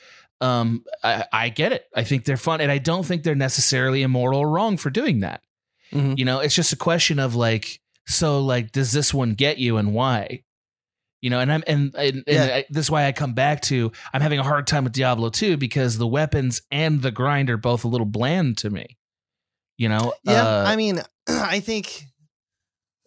um, 0.40 0.84
I, 1.02 1.24
I 1.32 1.48
get 1.48 1.72
it. 1.72 1.86
I 1.94 2.02
think 2.04 2.24
they're 2.24 2.36
fun, 2.36 2.60
and 2.60 2.70
I 2.72 2.78
don't 2.78 3.04
think 3.04 3.22
they're 3.22 3.34
necessarily 3.34 4.02
immoral 4.02 4.40
or 4.40 4.48
wrong 4.50 4.76
for 4.76 4.90
doing 4.90 5.20
that. 5.20 5.42
Mhm. 5.92 6.18
You 6.18 6.24
know, 6.24 6.40
it's 6.40 6.54
just 6.54 6.72
a 6.72 6.76
question 6.76 7.18
of 7.18 7.34
like, 7.34 7.80
so 8.06 8.40
like, 8.40 8.72
does 8.72 8.92
this 8.92 9.14
one 9.14 9.34
get 9.34 9.58
you, 9.58 9.76
and 9.76 9.94
why? 9.94 10.42
You 11.22 11.30
know, 11.30 11.40
and 11.40 11.50
I'm 11.50 11.64
and, 11.66 11.94
and, 11.94 12.16
and 12.16 12.24
Yeah. 12.26 12.44
I, 12.56 12.64
this 12.68 12.86
is 12.86 12.90
why 12.90 13.06
I 13.06 13.12
come 13.12 13.32
back 13.32 13.62
to 13.62 13.92
I'm 14.12 14.20
having 14.20 14.38
a 14.40 14.42
hard 14.42 14.66
time 14.66 14.84
with 14.84 14.92
Diablo 14.92 15.30
2 15.30 15.56
because 15.56 15.96
the 15.96 16.06
weapons 16.06 16.60
and 16.70 17.00
the 17.00 17.10
grind 17.10 17.48
are 17.48 17.56
both 17.56 17.84
a 17.84 17.88
little 17.88 18.04
bland 18.06 18.58
to 18.58 18.68
me. 18.68 18.98
You 19.78 19.88
know, 19.88 20.12
Yeah, 20.24 20.42
Uh, 20.46 20.64
I 20.66 20.76
mean, 20.76 21.00
I 21.28 21.60
think, 21.60 22.04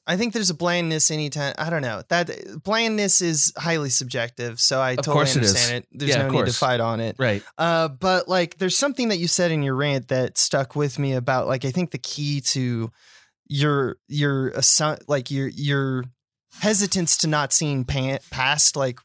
I 0.09 0.15
think 0.15 0.33
there's 0.33 0.49
a 0.49 0.53
blandness 0.55 1.11
anytime. 1.11 1.53
I 1.57 1.69
don't 1.69 1.81
know 1.81 2.01
that 2.07 2.29
blandness 2.63 3.21
is 3.21 3.51
highly 3.57 3.89
subjective, 3.89 4.59
so 4.61 4.79
I 4.79 4.91
Of 4.91 4.99
totally 5.05 5.29
understand 5.29 5.83
it. 5.83 5.87
There's 5.91 6.11
Yeah, 6.11 6.23
no 6.27 6.29
need 6.29 6.45
to 6.45 6.53
fight 6.53 6.79
on 6.79 7.01
it, 7.01 7.17
right? 7.19 7.43
Uh, 7.57 7.89
but 7.89 8.27
like, 8.29 8.57
there's 8.57 8.77
something 8.77 9.09
that 9.09 9.17
you 9.17 9.27
said 9.27 9.51
in 9.51 9.63
your 9.63 9.75
rant 9.75 10.07
that 10.07 10.37
stuck 10.37 10.75
with 10.77 10.97
me 10.97 11.13
about 11.13 11.47
like 11.47 11.65
I 11.65 11.71
think 11.71 11.91
the 11.91 11.97
key 11.97 12.39
to 12.53 12.89
your 13.47 13.97
your 14.07 14.51
assu- 14.51 15.01
like 15.07 15.29
your 15.29 15.47
your 15.49 16.05
hesitance 16.61 17.17
to 17.17 17.27
not 17.27 17.51
seeing 17.53 17.83
pa- 17.85 18.19
past 18.31 18.75
like 18.75 18.99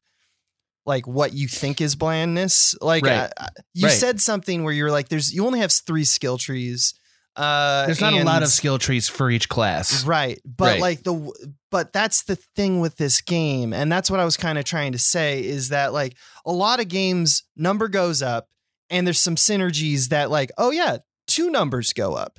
like 0.87 1.07
what 1.07 1.33
you 1.33 1.47
think 1.49 1.81
is 1.81 1.95
blandness. 1.97 2.75
Like 2.81 3.05
Right. 3.07 3.31
I- 3.39 3.45
I- 3.45 3.49
you 3.75 3.87
Right. 3.89 3.97
said 3.97 4.21
something 4.21 4.65
where 4.65 4.73
you're 4.73 4.91
like, 4.91 5.09
there's 5.09 5.33
you 5.33 5.47
only 5.47 5.61
have 5.61 5.73
three 5.73 6.05
skill 6.05 6.39
trees. 6.39 6.95
Uh, 7.37 7.87
There's 7.87 8.01
not 8.01 8.13
a 8.13 8.25
lot 8.25 8.43
of 8.43 8.49
skill 8.51 8.79
trees 8.79 9.09
for 9.09 9.31
each 9.31 9.49
class. 9.49 10.05
Right. 10.05 10.39
But 10.45 10.73
Right. 10.73 10.81
like 10.81 11.03
the 11.03 11.33
but 11.71 11.93
that's 11.93 12.25
the 12.25 12.37
thing 12.37 12.81
with 12.81 12.97
this 12.99 13.23
game 13.23 13.73
and 13.73 13.91
that's 13.91 14.11
what 14.11 14.21
I 14.21 14.27
was 14.27 14.37
kind 14.37 14.59
of 14.59 14.65
trying 14.67 14.93
to 14.93 14.99
say 14.99 15.43
is 15.43 15.71
that 15.71 15.95
like 15.95 16.17
a 16.45 16.53
lot 16.53 16.81
of 16.81 16.89
games 16.89 17.45
number 17.57 17.89
goes 17.89 18.21
up 18.21 18.49
and 18.91 19.07
there's 19.07 19.19
some 19.21 19.37
synergies 19.37 20.09
that 20.11 20.31
like 20.31 20.51
oh 20.59 20.71
yeah, 20.71 20.99
two 21.27 21.49
numbers 21.51 21.93
go 21.95 22.13
up. 22.15 22.39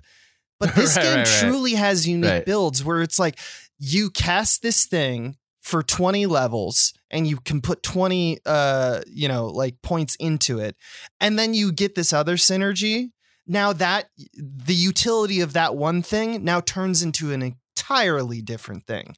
But 0.59 0.75
this 0.75 0.95
Right, 0.95 1.03
game 1.03 1.17
right, 1.17 1.25
truly 1.27 1.73
has 1.73 2.07
unique 2.07 2.45
builds 2.45 2.83
where 2.83 3.01
it's 3.01 3.17
like 3.17 3.39
you 3.79 4.11
cast 4.11 4.61
this 4.61 4.85
thing 4.85 5.37
for 5.63 5.81
20 5.81 6.25
levels 6.27 6.93
and 7.09 7.25
you 7.25 7.37
can 7.37 7.61
put 7.61 7.81
20 7.83 8.37
uh 8.45 8.99
you 9.07 9.27
know 9.29 9.47
like 9.47 9.81
points 9.81 10.15
into 10.19 10.59
it 10.59 10.75
and 11.21 11.39
then 11.39 11.53
you 11.53 11.71
get 11.71 11.95
this 11.95 12.11
other 12.13 12.35
synergy 12.35 13.11
now 13.45 13.73
that 13.73 14.09
the 14.35 14.73
utility 14.73 15.41
of 15.41 15.53
that 15.53 15.75
one 15.75 16.01
thing 16.01 16.43
now 16.43 16.59
turns 16.61 17.03
into 17.03 17.31
an 17.31 17.41
entirely 17.75 18.41
different 18.41 18.85
thing. 18.85 19.15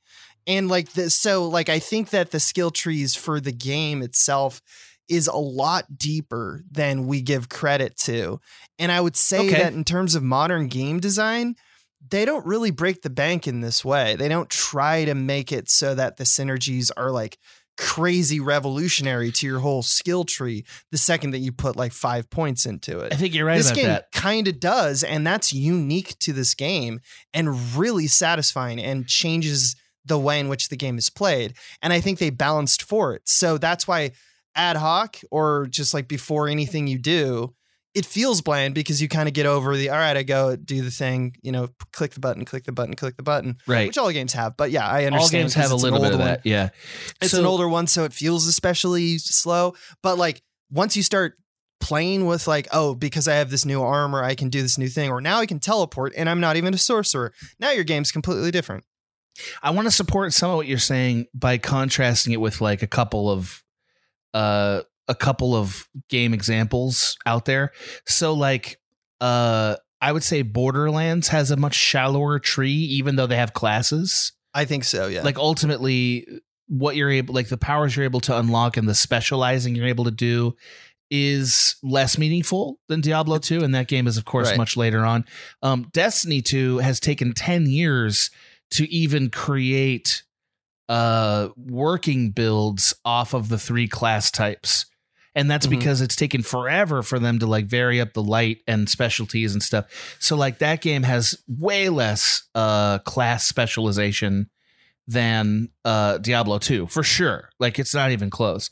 And 0.47 0.67
like 0.67 0.93
this 0.93 1.15
so 1.15 1.47
like 1.47 1.69
i 1.69 1.79
think 1.79 2.11
that 2.11 2.31
the 2.31 2.39
skill 2.39 2.69
trees 2.71 3.15
for 3.15 3.39
the 3.39 3.51
game 3.51 4.01
itself 4.03 4.61
is 5.07 5.27
a 5.27 5.35
lot 5.35 5.97
deeper 5.97 6.63
than 6.69 7.07
we 7.07 7.21
give 7.21 7.49
credit 7.49 7.97
to. 7.97 8.39
And 8.77 8.91
i 8.91 9.01
would 9.01 9.15
say 9.15 9.47
Okay. 9.47 9.57
that 9.57 9.73
in 9.73 9.83
terms 9.83 10.13
of 10.15 10.21
modern 10.23 10.67
game 10.67 10.99
design 10.99 11.55
they 12.07 12.25
don't 12.25 12.45
really 12.45 12.69
break 12.69 13.01
the 13.01 13.09
bank 13.09 13.47
in 13.47 13.61
this 13.61 13.83
way. 13.83 14.15
They 14.15 14.27
don't 14.27 14.49
try 14.49 15.05
to 15.05 15.15
make 15.15 15.51
it 15.51 15.69
so 15.69 15.95
that 15.95 16.17
the 16.17 16.23
synergies 16.23 16.91
are 16.95 17.09
like 17.09 17.39
crazy 17.77 18.39
revolutionary 18.39 19.31
to 19.31 19.45
your 19.45 19.59
whole 19.59 19.83
skill 19.83 20.23
tree 20.23 20.65
the 20.91 20.97
second 20.97 21.31
that 21.31 21.39
you 21.39 21.51
put 21.51 21.75
like 21.75 21.91
five 21.91 22.29
points 22.29 22.65
into 22.65 22.99
it. 22.99 23.13
I 23.13 23.15
think 23.15 23.33
you're 23.33 23.45
right 23.45 23.57
this 23.57 23.71
game 23.71 23.99
kind 24.11 24.47
of 24.47 24.59
does 24.59 25.03
and 25.03 25.25
that's 25.25 25.51
unique 25.51 26.17
to 26.19 26.33
this 26.33 26.53
game 26.53 26.99
and 27.33 27.75
really 27.75 28.07
satisfying 28.07 28.79
and 28.79 29.07
changes 29.07 29.75
the 30.05 30.19
way 30.19 30.39
in 30.39 30.47
which 30.47 30.69
the 30.69 30.77
game 30.77 30.97
is 30.97 31.09
played 31.09 31.55
and 31.81 31.91
i 31.91 31.99
think 31.99 32.19
they 32.19 32.29
balanced 32.29 32.83
for 32.83 33.15
it. 33.15 33.23
So 33.25 33.57
that's 33.57 33.87
why 33.87 34.11
ad 34.55 34.77
hoc 34.77 35.17
or 35.31 35.67
just 35.69 35.93
like 35.93 36.07
before 36.07 36.47
anything 36.47 36.87
you 36.87 36.97
do 36.97 37.53
it 37.95 38.05
feels 38.05 38.41
bland 38.41 38.75
because 38.75 39.01
you 39.01 39.07
kind 39.07 39.27
of 39.27 39.33
get 39.33 39.45
over 39.45 39.75
the 39.77 39.89
all 39.89 39.97
right 39.97 40.17
i 40.17 40.23
go 40.23 40.55
do 40.55 40.81
the 40.81 40.91
thing 40.91 41.33
you 41.41 41.51
know 41.51 41.69
click 41.93 42.11
the 42.13 42.19
button 42.19 42.43
click 42.45 42.65
the 42.65 42.71
button 42.71 42.93
click 42.93 43.15
the 43.17 43.23
button 43.23 43.57
Right. 43.65 43.87
which 43.87 43.97
all 43.97 44.11
games 44.11 44.33
have 44.33 44.55
but 44.57 44.69
yeah 44.69 44.85
i 44.87 45.05
understand 45.05 45.23
All 45.23 45.29
games 45.29 45.53
have 45.55 45.71
a 45.71 45.75
little 45.75 45.99
bit 45.99 46.13
of 46.13 46.19
one. 46.19 46.27
that. 46.27 46.41
Yeah. 46.45 46.69
It's 47.21 47.31
So- 47.31 47.39
an 47.39 47.45
older 47.45 47.67
one, 47.69 47.87
so 47.87 48.03
it 48.03 48.13
feels 48.13 48.45
especially 48.47 49.17
slow. 49.17 49.73
But 50.03 50.17
like 50.17 50.41
once 50.69 50.95
you 50.97 51.03
start 51.03 51.35
playing 51.79 52.25
with 52.25 52.47
like, 52.47 52.67
oh, 52.71 52.95
because 52.95 53.27
I 53.27 53.35
have 53.35 53.49
this 53.51 53.65
new 53.65 53.81
armor, 53.81 54.23
I 54.23 54.33
can 54.35 54.49
do 54.49 54.61
this 54.61 54.77
new 54.77 54.87
thing, 54.87 55.09
or 55.11 55.21
now 55.21 55.39
I 55.39 55.45
can 55.45 55.59
teleport 55.59 56.13
and 56.17 56.27
I'm 56.29 56.39
not 56.39 56.55
even 56.57 56.73
a 56.73 56.77
sorcerer. 56.77 57.31
Now 57.59 57.71
your 57.71 57.83
game's 57.83 58.11
completely 58.11 58.51
different. 58.51 58.83
I 59.61 59.69
want 59.71 59.85
to 59.87 59.91
support 59.91 60.33
some 60.33 60.49
of 60.51 60.55
what 60.57 60.67
you're 60.67 60.79
saying 60.79 61.27
by 61.33 61.57
contrasting 61.57 62.33
it 62.33 62.41
with 62.41 62.59
like 62.61 62.81
a 62.81 62.87
couple 62.87 63.29
of 63.29 63.63
uh 64.33 64.81
a 65.07 65.15
couple 65.15 65.55
of 65.55 65.87
game 66.09 66.33
examples 66.33 67.17
out 67.25 67.45
there. 67.45 67.71
So 68.07 68.33
like 68.33 68.79
uh 69.21 69.75
I 70.01 70.11
would 70.11 70.23
say 70.23 70.41
Borderlands 70.41 71.29
has 71.29 71.51
a 71.51 71.57
much 71.57 71.73
shallower 71.75 72.37
tree 72.39 72.71
even 72.73 73.15
though 73.15 73.27
they 73.27 73.37
have 73.37 73.53
classes. 73.53 74.33
I 74.53 74.65
think 74.65 74.83
so, 74.83 75.07
yeah. 75.07 75.21
Like 75.23 75.37
ultimately 75.37 76.25
what 76.67 76.95
you're 76.95 77.11
able 77.11 77.33
like 77.35 77.49
the 77.49 77.57
powers 77.57 77.95
you're 77.95 78.05
able 78.05 78.19
to 78.21 78.37
unlock 78.37 78.75
and 78.77 78.89
the 78.89 78.95
specializing 78.95 79.75
you're 79.75 79.85
able 79.87 80.05
to 80.05 80.11
do 80.11 80.55
is 81.11 81.75
less 81.83 82.17
meaningful 82.17 82.79
than 82.87 82.99
Diablo 82.99 83.37
2 83.37 83.63
and 83.63 83.75
that 83.75 83.87
game 83.87 84.07
is 84.07 84.17
of 84.17 84.25
course 84.25 84.49
Right. 84.49 84.57
much 84.57 84.75
later 84.75 85.05
on. 85.05 85.25
Um 85.61 85.87
Destiny 85.93 86.41
2 86.41 86.79
has 86.79 86.99
taken 86.99 87.33
10 87.33 87.67
years 87.67 88.31
to 88.71 88.89
even 88.91 89.29
create 89.29 90.23
uh 90.89 91.49
working 91.55 92.31
builds 92.31 92.93
off 93.05 93.33
of 93.33 93.49
the 93.49 93.57
three 93.59 93.87
class 93.87 94.29
types. 94.31 94.85
And 95.35 95.51
that's 95.51 95.67
Mhm. 95.67 95.71
because 95.71 95.99
it's 96.01 96.15
taken 96.15 96.41
forever 96.43 97.03
for 97.03 97.19
them 97.19 97.39
to 97.39 97.45
like 97.45 97.65
vary 97.65 97.99
up 97.99 98.13
the 98.13 98.23
light 98.23 98.59
and 98.67 98.87
specialties 98.89 99.53
and 99.53 99.61
stuff. 99.61 99.85
So 100.19 100.35
like 100.37 100.59
that 100.59 100.79
game 100.81 101.03
has 101.03 101.37
way 101.47 101.89
less 101.89 102.43
uh 102.55 102.99
class 102.99 103.45
specialization 103.45 104.49
than 105.07 105.69
uh 105.83 106.17
Diablo 106.19 106.57
2 106.57 106.87
for 106.87 107.03
sure. 107.03 107.49
Like 107.59 107.77
it's 107.79 107.93
not 107.93 108.11
even 108.11 108.29
close. 108.29 108.69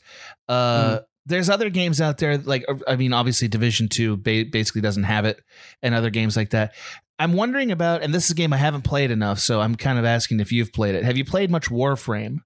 Uh 0.48 1.00
there's 1.26 1.48
other 1.48 1.70
games 1.70 2.00
out 2.00 2.18
there 2.18 2.38
like 2.38 2.64
uh, 2.68 2.74
I 2.88 2.96
mean 2.96 3.12
obviously 3.12 3.48
Division 3.48 3.88
2 3.88 4.16
ba- 4.16 4.44
basically 4.50 4.80
doesn't 4.80 5.04
have 5.04 5.24
it 5.24 5.40
and 5.82 5.94
other 5.94 6.10
games 6.10 6.36
like 6.36 6.50
that. 6.50 6.74
I'm 7.18 7.32
wondering 7.34 7.70
about 7.70 8.02
and 8.02 8.12
this 8.14 8.24
is 8.24 8.30
a 8.32 8.34
game 8.34 8.52
I 8.52 8.56
haven't 8.58 8.82
played 8.82 9.10
enough 9.10 9.38
so 9.38 9.60
I'm 9.60 9.74
kind 9.74 9.98
of 9.98 10.04
asking 10.04 10.40
if 10.40 10.50
you've 10.50 10.72
played 10.72 10.94
it. 10.94 11.04
Have 11.04 11.16
you 11.16 11.24
played 11.24 11.50
much 11.50 11.68
Warframe? 11.68 12.38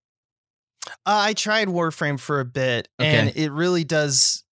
Uh, 1.07 1.28
I 1.30 1.32
tried 1.34 1.68
Warframe 1.68 2.18
for 2.20 2.41
a 2.41 2.45
bit, 2.45 2.89
Okay. 3.01 3.09
and 3.16 3.36
it 3.36 3.51
really 3.51 3.84
does. 3.84 4.45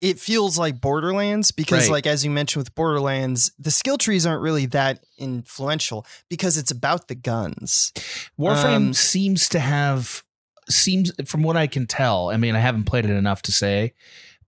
It 0.00 0.18
feels 0.18 0.56
like 0.58 0.80
Borderlands 0.80 1.50
because, 1.50 1.84
Right. 1.84 1.90
like 1.90 2.06
as 2.06 2.24
you 2.24 2.30
mentioned 2.30 2.62
with 2.64 2.74
Borderlands, 2.74 3.52
the 3.58 3.70
skill 3.70 3.98
trees 3.98 4.24
aren't 4.24 4.40
really 4.42 4.64
that 4.66 5.04
influential 5.18 6.06
because 6.30 6.56
it's 6.56 6.70
about 6.70 7.08
the 7.08 7.14
guns. 7.14 7.92
Warframe 8.38 8.76
Um, 8.76 8.94
seems 8.94 9.48
to 9.50 9.60
have 9.60 10.22
seems 10.68 11.10
from 11.26 11.42
what 11.42 11.56
I 11.56 11.66
can 11.66 11.86
tell. 11.86 12.30
I 12.30 12.36
mean, 12.36 12.54
I 12.54 12.60
haven't 12.60 12.84
played 12.84 13.04
it 13.04 13.10
enough 13.10 13.42
to 13.42 13.52
say, 13.52 13.92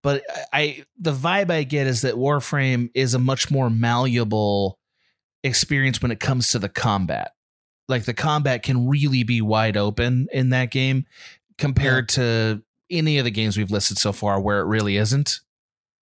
but 0.02 0.22
I 0.52 0.84
the 0.98 1.12
vibe 1.12 1.50
I 1.50 1.64
get 1.64 1.86
is 1.86 2.00
that 2.02 2.14
Warframe 2.14 2.90
is 2.94 3.12
a 3.12 3.18
much 3.18 3.50
more 3.50 3.68
malleable 3.68 4.78
experience 5.44 6.00
when 6.00 6.10
it 6.12 6.20
comes 6.20 6.50
to 6.52 6.58
the 6.60 6.68
combat. 6.68 7.32
Like 7.92 8.04
the 8.06 8.14
combat 8.14 8.62
can 8.62 8.88
really 8.88 9.22
be 9.22 9.40
wide 9.40 9.76
open 9.76 10.26
in 10.32 10.50
that 10.50 10.70
game 10.70 11.06
compared 11.58 12.08
to 12.10 12.62
any 12.90 13.18
of 13.18 13.24
the 13.24 13.30
games 13.30 13.56
we've 13.56 13.70
listed 13.70 13.98
so 13.98 14.12
far 14.12 14.40
where 14.40 14.60
it 14.60 14.64
really 14.66 14.96
isn't. 14.96 15.40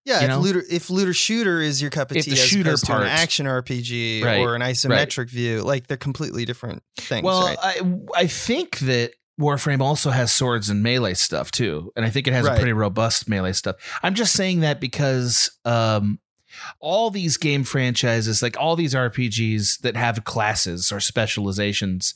Yeah, 0.07 0.21
You 0.21 0.25
if 0.25 0.29
know? 0.31 0.39
looter 0.41 0.63
if 0.71 0.89
looter 0.89 1.13
shooter 1.13 1.61
is 1.61 1.83
your 1.83 1.91
cup 1.91 2.11
of 2.11 2.17
If 2.17 2.25
tea 2.25 2.31
the 2.31 2.41
as 2.41 2.47
shooter 2.47 2.71
opposed 2.71 2.87
to 2.87 2.93
an 2.93 2.99
part- 3.01 3.09
action 3.11 3.47
RPG 3.47 4.25
Right, 4.25 4.39
or 4.41 4.55
an 4.55 4.63
right. 4.63 4.75
isometric 4.75 5.29
view, 5.29 5.61
like 5.63 5.89
they're 5.89 5.97
completely 5.99 6.45
different 6.47 6.83
things. 6.97 7.23
well, 7.23 7.43
right? 7.45 7.59
I 7.63 7.81
I 8.17 8.27
think 8.27 8.79
that 8.79 9.13
Warframe 9.39 9.81
also 9.81 10.11
has 10.11 10.33
swords 10.33 10.69
and 10.71 10.83
melee 10.83 11.15
stuff 11.15 11.51
too, 11.51 11.93
and 11.97 12.05
I 12.07 12.11
think 12.11 12.27
it 12.27 12.33
has 12.33 12.47
Right. 12.47 12.55
a 12.55 12.57
pretty 12.57 12.73
robust 12.73 13.29
melee 13.29 13.53
stuff. 13.53 13.77
I'm 14.03 14.15
just 14.15 14.33
saying 14.35 14.61
that 14.61 14.81
because 14.81 15.51
um, 15.65 16.19
all 16.81 17.11
these 17.11 17.37
game 17.37 17.65
franchises, 17.65 18.43
like 18.43 18.57
all 18.59 18.77
these 18.77 18.95
RPGs 18.95 19.81
that 19.81 19.97
have 19.97 20.25
classes 20.25 20.93
or 20.93 21.01
specializations, 21.01 22.15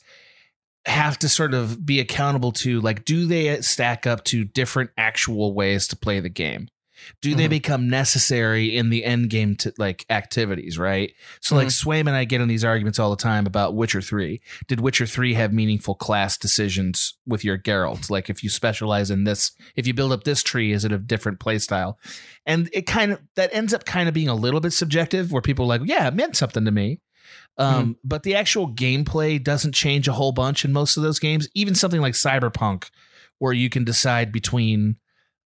have 0.85 1.17
to 1.19 1.29
sort 1.29 1.53
of 1.53 1.85
be 1.85 1.99
accountable 1.99 2.51
to 2.51 2.79
like, 2.81 3.05
do 3.05 3.25
they 3.25 3.59
stack 3.61 4.05
up 4.05 4.23
to 4.25 4.43
different 4.43 4.91
actual 4.97 5.53
ways 5.53 5.87
to 5.87 5.95
play 5.95 6.19
the 6.19 6.29
game? 6.29 6.67
Do 7.21 7.35
they 7.35 7.47
Mhm. 7.47 7.49
become 7.49 7.89
necessary 7.89 8.75
in 8.75 8.89
the 8.89 9.03
end 9.05 9.29
game 9.29 9.55
to 9.57 9.73
like 9.77 10.05
activities, 10.09 10.77
right? 10.77 11.13
So 11.41 11.55
like 11.55 11.67
Mhm. 11.67 11.83
Swaim 11.83 11.99
and 12.01 12.11
I 12.15 12.25
get 12.25 12.41
in 12.41 12.47
these 12.47 12.63
arguments 12.63 12.99
all 12.99 13.09
the 13.09 13.15
time 13.21 13.45
about 13.45 13.75
Witcher 13.75 14.01
3. 14.01 14.41
Did 14.67 14.79
Witcher 14.79 15.05
3 15.05 15.33
have 15.35 15.53
meaningful 15.53 15.95
class 15.95 16.37
decisions 16.37 17.15
with 17.25 17.43
your 17.43 17.57
Geralt? 17.57 18.09
Like 18.09 18.29
if 18.29 18.43
you 18.43 18.49
specialize 18.49 19.09
in 19.11 19.23
this, 19.23 19.51
if 19.75 19.85
you 19.87 19.93
build 19.93 20.11
up 20.11 20.23
this 20.23 20.41
tree, 20.43 20.71
is 20.71 20.85
it 20.85 20.91
a 20.91 20.97
different 20.97 21.39
play 21.39 21.59
style? 21.59 21.99
And 22.45 22.69
it 22.73 22.85
kind 22.87 23.11
of 23.11 23.19
that 23.35 23.49
ends 23.53 23.73
up 23.73 23.85
kind 23.85 24.07
of 24.07 24.13
being 24.13 24.29
a 24.29 24.35
little 24.35 24.59
bit 24.59 24.73
subjective 24.73 25.31
where 25.31 25.41
people 25.41 25.65
are 25.65 25.79
like, 25.79 25.81
yeah, 25.85 26.07
it 26.07 26.13
meant 26.13 26.35
something 26.37 26.65
to 26.65 26.71
me. 26.71 27.01
Um, 27.57 27.95
but 28.03 28.23
the 28.23 28.35
actual 28.35 28.71
gameplay 28.73 29.41
doesn't 29.41 29.73
change 29.73 30.07
a 30.07 30.13
whole 30.13 30.31
bunch 30.33 30.65
in 30.65 30.73
most 30.73 30.97
of 30.97 31.03
those 31.03 31.19
games. 31.19 31.47
Even 31.55 31.73
something 31.73 32.01
like 32.01 32.13
Cyberpunk, 32.13 32.89
where 33.39 33.53
you 33.53 33.69
can 33.69 33.83
decide 33.83 34.31
between 34.31 34.97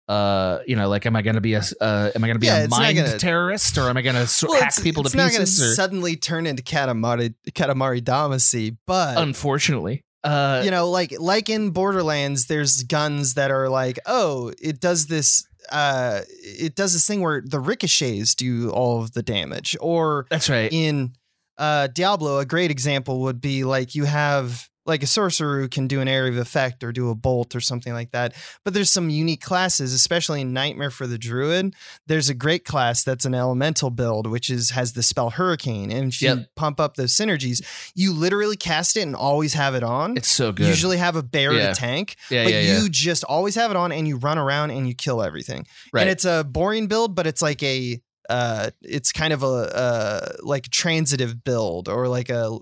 uh 0.09 0.59
you 0.67 0.77
know 0.77 0.89
like 0.89 1.05
am 1.07 1.17
i 1.17 1.23
going 1.23 1.35
to 1.35 1.41
be 1.41 1.55
a 1.55 1.63
uh, 1.81 2.11
am 2.15 2.23
i 2.23 2.27
going 2.29 2.37
to 2.37 2.39
be 2.39 2.47
Yeah, 2.47 2.65
a 2.65 2.69
mind 2.69 2.97
gonna- 2.97 3.19
terrorist 3.19 3.77
or 3.77 3.89
am 3.89 3.97
i 3.97 4.03
going 4.03 4.15
to 4.17 4.27
so- 4.27 4.49
Well, 4.49 4.63
hack 4.63 4.75
people 4.83 5.03
it's 5.03 5.11
to 5.13 5.17
not 5.17 5.25
going 5.33 5.35
to 5.35 5.41
pieces 5.41 5.73
or- 5.73 5.75
suddenly 5.75 6.15
turn 6.17 6.47
into 6.47 6.63
Katamari 6.63 7.35
Katamari 7.51 8.01
Damacy, 8.03 8.77
but 8.87 9.19
unfortunately 9.19 10.03
uh 10.25 10.63
you 10.65 10.71
know, 10.71 10.91
like 10.91 11.15
like 11.21 11.49
in 11.49 11.71
Borderlands, 11.71 12.47
there's 12.47 12.83
guns 12.85 13.35
that 13.35 13.51
are 13.53 13.69
like, 13.69 13.99
oh, 14.07 14.53
it 14.61 14.81
does 14.81 15.07
this. 15.07 15.47
Uh, 15.71 16.21
it 16.43 16.75
does 16.77 16.93
this 16.93 17.07
thing 17.07 17.21
where 17.21 17.43
the 17.45 17.59
ricochets 17.61 18.35
do 18.37 18.71
all 18.71 19.03
of 19.03 19.13
the 19.13 19.23
damage, 19.23 19.77
or 19.81 20.27
that's 20.31 20.49
right. 20.51 20.73
In 20.73 21.13
uh, 21.59 21.87
Diablo, 21.89 22.39
a 22.39 22.45
great 22.45 22.71
example 22.73 23.21
would 23.23 23.41
be 23.41 23.63
like 23.65 23.95
you 23.95 24.05
have 24.05 24.69
like 24.87 25.03
a 25.03 25.07
sorcerer 25.07 25.61
who 25.61 25.69
can 25.69 25.87
do 25.89 26.01
an 26.01 26.09
area 26.09 26.31
of 26.33 26.39
effect 26.39 26.85
or 26.85 26.93
do 26.93 27.11
a 27.11 27.15
bolt 27.15 27.55
or 27.57 27.61
something 27.61 27.93
like 27.93 28.13
that. 28.13 28.35
But 28.65 28.73
there's 28.73 28.91
some 28.93 29.11
unique 29.11 29.41
classes, 29.43 29.93
especially 29.93 30.41
in 30.43 30.53
Nightmare 30.53 30.91
for 30.91 31.07
the 31.07 31.19
Druid. 31.19 31.75
There's 32.07 32.29
a 32.29 32.35
great 32.35 32.65
class 32.65 33.03
that's 33.03 33.25
an 33.25 33.35
elemental 33.35 33.91
build, 33.91 34.27
which 34.27 34.49
is 34.49 34.71
has 34.71 34.93
the 34.93 35.03
spell 35.03 35.31
Hurricane, 35.31 35.91
and 35.91 36.13
if 36.13 36.23
you 36.23 36.45
pump 36.55 36.79
up 36.81 36.95
those 36.97 37.13
synergies, 37.15 37.63
you 37.95 38.13
literally 38.13 38.57
cast 38.57 38.97
it 38.97 39.03
and 39.03 39.17
always 39.17 39.55
have 39.55 39.75
it 39.75 39.83
on. 39.83 40.17
It's 40.17 40.29
so 40.29 40.53
good. 40.53 40.67
Usually 40.69 40.97
have 40.99 41.17
a 41.17 41.23
bear 41.23 41.53
Yeah. 41.53 41.69
to 41.69 41.75
tank, 41.75 42.17
Yeah, 42.31 42.45
but 42.45 42.53
yeah, 42.53 42.79
you 42.81 42.89
just 42.89 43.25
always 43.25 43.55
have 43.57 43.71
it 43.71 43.77
on 43.77 43.93
and 43.93 44.07
you 44.07 44.17
run 44.17 44.39
around 44.39 44.71
and 44.71 44.87
you 44.87 44.95
kill 44.95 45.23
everything. 45.23 45.67
Right. 45.93 46.03
And 46.03 46.11
it's 46.11 46.25
a 46.25 46.45
boring 46.45 46.87
build, 46.87 47.15
but 47.15 47.27
it's 47.27 47.43
like 47.43 47.63
a 47.63 48.01
uh 48.29 48.71
it's 48.83 49.13
kind 49.13 49.33
of 49.33 49.43
a 49.43 49.47
uh 49.47 50.29
like 50.43 50.69
transitive 50.71 51.45
build 51.45 51.89
or 51.89 52.09
like 52.09 52.29
a 52.29 52.59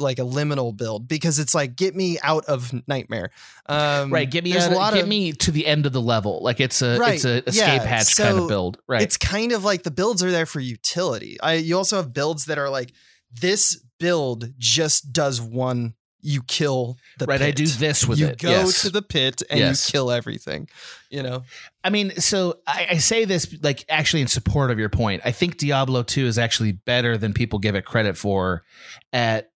like 0.00 0.18
a 0.18 0.22
liminal 0.22 0.76
build 0.76 1.08
because 1.08 1.38
it's 1.38 1.54
like 1.54 1.76
get 1.76 1.94
me 1.94 2.18
out 2.22 2.44
of 2.46 2.72
nightmare. 2.88 3.30
Um 3.66 4.12
right 4.12 4.30
get 4.30 4.44
me 4.44 4.56
out, 4.56 4.70
a 4.72 4.74
lot 4.74 4.94
get 4.94 5.02
of 5.02 5.08
me 5.08 5.32
to 5.32 5.50
the 5.50 5.66
end 5.66 5.86
of 5.86 5.92
the 5.92 6.00
level 6.00 6.40
like 6.42 6.60
it's 6.60 6.82
a 6.82 6.98
Right, 6.98 7.14
it's 7.14 7.24
a 7.24 7.46
escape 7.48 7.82
yeah, 7.82 7.84
hatch 7.84 8.16
kind 8.16 8.36
of 8.36 8.44
so 8.44 8.48
build 8.48 8.78
right 8.86 9.02
It's 9.02 9.16
kind 9.16 9.52
of 9.52 9.64
like 9.64 9.82
the 9.82 9.90
builds 9.90 10.22
are 10.22 10.30
there 10.30 10.46
for 10.46 10.60
utility. 10.60 11.40
I 11.40 11.54
you 11.54 11.76
also 11.76 11.96
have 11.96 12.12
builds 12.12 12.46
that 12.46 12.58
are 12.58 12.70
like 12.70 12.92
this 13.32 13.82
build 13.98 14.52
just 14.58 15.12
does 15.12 15.40
one 15.40 15.94
you 16.20 16.42
kill 16.42 16.96
the 17.18 17.26
Right, 17.26 17.40
I 17.40 17.52
do 17.52 17.66
this 17.66 18.06
with 18.06 18.18
you 18.18 18.26
it, 18.28 18.38
go 18.38 18.50
yes. 18.50 18.82
to 18.82 18.90
the 18.90 19.02
pit 19.02 19.40
and 19.48 19.60
Yes. 19.60 19.86
you 19.88 19.92
kill 19.92 20.10
everything. 20.10 20.68
You 21.10 21.22
know. 21.22 21.44
I 21.84 21.90
mean, 21.90 22.10
so 22.16 22.58
I, 22.66 22.88
I 22.90 22.96
say 22.98 23.24
this 23.24 23.54
like 23.62 23.84
actually 23.88 24.22
in 24.22 24.28
support 24.28 24.70
of 24.72 24.78
your 24.80 24.88
point. 24.88 25.22
I 25.24 25.30
think 25.30 25.58
Diablo 25.58 26.02
2 26.02 26.26
is 26.26 26.36
actually 26.36 26.72
better 26.72 27.16
than 27.16 27.32
people 27.34 27.60
give 27.60 27.76
it 27.76 27.84
credit 27.84 28.16
for 28.16 28.64
at 29.12 29.50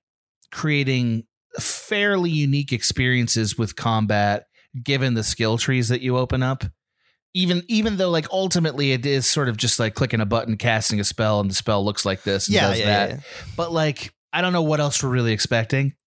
creating 0.52 1.24
fairly 1.58 2.30
unique 2.30 2.72
experiences 2.72 3.58
with 3.58 3.74
combat 3.76 4.46
given 4.82 5.14
the 5.14 5.22
skill 5.24 5.58
trees 5.58 5.88
that 5.88 6.00
you 6.00 6.16
open 6.16 6.42
up. 6.42 6.64
Even 7.34 7.62
even 7.68 7.96
though 7.96 8.10
like 8.10 8.26
ultimately 8.30 8.92
it 8.92 9.06
is 9.06 9.26
sort 9.26 9.48
of 9.48 9.56
just 9.56 9.78
like 9.80 9.94
clicking 9.94 10.20
a 10.20 10.26
button, 10.26 10.56
casting 10.58 11.00
a 11.00 11.04
spell, 11.04 11.40
and 11.40 11.48
the 11.50 11.54
spell 11.54 11.82
looks 11.84 12.04
like 12.04 12.22
this 12.22 12.46
and 12.46 12.54
Yeah, 12.54 12.68
does 12.68 12.78
yeah, 12.80 12.84
that. 12.86 13.10
yeah. 13.10 13.20
But 13.56 13.72
like 13.72 14.12
I 14.32 14.40
don't 14.42 14.52
know 14.52 14.62
what 14.62 14.80
else 14.80 15.02
we're 15.02 15.08
really 15.10 15.32
expecting. 15.32 15.94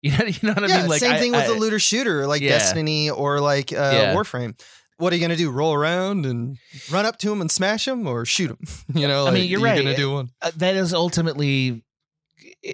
You 0.00 0.16
know, 0.16 0.26
you 0.26 0.38
know 0.44 0.52
what 0.54 0.62
I 0.70 0.76
mean? 0.78 0.86
Like 0.88 1.00
same 1.00 1.14
I- 1.14 1.18
thing 1.18 1.32
with 1.32 1.40
I- 1.40 1.48
the 1.48 1.54
looter 1.58 1.80
shooter, 1.80 2.24
like. 2.28 2.40
Destiny 2.40 3.10
or 3.10 3.40
like 3.40 3.72
uh. 3.72 4.14
Warframe. 4.14 4.56
What 4.98 5.12
are 5.12 5.16
you 5.16 5.20
gonna 5.22 5.34
do? 5.34 5.50
Roll 5.50 5.74
around 5.74 6.24
and 6.24 6.56
run 6.92 7.04
up 7.04 7.18
to 7.18 7.32
him 7.32 7.40
and 7.40 7.50
smash 7.50 7.88
him, 7.88 8.06
or 8.06 8.24
shoot 8.24 8.50
him? 8.50 8.58
You 8.94 9.08
know, 9.08 9.26
I 9.26 9.32
mean, 9.32 9.42
like, 9.42 9.50
you're 9.50 9.60
right. 9.60 9.76
Gonna 9.76 9.96
do 9.96 10.12
one. 10.12 10.28
Uh, 10.40 10.52
that 10.58 10.76
is 10.76 10.94
ultimately 10.94 11.82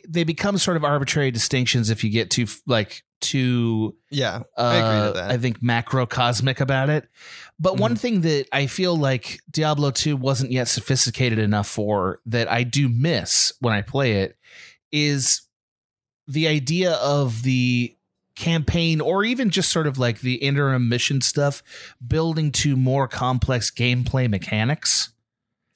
they 0.09 0.25
become 0.25 0.59
sort 0.59 0.77
of 0.77 0.85
arbitrary 0.85 1.31
distinctions 1.31 1.91
if 1.91 2.03
you 2.03 2.11
get 2.11 2.31
too 2.31 2.47
like 2.67 3.03
too 3.21 3.97
Yeah, 4.11 4.43
uh, 4.57 4.63
I 4.63 4.77
agree 4.77 5.07
with 5.07 5.15
that. 5.15 5.31
I 5.31 5.39
think 5.39 5.63
macrocosmic 5.63 6.61
about 6.61 6.91
it. 6.91 7.09
But 7.59 7.79
one 7.79 7.97
thing 7.97 8.23
that 8.23 8.47
I 8.53 8.67
feel 8.67 8.97
like 8.97 9.41
Diablo 9.51 9.91
2 9.91 10.17
wasn't 10.17 10.53
yet 10.53 10.69
sophisticated 10.69 11.39
enough 11.39 11.69
for 11.69 12.19
that 12.27 12.51
I 12.51 12.65
do 12.65 12.89
miss 12.89 13.53
when 13.61 13.73
I 13.73 13.83
play 13.83 14.23
it 14.23 14.37
is 14.93 15.43
the 16.27 16.49
idea 16.49 16.93
of 16.95 17.43
the 17.43 17.97
campaign 18.37 19.01
or 19.01 19.25
even 19.25 19.51
just 19.51 19.71
sort 19.71 19.87
of 19.87 19.99
like 19.99 20.21
the 20.21 20.35
interim 20.37 20.89
mission 20.89 21.21
stuff 21.21 21.63
building 22.07 22.51
to 22.51 22.77
more 22.77 23.09
complex 23.09 23.71
gameplay 23.71 24.29
mechanics. 24.29 25.11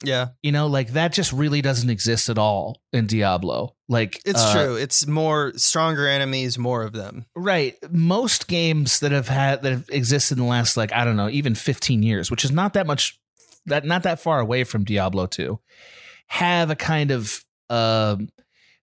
Yeah. 0.03 0.29
You 0.41 0.51
know, 0.51 0.67
like 0.67 0.93
that 0.93 1.13
just 1.13 1.33
really 1.33 1.61
doesn't 1.61 1.89
exist 1.89 2.29
at 2.29 2.37
all 2.37 2.81
in 2.93 3.07
Diablo. 3.07 3.75
Like 3.87 4.21
It's 4.25 4.43
uh, 4.43 4.53
true. 4.53 4.75
It's 4.75 5.05
more 5.07 5.53
stronger 5.55 6.07
enemies, 6.07 6.57
more 6.57 6.83
of 6.83 6.93
them. 6.93 7.25
Right. 7.35 7.75
Most 7.91 8.47
games 8.47 8.99
that 9.01 9.11
have 9.11 9.27
had 9.27 9.61
that 9.63 9.71
have 9.71 9.89
existed 9.89 10.37
in 10.37 10.43
the 10.43 10.49
last 10.49 10.77
like 10.77 10.93
I 10.93 11.03
don't 11.05 11.17
know, 11.17 11.29
even 11.29 11.55
15 11.55 12.03
years, 12.03 12.31
which 12.31 12.45
is 12.45 12.51
not 12.51 12.73
that 12.73 12.87
much 12.87 13.19
that 13.65 13.85
not 13.85 14.03
that 14.03 14.19
far 14.19 14.39
away 14.39 14.63
from 14.63 14.83
Diablo 14.83 15.25
2, 15.25 15.59
have 16.27 16.69
a 16.69 16.75
kind 16.75 17.11
of 17.11 17.43
um 17.69 18.29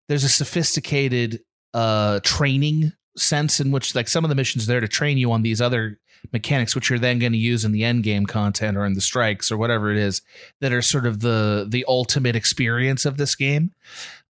there's 0.07 0.23
a 0.23 0.29
sophisticated 0.29 1.39
uh 1.73 2.19
training 2.23 2.93
sense 3.17 3.59
in 3.59 3.71
which 3.71 3.95
like 3.95 4.07
some 4.07 4.25
of 4.25 4.29
the 4.29 4.35
missions 4.35 4.65
there 4.65 4.81
to 4.81 4.87
train 4.87 5.17
you 5.17 5.31
on 5.31 5.41
these 5.41 5.61
other 5.61 5.99
mechanics 6.31 6.75
which 6.75 6.89
you're 6.89 6.99
then 6.99 7.19
going 7.19 7.31
to 7.31 7.37
use 7.37 7.63
in 7.65 7.71
the 7.71 7.83
end 7.83 8.03
game 8.03 8.25
content 8.25 8.75
or 8.77 8.85
in 8.85 8.93
the 8.93 9.01
strikes 9.01 9.51
or 9.51 9.57
whatever 9.57 9.91
it 9.91 9.97
is 9.97 10.21
that 10.61 10.71
are 10.73 10.81
sort 10.81 11.05
of 11.05 11.21
the 11.21 11.65
the 11.69 11.85
ultimate 11.87 12.35
experience 12.35 13.05
of 13.05 13.17
this 13.17 13.35
game 13.35 13.71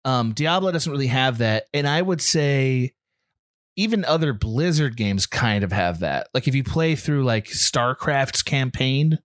um 0.05 0.33
diablo 0.33 0.71
doesn't 0.73 0.93
really 0.93 1.07
have 1.09 1.39
that 1.39 1.67
and 1.73 1.87
i 1.89 2.01
would 2.03 2.21
say 2.21 2.93
even 3.77 4.05
other 4.05 4.33
blizzard 4.33 4.97
games 4.97 5.27
kind 5.27 5.65
of 5.65 5.73
have 5.73 5.99
that 6.01 6.29
like 6.35 6.47
if 6.47 6.55
you 6.55 6.63
play 6.65 6.95
through 6.95 7.25
like 7.25 7.47
starcraft's 7.47 8.43
campaign 8.43 9.19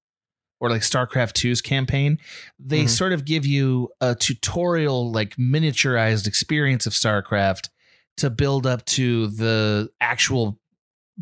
or 0.61 0.69
like 0.69 0.81
starcraft 0.81 1.33
2's 1.33 1.61
campaign 1.61 2.17
they 2.59 2.83
Mhm. 2.85 2.89
sort 2.89 3.13
of 3.13 3.23
give 3.25 3.45
you 3.45 3.89
a 4.01 4.15
tutorial 4.15 5.11
like 5.11 5.35
miniaturized 5.37 6.27
experience 6.27 6.85
of 6.85 6.93
starcraft 6.93 7.69
to 8.17 8.29
build 8.29 8.65
up 8.67 8.83
to 8.85 9.27
the 9.27 9.89
actual 10.01 10.59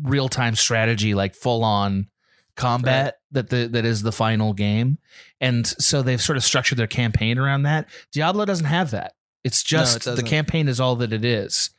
real-time 0.02 0.54
strategy 0.54 1.14
like 1.14 1.34
full 1.34 1.64
on 1.64 2.08
combat 2.56 3.18
that 3.30 3.50
the 3.50 3.68
that 3.68 3.84
is 3.84 4.02
the 4.02 4.12
final 4.12 4.52
game 4.52 4.98
and 5.40 5.66
so 5.66 6.02
they've 6.02 6.20
sort 6.20 6.36
of 6.36 6.42
structured 6.42 6.76
their 6.78 6.86
campaign 6.88 7.38
around 7.38 7.62
that 7.62 7.86
diablo 8.12 8.44
doesn't 8.44 8.66
have 8.66 8.90
that 8.90 9.12
it's 9.44 9.70
No, 9.72 9.78
it 9.78 9.82
just 9.82 10.04
the 10.16 10.22
campaign 10.22 10.66
is 10.68 10.80
all 10.80 10.96
that 10.96 11.12
it 11.12 11.24
is 11.24 11.70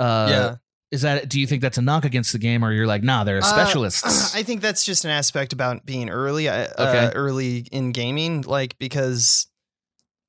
uh 0.00 0.26
Yeah. 0.30 0.54
is 0.90 1.02
that 1.02 1.28
do 1.28 1.38
you 1.40 1.46
think 1.46 1.62
that's 1.62 1.78
a 1.78 1.82
knock 1.82 2.04
against 2.04 2.32
the 2.32 2.38
game 2.38 2.64
or 2.64 2.72
you're 2.72 2.86
like 2.88 3.02
nah 3.04 3.22
they're 3.24 3.38
Uh, 3.38 3.42
specialists 3.42 4.34
I 4.34 4.42
think 4.42 4.62
that's 4.62 4.84
just 4.84 5.04
an 5.04 5.10
aspect 5.12 5.52
about 5.52 5.86
being 5.86 6.10
early, 6.10 6.48
uh, 6.48 6.68
Okay. 6.78 7.06
uh, 7.06 7.10
early 7.14 7.58
in 7.72 7.92
gaming, 7.92 8.42
like 8.42 8.76
because, 8.78 9.46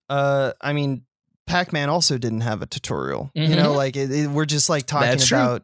uh, 0.10 0.54
I 0.62 0.74
mean, 0.74 1.04
Pac 1.46 1.74
Man 1.74 1.90
also 1.90 2.18
didn't 2.18 2.42
have 2.42 2.62
a 2.62 2.66
tutorial. 2.66 3.32
You 3.34 3.56
know, 3.56 3.74
Mhm. 3.74 3.76
like 3.76 3.96
it, 3.98 4.12
it- 4.12 4.30
we're 4.30 4.46
just 4.46 4.70
like 4.70 4.86
talking 4.86 5.22
about. 5.22 5.64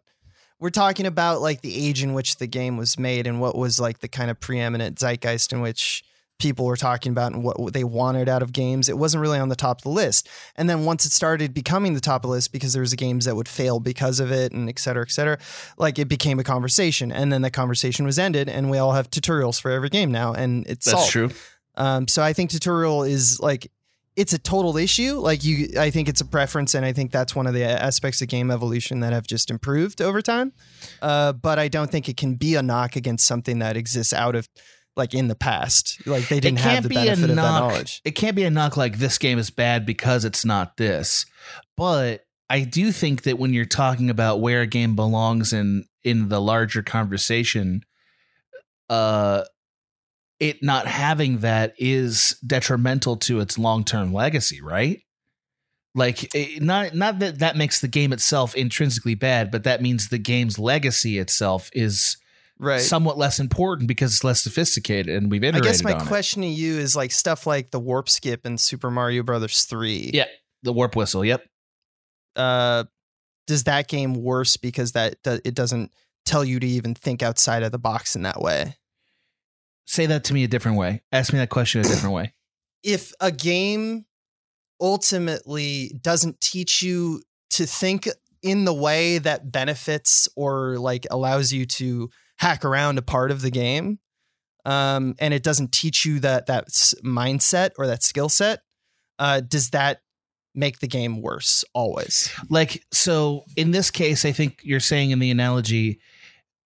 We're 0.64 0.70
talking 0.70 1.06
about 1.06 1.42
like 1.42 1.60
the 1.60 1.76
age 1.88 2.02
in 2.02 2.14
which 2.14 2.38
the 2.38 2.48
game 2.48 2.78
was 2.78 2.98
made 2.98 3.28
and 3.28 3.42
what 3.42 3.58
was 3.58 3.82
like 3.82 4.00
the 4.00 4.08
kind 4.08 4.32
of 4.32 4.40
preeminent 4.40 4.98
zeitgeist 4.98 5.52
in 5.52 5.60
which 5.60 6.06
people 6.40 6.66
were 6.66 6.78
talking 6.78 7.12
about 7.12 7.34
and 7.34 7.44
what 7.44 7.74
they 7.74 7.84
wanted 7.84 8.30
out 8.30 8.42
of 8.42 8.54
games. 8.54 8.88
It 8.88 8.98
wasn't 8.98 9.20
really 9.20 9.40
on 9.40 9.50
the 9.50 9.58
top 9.58 9.80
of 9.80 9.84
the 9.84 9.90
list. 9.90 10.30
And 10.56 10.70
then 10.70 10.86
once 10.86 11.06
it 11.06 11.12
started 11.12 11.54
becoming 11.54 11.96
the 11.96 12.00
top 12.00 12.24
of 12.24 12.30
the 12.30 12.36
list 12.36 12.54
because 12.54 12.72
there 12.72 12.80
was 12.80 12.94
games 12.94 13.26
that 13.26 13.36
would 13.36 13.50
fail 13.50 13.82
because 13.82 14.22
of 14.22 14.32
it 14.32 14.54
and 14.54 14.70
et 14.70 14.80
cetera, 14.80 15.04
et 15.04 15.12
cetera, 15.12 15.38
like 15.78 16.00
it 16.00 16.08
became 16.08 16.40
a 16.40 16.46
conversation. 16.46 17.12
And 17.12 17.34
then 17.34 17.42
the 17.42 17.52
conversation 17.52 18.06
was 18.06 18.18
ended 18.18 18.48
and 18.48 18.70
we 18.70 18.78
all 18.78 18.94
have 18.94 19.10
tutorials 19.10 19.60
for 19.60 19.70
every 19.70 19.90
game 19.90 20.14
now. 20.14 20.32
And 20.32 20.66
it's 20.66 20.86
That's 20.86 20.98
solved. 20.98 21.12
true. 21.12 21.30
Um, 21.76 22.08
so 22.08 22.24
I 22.24 22.32
think 22.32 22.52
tutorial 22.52 23.04
is 23.04 23.42
like 23.42 23.70
it's 24.16 24.34
a 24.34 24.40
total 24.40 24.78
issue. 24.78 25.14
Like 25.16 25.44
you, 25.44 25.80
I 25.80 25.90
think 25.90 26.08
it's 26.08 26.22
a 26.22 26.26
preference, 26.26 26.74
and 26.76 26.86
I 26.86 26.94
think 26.94 27.12
that's 27.12 27.36
one 27.36 27.48
of 27.48 27.54
the 27.54 27.64
aspects 27.64 28.22
of 28.22 28.28
game 28.28 28.52
evolution 28.52 29.00
that 29.00 29.14
have 29.14 29.26
just 29.28 29.50
improved 29.50 30.02
over 30.02 30.22
time. 30.22 30.54
Uh, 31.02 31.34
but 31.34 31.60
I 31.60 31.68
don't 31.68 31.92
think 31.92 32.08
it 32.08 32.18
can 32.18 32.36
be 32.36 32.56
a 32.56 32.62
knock 32.62 32.96
against 32.96 33.26
something 33.26 33.60
that 33.60 33.76
exists 33.76 34.14
out 34.14 34.36
of 34.36 34.48
like 34.96 35.14
in 35.14 35.28
the 35.28 35.36
past. 35.36 36.06
Like 36.06 36.28
they 36.28 36.40
didn't 36.40 36.60
have 36.60 36.84
the 36.84 36.90
benefit 36.90 37.30
of 37.30 37.36
that 37.36 37.36
knowledge. 37.36 38.02
It 38.06 38.12
can't 38.12 38.36
be 38.36 38.44
a 38.44 38.52
knock 38.52 38.78
like 38.78 38.98
this 38.98 39.18
game 39.18 39.40
is 39.40 39.50
bad 39.50 39.86
because 39.86 40.26
it's 40.26 40.46
not 40.46 40.78
this. 40.78 41.26
But 41.76 42.26
I 42.50 42.62
do 42.62 42.92
think 42.92 43.24
that 43.24 43.40
when 43.40 43.54
you're 43.54 43.66
talking 43.66 44.10
about 44.10 44.42
where 44.42 44.62
a 44.62 44.68
game 44.68 44.96
belongs 44.96 45.54
in 45.54 45.86
in 46.04 46.30
the 46.30 46.40
larger 46.40 46.84
conversation, 46.84 47.84
uh 48.90 49.44
it 50.44 50.62
not 50.62 50.88
having 50.88 51.38
that 51.38 51.74
is 51.78 52.36
detrimental 52.46 53.16
to 53.16 53.40
its 53.40 53.58
long-term 53.58 54.14
legacy, 54.14 54.62
right? 54.62 55.00
Like 55.96 56.36
it, 56.36 56.62
not 56.62 56.94
not 56.94 57.20
that 57.20 57.40
that 57.40 57.56
makes 57.56 57.80
the 57.80 57.88
game 57.88 58.12
itself 58.12 58.54
intrinsically 58.54 59.16
bad, 59.16 59.52
but 59.52 59.64
that 59.64 59.82
means 59.82 60.10
the 60.10 60.18
game's 60.18 60.60
legacy 60.60 61.18
itself 61.18 61.70
is 61.72 62.18
right. 62.60 62.82
somewhat 62.82 63.18
less 63.18 63.40
important 63.40 63.88
because 63.88 64.12
it's 64.12 64.24
less 64.24 64.44
sophisticated 64.44 65.16
and 65.16 65.32
we've 65.32 65.44
I 65.44 65.60
guess 65.62 65.82
my 65.82 65.94
on 65.94 66.02
it. 66.02 66.08
question 66.08 66.42
to 66.42 66.48
you 66.48 66.78
is 66.78 66.94
like 66.94 67.12
stuff 67.12 67.48
like 67.48 67.72
the 67.72 67.80
warp 67.80 68.10
skip 68.10 68.46
in 68.46 68.58
Super 68.58 68.92
Mario 68.92 69.24
Brothers 69.24 69.64
three. 69.64 70.12
Yeah, 70.14 70.26
the 70.64 70.74
warp 70.74 70.96
whistle. 70.98 71.24
Yep. 71.24 71.46
Uh, 72.36 72.84
does 73.48 73.64
that 73.64 73.88
game 73.88 74.16
worse 74.16 74.58
because 74.58 74.92
that 74.94 75.16
it 75.26 75.54
doesn't 75.54 75.92
tell 76.26 76.44
you 76.44 76.60
to 76.60 76.68
even 76.68 76.96
think 76.96 77.24
outside 77.24 77.64
of 77.64 77.72
the 77.72 77.80
box 77.80 78.16
in 78.16 78.24
that 78.24 78.42
way? 78.42 78.76
Say 79.86 80.06
that 80.06 80.24
to 80.26 80.34
me 80.34 80.44
a 80.44 80.48
different 80.48 80.78
way. 80.78 81.02
Ask 81.12 81.34
me 81.34 81.40
that 81.40 81.50
question 81.50 81.82
a 81.82 81.84
different 81.84 82.16
way. 82.16 82.34
if 82.84 83.12
a 83.20 83.32
game 83.32 84.06
ultimately 84.82 85.98
doesn't 86.02 86.42
teach 86.42 86.82
you 86.82 87.22
to 87.52 87.66
think 87.66 88.08
in 88.42 88.66
the 88.66 88.74
way 88.74 89.18
that 89.18 89.52
benefits 89.52 90.28
or 90.36 90.78
like 90.78 91.08
allows 91.10 91.54
you 91.54 91.66
to 91.66 92.10
hack 92.40 92.66
around 92.66 92.98
a 92.98 93.02
part 93.02 93.32
of 93.32 93.42
the 93.42 93.52
game 93.52 94.00
um, 94.66 95.16
and 95.20 95.34
it 95.34 95.44
doesn't 95.44 95.72
teach 95.72 96.06
you 96.06 96.20
that 96.20 96.48
that 96.48 96.68
mindset 97.06 97.72
or 97.78 97.88
that 97.88 98.04
skill 98.04 98.28
set 98.28 98.62
uh, 99.20 99.40
does 99.40 99.70
that 99.70 100.00
make 100.56 100.80
the 100.80 100.88
game 100.88 101.22
worse 101.22 101.64
always 101.74 102.32
Like 102.50 102.84
so 102.92 103.44
in 103.56 103.72
this 103.72 103.90
case, 103.90 104.26
I 104.26 104.32
think 104.32 104.60
you're 104.64 104.80
saying 104.80 105.12
in 105.12 105.20
the 105.20 105.32
analogy 105.32 106.00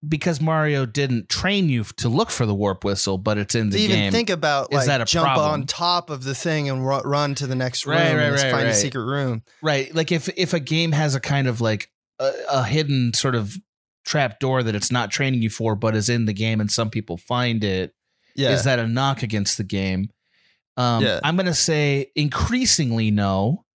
because 0.07 0.39
Mario 0.41 0.85
didn't 0.85 1.29
train 1.29 1.69
you 1.69 1.83
to 1.97 2.09
look 2.09 2.29
for 2.29 2.45
the 2.45 2.53
warp 2.55 2.83
whistle, 2.83 3.17
but 3.17 3.37
it's 3.37 3.55
in 3.55 3.69
the 3.69 3.77
to 3.77 3.83
even 3.83 3.95
game. 3.95 4.11
think 4.11 4.29
about 4.29 4.71
is 4.71 4.77
like 4.77 4.87
that 4.87 5.01
a 5.01 5.05
jump 5.05 5.25
problem? 5.25 5.51
on 5.51 5.65
top 5.67 6.09
of 6.09 6.23
the 6.23 6.35
thing 6.35 6.69
and 6.69 6.85
ru- 6.85 7.01
run 7.01 7.35
to 7.35 7.47
the 7.47 7.55
next 7.55 7.85
room 7.85 7.97
Right, 7.97 8.13
right, 8.15 8.23
and 8.23 8.35
right, 8.35 8.51
find 8.51 8.67
a 8.67 8.73
secret 8.73 9.03
room 9.05 9.43
Right. 9.61 9.93
Like 9.93 10.11
if 10.11 10.29
if 10.37 10.53
a 10.53 10.59
game 10.59 10.91
has 10.91 11.15
a 11.15 11.19
kind 11.19 11.47
of 11.47 11.61
like 11.61 11.89
a, 12.19 12.31
a 12.49 12.63
hidden 12.63 13.13
sort 13.13 13.35
of 13.35 13.55
trap 14.05 14.39
door 14.39 14.63
that 14.63 14.73
it's 14.75 14.91
not 14.91 15.11
training 15.11 15.41
you 15.41 15.49
for, 15.49 15.75
but 15.75 15.95
is 15.95 16.07
in 16.09 16.25
the 16.25 16.33
game 16.33 16.61
and 16.61 16.71
some 16.71 16.89
people 16.89 17.17
find 17.17 17.63
it, 17.63 17.93
Yeah. 18.35 18.51
is 18.51 18.63
that 18.63 18.79
a 18.79 18.87
knock 18.87 19.21
against 19.23 19.57
the 19.57 19.63
game? 19.63 20.09
Um, 20.77 21.03
Yeah. 21.03 21.19
I'm 21.23 21.35
gonna 21.35 21.53
say 21.53 22.11
increasingly 22.15 23.11
no. 23.11 23.65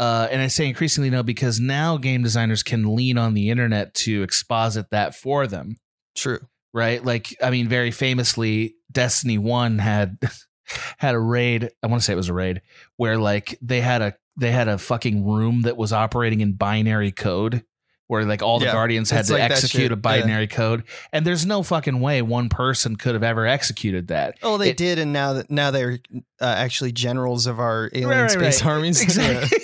Uh, 0.00 0.26
and 0.30 0.40
I 0.40 0.46
say 0.46 0.66
increasingly 0.66 1.10
no 1.10 1.22
because 1.22 1.60
now 1.60 1.98
game 1.98 2.22
designers 2.22 2.62
can 2.62 2.96
lean 2.96 3.18
on 3.18 3.34
the 3.34 3.50
internet 3.50 3.92
to 3.96 4.22
exposit 4.22 4.86
that 4.90 5.14
for 5.14 5.46
them. 5.46 5.76
True. 6.16 6.38
Right? 6.72 7.04
Like, 7.04 7.36
I 7.42 7.50
mean, 7.50 7.68
very 7.68 7.90
famously, 7.90 8.76
Destiny 8.90 9.36
One 9.36 9.78
had 9.78 10.16
had 10.98 11.14
a 11.14 11.18
raid. 11.20 11.68
I 11.82 11.86
want 11.88 12.00
to 12.00 12.04
say 12.06 12.14
it 12.14 12.16
was 12.16 12.30
a 12.30 12.34
raid 12.34 12.62
where 12.96 13.18
like 13.18 13.58
they 13.60 13.82
had 13.82 14.00
a 14.00 14.14
they 14.38 14.52
had 14.52 14.68
a 14.68 14.78
fucking 14.78 15.26
room 15.26 15.62
that 15.62 15.76
was 15.76 15.92
operating 15.92 16.40
in 16.40 16.54
binary 16.54 17.12
code 17.12 17.62
where 18.06 18.24
like 18.24 18.42
all 18.42 18.58
the 18.58 18.64
Yeah, 18.66 18.72
guardians 18.72 19.10
had 19.10 19.26
to 19.26 19.34
like 19.34 19.42
execute 19.50 19.92
a 19.92 19.96
binary 19.96 20.46
code 20.46 20.84
and 21.12 21.26
there's 21.26 21.44
no 21.46 21.62
fucking 21.62 22.00
way 22.00 22.22
one 22.22 22.48
person 22.48 22.96
could 22.96 23.14
have 23.14 23.22
ever 23.22 23.46
executed 23.46 24.08
that 24.08 24.36
Oh, 24.42 24.56
they 24.56 24.70
It- 24.70 24.76
did, 24.78 24.98
and 24.98 25.12
now 25.12 25.34
that 25.34 25.50
now 25.50 25.70
they're 25.70 25.98
uh, 26.40 26.44
actually 26.44 26.90
generals 26.92 27.46
of 27.46 27.60
our 27.60 27.90
alien 27.92 28.08
right, 28.22 28.30
space 28.30 28.62
right. 28.64 28.70
armies. 28.72 29.02
Exactly. 29.02 29.58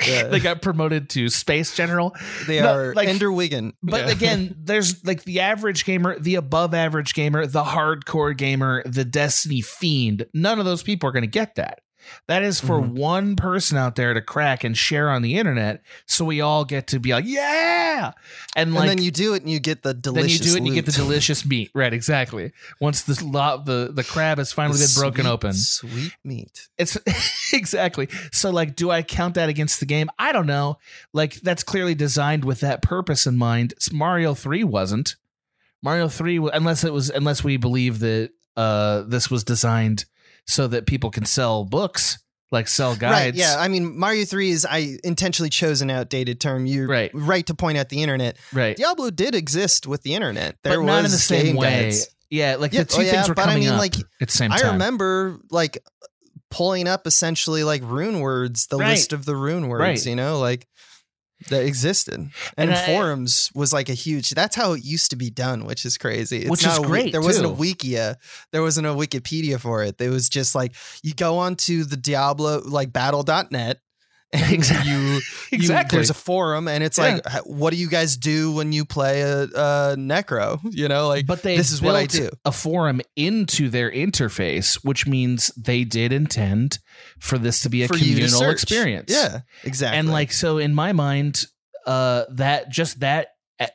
Yeah. 0.08 0.28
they 0.28 0.38
got 0.40 0.62
promoted 0.62 1.10
to 1.10 1.28
space 1.28 1.74
general 1.74 2.14
They 2.46 2.60
No, 2.60 2.74
are 2.74 2.94
like- 2.94 3.08
Ender 3.08 3.32
Wiggin. 3.32 3.72
But 3.82 4.06
Yeah. 4.06 4.12
again, 4.12 4.54
there's 4.62 5.04
like 5.04 5.24
the 5.24 5.40
average 5.40 5.84
gamer, 5.84 6.18
the 6.18 6.36
above 6.36 6.74
average 6.74 7.14
gamer, 7.14 7.46
the 7.46 7.64
hardcore 7.64 8.36
gamer, 8.36 8.82
the 8.86 9.04
Destiny 9.04 9.60
fiend. 9.60 10.26
None 10.34 10.58
of 10.58 10.64
those 10.64 10.82
people 10.82 11.08
are 11.08 11.12
going 11.12 11.22
to 11.22 11.26
get 11.26 11.56
that. 11.56 11.80
That 12.26 12.42
is 12.42 12.60
for 12.60 12.78
Mm-hmm. 12.80 12.94
one 12.96 13.36
person 13.36 13.76
out 13.78 13.96
there 13.96 14.14
to 14.14 14.20
crack 14.20 14.62
and 14.64 14.76
share 14.76 15.10
on 15.10 15.22
the 15.22 15.36
internet, 15.36 15.82
so 16.06 16.24
we 16.24 16.40
all 16.40 16.64
get 16.64 16.86
to 16.88 16.98
be 17.00 17.12
like, 17.12 17.24
yeah, 17.26 18.12
and 18.56 18.68
and 18.68 18.74
like 18.74 18.88
then 18.88 19.02
you 19.02 19.10
do 19.10 19.34
it, 19.34 19.42
and 19.42 19.50
you 19.50 19.58
get 19.60 19.82
the 19.82 19.94
delicious. 19.94 20.38
then 20.38 20.46
you 20.46 20.50
do 20.50 20.54
it 20.54 20.58
and 20.58 20.66
you 20.66 20.74
get 20.74 20.86
the 20.86 20.92
delicious 20.92 21.44
meat. 21.46 21.70
Right, 21.74 21.92
exactly. 21.92 22.52
Once 22.80 23.02
the 23.02 23.22
lo- 23.24 23.62
the 23.64 23.90
the 23.92 24.04
crab 24.04 24.38
has 24.38 24.52
finally 24.52 24.78
been 24.78 24.88
broken 24.96 25.24
Sweet, 25.24 25.30
open, 25.32 25.52
Sweet 25.54 26.12
meat. 26.24 26.68
it's 26.78 26.96
exactly. 27.52 28.08
So 28.32 28.50
like 28.50 28.76
do 28.76 28.90
I 28.90 29.02
count 29.02 29.34
that 29.34 29.48
against 29.48 29.80
the 29.80 29.86
game? 29.86 30.08
I 30.18 30.32
don't 30.32 30.46
know. 30.46 30.78
Like 31.12 31.34
that's 31.36 31.62
clearly 31.62 31.94
designed 31.94 32.44
with 32.44 32.60
that 32.60 32.82
purpose 32.82 33.26
in 33.26 33.36
mind. 33.36 33.74
Mario 33.92 34.34
3 34.34 34.64
wasn't. 34.64 35.16
Mario 35.82 36.08
3 36.08 36.50
unless 36.52 36.84
it 36.84 36.92
was 36.92 37.10
unless 37.10 37.42
we 37.44 37.56
believe 37.56 38.00
that 38.00 38.30
uh 38.56 39.02
this 39.02 39.30
was 39.30 39.44
designed 39.44 40.04
so 40.48 40.66
that 40.66 40.86
people 40.86 41.10
can 41.10 41.24
sell 41.24 41.64
books, 41.64 42.18
like 42.50 42.66
sell 42.66 42.90
Right. 42.92 42.98
guides. 43.00 43.36
Yeah. 43.38 43.54
I 43.58 43.68
mean, 43.68 43.96
Mario 43.98 44.24
Three 44.24 44.50
is. 44.50 44.66
I 44.68 44.96
intentionally 45.04 45.50
chose 45.50 45.82
an 45.82 45.90
outdated 45.90 46.40
term. 46.40 46.66
You're 46.66 46.88
Right. 46.88 47.10
right 47.14 47.46
to 47.46 47.54
point 47.54 47.78
out 47.78 47.90
the 47.90 48.02
internet. 48.02 48.36
Right. 48.52 48.76
Diablo 48.76 49.10
did 49.10 49.34
exist 49.34 49.86
with 49.86 50.02
the 50.02 50.14
internet. 50.14 50.56
There 50.64 50.80
but 50.80 50.86
not 50.86 51.04
in 51.04 51.10
the 51.10 51.18
same 51.18 51.54
way. 51.56 51.84
guides. 51.84 52.08
Yeah, 52.30 52.56
like 52.56 52.72
Yeah, 52.72 52.80
the 52.80 52.84
two 52.86 52.98
oh, 52.98 53.04
yeah, 53.04 53.10
things 53.12 53.28
were 53.28 53.34
but 53.34 53.42
I 53.42 53.44
coming 53.52 53.64
mean, 53.64 53.72
up 53.74 53.78
like, 53.78 53.94
at 54.20 54.28
the 54.28 54.32
same 54.32 54.50
time. 54.50 54.60
I 54.64 54.72
remember 54.72 55.38
like 55.50 55.78
pulling 56.50 56.88
up 56.88 57.06
essentially 57.06 57.62
like 57.64 57.82
rune 57.84 58.20
words, 58.20 58.66
the 58.68 58.78
Right. 58.78 58.90
list 58.90 59.12
of 59.12 59.24
the 59.26 59.36
rune 59.36 59.68
words, 59.68 59.80
Right. 59.80 60.06
you 60.06 60.16
know, 60.16 60.38
like 60.38 60.66
that 61.50 61.64
existed. 61.64 62.14
And, 62.14 62.30
And 62.56 62.74
I- 62.74 62.86
forums 62.86 63.50
was 63.54 63.72
like 63.72 63.88
a 63.88 63.94
huge 63.94 64.30
that's 64.30 64.56
how 64.56 64.72
it 64.72 64.84
used 64.84 65.10
to 65.10 65.16
be 65.16 65.30
done, 65.30 65.64
which 65.64 65.84
is 65.84 65.96
crazy. 65.96 66.38
It's 66.38 66.50
Which 66.50 66.64
not 66.64 66.80
is 66.80 66.86
great, 66.86 67.12
There 67.12 67.20
wasn't 67.22 67.46
a 67.46 67.50
too. 67.50 67.54
wikia. 67.56 68.16
There 68.52 68.62
wasn't 68.62 68.86
a 68.86 68.90
Wikipedia 68.90 69.58
for 69.60 69.82
it. 69.84 70.00
It 70.00 70.10
was 70.10 70.28
just 70.28 70.54
like 70.54 70.74
you 71.02 71.14
go 71.14 71.38
onto 71.38 71.84
the 71.84 71.96
Diablo 71.96 72.62
like 72.64 72.92
battle.net 72.92 73.78
Exactly. 74.32 74.90
you, 74.92 74.98
you 75.14 75.20
Exactly. 75.52 75.96
there's 75.96 76.10
a 76.10 76.14
forum 76.14 76.68
and 76.68 76.84
it's 76.84 76.98
Yeah. 76.98 77.20
like 77.24 77.46
what 77.46 77.70
do 77.70 77.76
you 77.78 77.88
guys 77.88 78.16
do 78.16 78.52
when 78.52 78.72
you 78.72 78.84
play 78.84 79.22
a, 79.22 79.44
a 79.44 79.96
necro 79.96 80.60
you 80.70 80.86
know 80.88 81.08
like 81.08 81.26
but 81.26 81.42
they 81.42 81.56
this 81.56 81.72
is 81.72 81.80
what 81.80 81.94
I 81.96 82.04
do 82.06 82.28
a 82.44 82.52
forum 82.52 83.00
into 83.16 83.68
their 83.70 83.90
interface, 83.90 84.74
which 84.84 85.06
means 85.06 85.48
they 85.56 85.84
did 85.84 86.12
intend 86.12 86.78
for 87.18 87.38
this 87.38 87.60
to 87.60 87.70
be 87.70 87.82
a 87.82 87.88
For 87.88 87.96
communal 87.96 88.50
experience. 88.50 89.10
Yeah, 89.12 89.40
exactly. 89.64 89.98
And 89.98 90.10
like 90.10 90.32
so, 90.32 90.58
in 90.58 90.74
my 90.74 90.92
mind, 90.92 91.46
uh, 91.86 92.24
that 92.30 92.68
just 92.68 93.00
that 93.00 93.28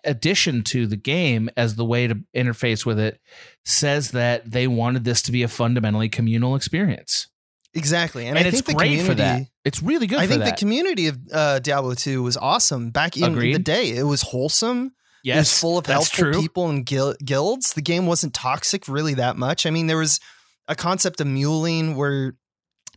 addition 0.05 0.63
to 0.63 0.87
the 0.87 0.95
game 0.95 1.49
as 1.57 1.75
the 1.75 1.85
way 1.85 2.07
to 2.07 2.19
interface 2.35 2.85
with 2.85 2.99
it 2.99 3.19
says 3.65 4.11
that 4.11 4.49
they 4.49 4.67
wanted 4.67 5.03
this 5.03 5.21
to 5.23 5.31
be 5.31 5.43
a 5.43 5.47
fundamentally 5.47 6.09
communal 6.09 6.55
experience. 6.55 7.27
Exactly, 7.75 8.27
and, 8.27 8.37
And 8.37 8.45
I 8.45 8.49
it's 8.49 8.57
think 8.57 8.65
the 8.67 8.73
great 8.75 8.87
community, 8.89 9.09
for 9.09 9.15
that. 9.15 9.41
It's 9.65 9.81
really 9.81 10.05
good 10.07 10.19
I 10.19 10.27
think 10.27 10.43
that. 10.43 10.51
the 10.55 10.59
community 10.59 11.07
of 11.07 11.19
uh, 11.31 11.59
Diablo 11.59 11.95
Two 11.95 12.21
was 12.21 12.37
awesome 12.37 12.91
back 12.91 13.17
in 13.17 13.23
Agreed. 13.23 13.55
the 13.55 13.59
day. 13.59 13.89
It 13.91 14.03
was 14.03 14.21
wholesome. 14.21 14.93
it 15.23 15.35
was 15.35 15.59
full 15.59 15.77
of 15.79 15.85
helpful 15.87 16.31
true. 16.31 16.41
people 16.41 16.69
and 16.69 16.85
guil- 16.85 17.17
guilds. 17.23 17.73
The 17.73 17.81
game 17.81 18.05
wasn't 18.05 18.33
toxic 18.33 18.87
really 18.87 19.15
that 19.15 19.37
much. 19.37 19.65
I 19.65 19.71
mean, 19.71 19.87
there 19.87 19.97
was 19.97 20.19
a 20.67 20.75
concept 20.75 21.19
of 21.19 21.27
muling 21.27 21.95
where 21.95 22.35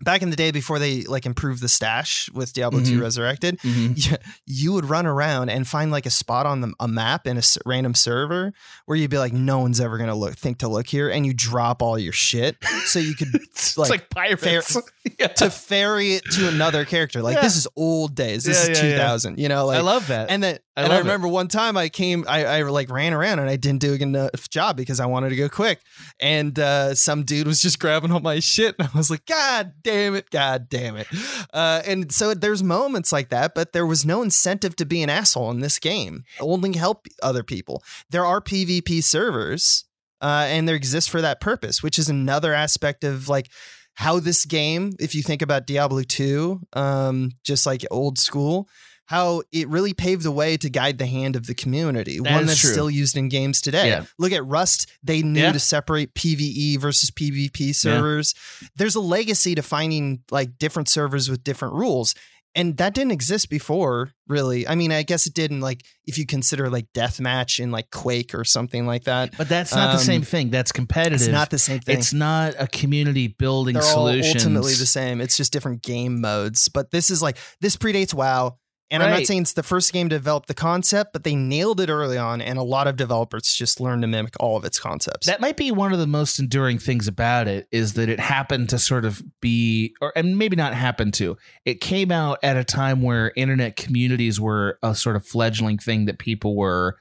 back 0.02 0.20
in 0.22 0.30
the 0.30 0.36
day 0.36 0.50
before 0.50 0.78
they 0.78 1.02
like 1.02 1.24
improved 1.26 1.62
the 1.62 1.68
stash 1.68 2.28
with 2.34 2.52
Diablo 2.52 2.80
Two 2.82 2.98
Mhm. 2.98 3.02
Resurrected, 3.02 3.58
Mhm. 3.62 4.10
you, 4.10 4.16
you 4.46 4.72
would 4.72 4.84
run 4.84 5.06
around 5.06 5.48
and 5.48 5.66
find 5.66 5.90
like 5.90 6.06
a 6.06 6.10
spot 6.10 6.44
on 6.46 6.60
the, 6.60 6.72
a 6.80 6.86
map 6.88 7.26
in 7.26 7.36
a 7.36 7.38
s- 7.38 7.56
random 7.64 7.94
server 7.94 8.52
where 8.84 8.96
you'd 8.98 9.10
be 9.10 9.18
like, 9.18 9.32
no 9.32 9.58
one's 9.60 9.80
ever 9.80 9.96
gonna 9.98 10.14
look 10.14 10.34
think 10.36 10.58
to 10.58 10.68
look 10.68 10.86
here, 10.86 11.08
and 11.08 11.24
you 11.24 11.32
drop 11.32 11.82
all 11.82 11.98
your 11.98 12.12
shit 12.12 12.56
so 12.84 12.98
you 12.98 13.14
could 13.14 13.28
it's 13.34 13.76
like 13.78 14.10
pirates. 14.10 14.72
fer- 14.74 14.82
Yeah. 15.18 15.28
to 15.28 15.50
ferry 15.50 16.14
it 16.14 16.24
to 16.32 16.48
another 16.48 16.84
character. 16.84 17.22
Like 17.22 17.36
Yeah. 17.36 17.42
this 17.42 17.56
is 17.56 17.66
old 17.76 18.14
days. 18.14 18.44
This 18.44 18.66
Yeah, 18.66 18.72
is 18.72 18.78
yeah, 18.82 18.88
yeah. 18.90 18.96
2000. 18.98 19.38
You 19.38 19.48
know, 19.48 19.66
like 19.66 19.78
I 19.78 19.80
love 19.80 20.08
that. 20.08 20.30
And 20.30 20.42
then 20.42 20.58
I 20.76 20.82
and 20.82 20.92
I 20.92 20.96
love 20.96 21.06
it. 21.06 21.08
remember 21.08 21.28
one 21.28 21.48
time 21.48 21.76
I 21.76 21.88
came, 21.88 22.24
I, 22.28 22.44
I 22.44 22.62
like 22.62 22.90
ran 22.90 23.14
around 23.14 23.38
and 23.38 23.48
I 23.48 23.56
didn't 23.56 23.80
do 23.80 23.94
a 23.94 23.98
good 23.98 24.08
enough 24.08 24.50
job 24.50 24.76
because 24.76 25.00
I 25.00 25.06
wanted 25.06 25.30
to 25.30 25.36
go 25.36 25.48
quick. 25.48 25.80
And 26.20 26.58
uh, 26.58 26.94
some 26.94 27.24
dude 27.24 27.46
was 27.46 27.62
just 27.62 27.78
grabbing 27.78 28.12
all 28.12 28.20
my 28.20 28.40
shit. 28.40 28.76
And 28.78 28.88
I 28.92 28.96
was 28.96 29.10
like, 29.10 29.24
God 29.24 29.72
damn 29.82 30.14
it. 30.14 30.28
God 30.30 30.68
damn 30.68 30.96
it. 30.96 31.06
Uh, 31.52 31.80
and 31.86 32.12
so 32.12 32.34
there's 32.34 32.62
moments 32.62 33.10
like 33.10 33.30
that, 33.30 33.54
but 33.54 33.72
there 33.72 33.86
was 33.86 34.04
no 34.04 34.22
incentive 34.22 34.76
to 34.76 34.84
be 34.84 35.02
an 35.02 35.08
asshole 35.08 35.50
in 35.50 35.60
this 35.60 35.78
game. 35.78 36.24
Only 36.40 36.76
help 36.76 37.06
other 37.22 37.42
people. 37.42 37.82
There 38.10 38.24
are 38.24 38.40
PvP 38.40 39.02
servers 39.02 39.84
uh, 40.20 40.46
and 40.48 40.68
there 40.68 40.76
exists 40.76 41.08
for 41.08 41.20
that 41.20 41.40
purpose, 41.40 41.82
which 41.82 41.98
is 41.98 42.08
another 42.08 42.52
aspect 42.52 43.04
of 43.04 43.28
like 43.28 43.50
how 43.94 44.20
this 44.20 44.44
game, 44.44 44.92
if 45.00 45.14
you 45.14 45.22
think 45.22 45.40
about 45.40 45.66
Diablo 45.66 46.02
2, 46.02 46.60
um, 46.74 47.30
just 47.44 47.64
like 47.64 47.84
old 47.90 48.18
school, 48.18 48.68
how 49.06 49.42
it 49.52 49.68
really 49.68 49.94
paved 49.94 50.22
the 50.24 50.30
way 50.30 50.56
to 50.56 50.68
guide 50.68 50.98
the 50.98 51.06
hand 51.06 51.36
of 51.36 51.46
the 51.46 51.54
community, 51.54 52.18
That 52.18 52.32
one 52.32 52.46
that's 52.46 52.60
true. 52.60 52.70
still 52.72 52.90
used 52.90 53.16
in 53.16 53.28
games 53.28 53.60
today. 53.60 53.88
Yeah. 53.88 54.04
Look 54.18 54.32
at 54.32 54.44
Rust, 54.46 54.90
they 55.02 55.22
knew 55.22 55.40
Yeah. 55.42 55.52
to 55.52 55.60
separate 55.60 56.14
PvE 56.14 56.76
versus 56.78 57.10
PvP 57.10 57.72
servers. 57.74 58.34
There's 58.76 58.94
a 58.94 59.00
legacy 59.00 59.54
to 59.54 59.62
finding 59.62 60.20
like 60.30 60.58
different 60.58 60.88
servers 60.88 61.28
with 61.30 61.44
different 61.44 61.74
rules. 61.74 62.14
And 62.56 62.78
that 62.78 62.94
didn't 62.94 63.12
exist 63.12 63.50
before, 63.50 64.12
really. 64.28 64.66
I 64.66 64.76
mean, 64.76 64.90
I 64.90 65.02
guess 65.02 65.26
it 65.26 65.34
did 65.34 65.50
in 65.50 65.60
like 65.60 65.84
if 66.06 66.16
you 66.16 66.24
consider 66.24 66.70
like 66.70 66.86
deathmatch 66.94 67.60
in 67.60 67.70
like 67.70 67.90
Quake 67.90 68.34
or 68.34 68.44
something 68.44 68.86
like 68.86 69.04
that. 69.04 69.36
But 69.36 69.50
that's 69.50 69.74
not 69.74 69.92
the 69.92 69.98
Um, 69.98 70.04
same 70.04 70.22
thing. 70.22 70.48
That's 70.48 70.72
competitive. 70.72 71.20
It's 71.20 71.28
not 71.30 71.50
the 71.50 71.58
same 71.58 71.80
thing. 71.80 71.98
It's 71.98 72.14
not 72.14 72.54
a 72.58 72.66
community 72.66 73.28
building 73.28 73.74
They're 73.74 73.82
solutions. 73.82 74.26
all 74.36 74.40
ultimately 74.40 74.72
the 74.72 74.86
same. 74.86 75.20
It's 75.20 75.36
just 75.36 75.52
different 75.52 75.82
game 75.82 76.18
modes. 76.22 76.68
But 76.68 76.92
this 76.92 77.10
is 77.10 77.20
like 77.20 77.36
this 77.60 77.76
predates 77.76 78.14
WoW. 78.14 78.56
And 78.90 79.02
I'm 79.02 79.10
not 79.10 79.26
saying 79.26 79.42
it's 79.42 79.52
the 79.52 79.64
first 79.64 79.92
game 79.92 80.08
to 80.10 80.16
develop 80.16 80.46
the 80.46 80.54
concept, 80.54 81.12
but 81.12 81.24
they 81.24 81.34
nailed 81.34 81.80
it 81.80 81.90
early 81.90 82.16
on, 82.18 82.40
and 82.40 82.56
a 82.58 82.62
lot 82.62 82.86
of 82.86 82.96
developers 82.96 83.52
just 83.52 83.80
learned 83.80 84.02
to 84.02 84.08
mimic 84.08 84.34
all 84.38 84.56
of 84.56 84.64
its 84.64 84.78
concepts. 84.78 85.26
That 85.26 85.40
might 85.40 85.56
be 85.56 85.72
one 85.72 85.92
of 85.92 85.98
the 85.98 86.06
most 86.06 86.38
enduring 86.38 86.78
things 86.78 87.08
about 87.08 87.48
it 87.48 87.66
is 87.72 87.94
that 87.94 88.08
it 88.08 88.20
happened 88.20 88.68
to 88.70 88.78
sort 88.78 89.04
of 89.04 89.22
be, 89.40 89.94
or 90.00 90.12
and 90.14 90.38
maybe 90.38 90.54
not 90.54 90.72
happen 90.74 91.10
to. 91.12 91.36
It 91.64 91.80
came 91.80 92.12
out 92.12 92.38
at 92.44 92.56
a 92.56 92.64
time 92.64 93.02
where 93.02 93.32
internet 93.34 93.74
communities 93.76 94.40
were 94.40 94.78
a 94.82 94.94
sort 94.94 95.16
of 95.16 95.26
fledgling 95.26 95.78
thing 95.78 96.04
that 96.04 96.18
people 96.18 96.54
were 96.54 96.96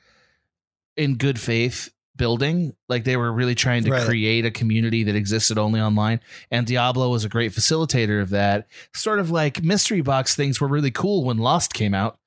in 0.98 1.16
good 1.16 1.40
faith 1.40 1.90
building. 2.18 2.76
Like 2.90 3.04
they 3.04 3.18
were 3.18 3.32
really 3.32 3.56
trying 3.56 3.84
to 3.86 3.92
Right. 3.92 4.06
create 4.06 4.46
a 4.46 4.52
community 4.52 5.04
that 5.04 5.16
existed 5.16 5.58
only 5.58 5.80
online. 5.82 6.20
And 6.52 6.66
Diablo 6.68 7.10
was 7.10 7.24
a 7.26 7.30
great 7.30 7.52
facilitator 7.52 8.22
of 8.22 8.30
that. 8.30 8.68
Sort 8.94 9.20
of 9.20 9.32
like 9.32 9.64
mystery 9.64 10.02
box 10.02 10.36
things 10.36 10.60
were 10.62 10.68
really 10.68 10.92
cool 10.92 11.24
when 11.26 11.38
Lost 11.38 11.74
came 11.74 11.94
out. 11.94 12.20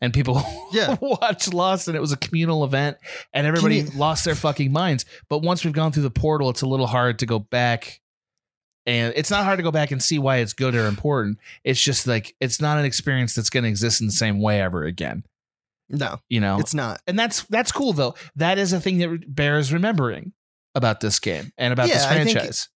And 0.00 0.12
people 0.12 0.42
Yeah. 0.72 0.96
watched 1.00 1.54
Lost, 1.54 1.88
and 1.88 1.96
it 1.96 2.00
was 2.00 2.12
a 2.12 2.18
communal 2.18 2.64
event, 2.64 2.98
and 3.32 3.46
everybody 3.46 3.76
you- 3.76 3.90
lost 3.96 4.26
their 4.26 4.34
fucking 4.34 4.70
minds. 4.70 5.06
But 5.30 5.38
once 5.38 5.64
we've 5.64 5.72
gone 5.72 5.90
through 5.90 6.02
the 6.02 6.10
portal, 6.10 6.50
it's 6.50 6.60
a 6.60 6.66
little 6.68 6.86
hard 6.88 7.18
to 7.20 7.26
go 7.26 7.38
back. 7.38 8.00
And 8.84 9.12
it's 9.16 9.30
not 9.30 9.44
hard 9.44 9.56
to 9.58 9.62
go 9.64 9.70
back 9.72 9.90
and 9.90 10.02
see 10.02 10.18
why 10.18 10.36
it's 10.36 10.52
good 10.52 10.74
or 10.74 10.86
important. 10.86 11.38
It's 11.64 11.80
just 11.80 12.06
like 12.06 12.36
it's 12.40 12.60
not 12.60 12.78
an 12.78 12.84
experience 12.84 13.34
that's 13.34 13.48
going 13.50 13.64
to 13.64 13.70
exist 13.70 14.00
in 14.02 14.06
the 14.06 14.12
same 14.12 14.40
way 14.40 14.60
ever 14.60 14.84
again. 14.84 15.24
No, 15.88 16.18
You 16.28 16.40
know, 16.40 16.58
it's 16.58 16.74
not. 16.74 17.00
and 17.06 17.18
that's 17.18 17.42
that's 17.44 17.72
cool 17.72 17.92
though. 17.92 18.14
That 18.36 18.58
is 18.58 18.72
a 18.72 18.80
thing 18.80 18.98
that 18.98 19.34
bears 19.34 19.72
remembering 19.72 20.32
about 20.74 21.00
this 21.00 21.18
game 21.18 21.52
and 21.56 21.72
about 21.72 21.88
this 21.88 22.02
Yeah, 22.04 22.10
I 22.10 22.24
think- 22.24 22.30
franchise. 22.32 22.68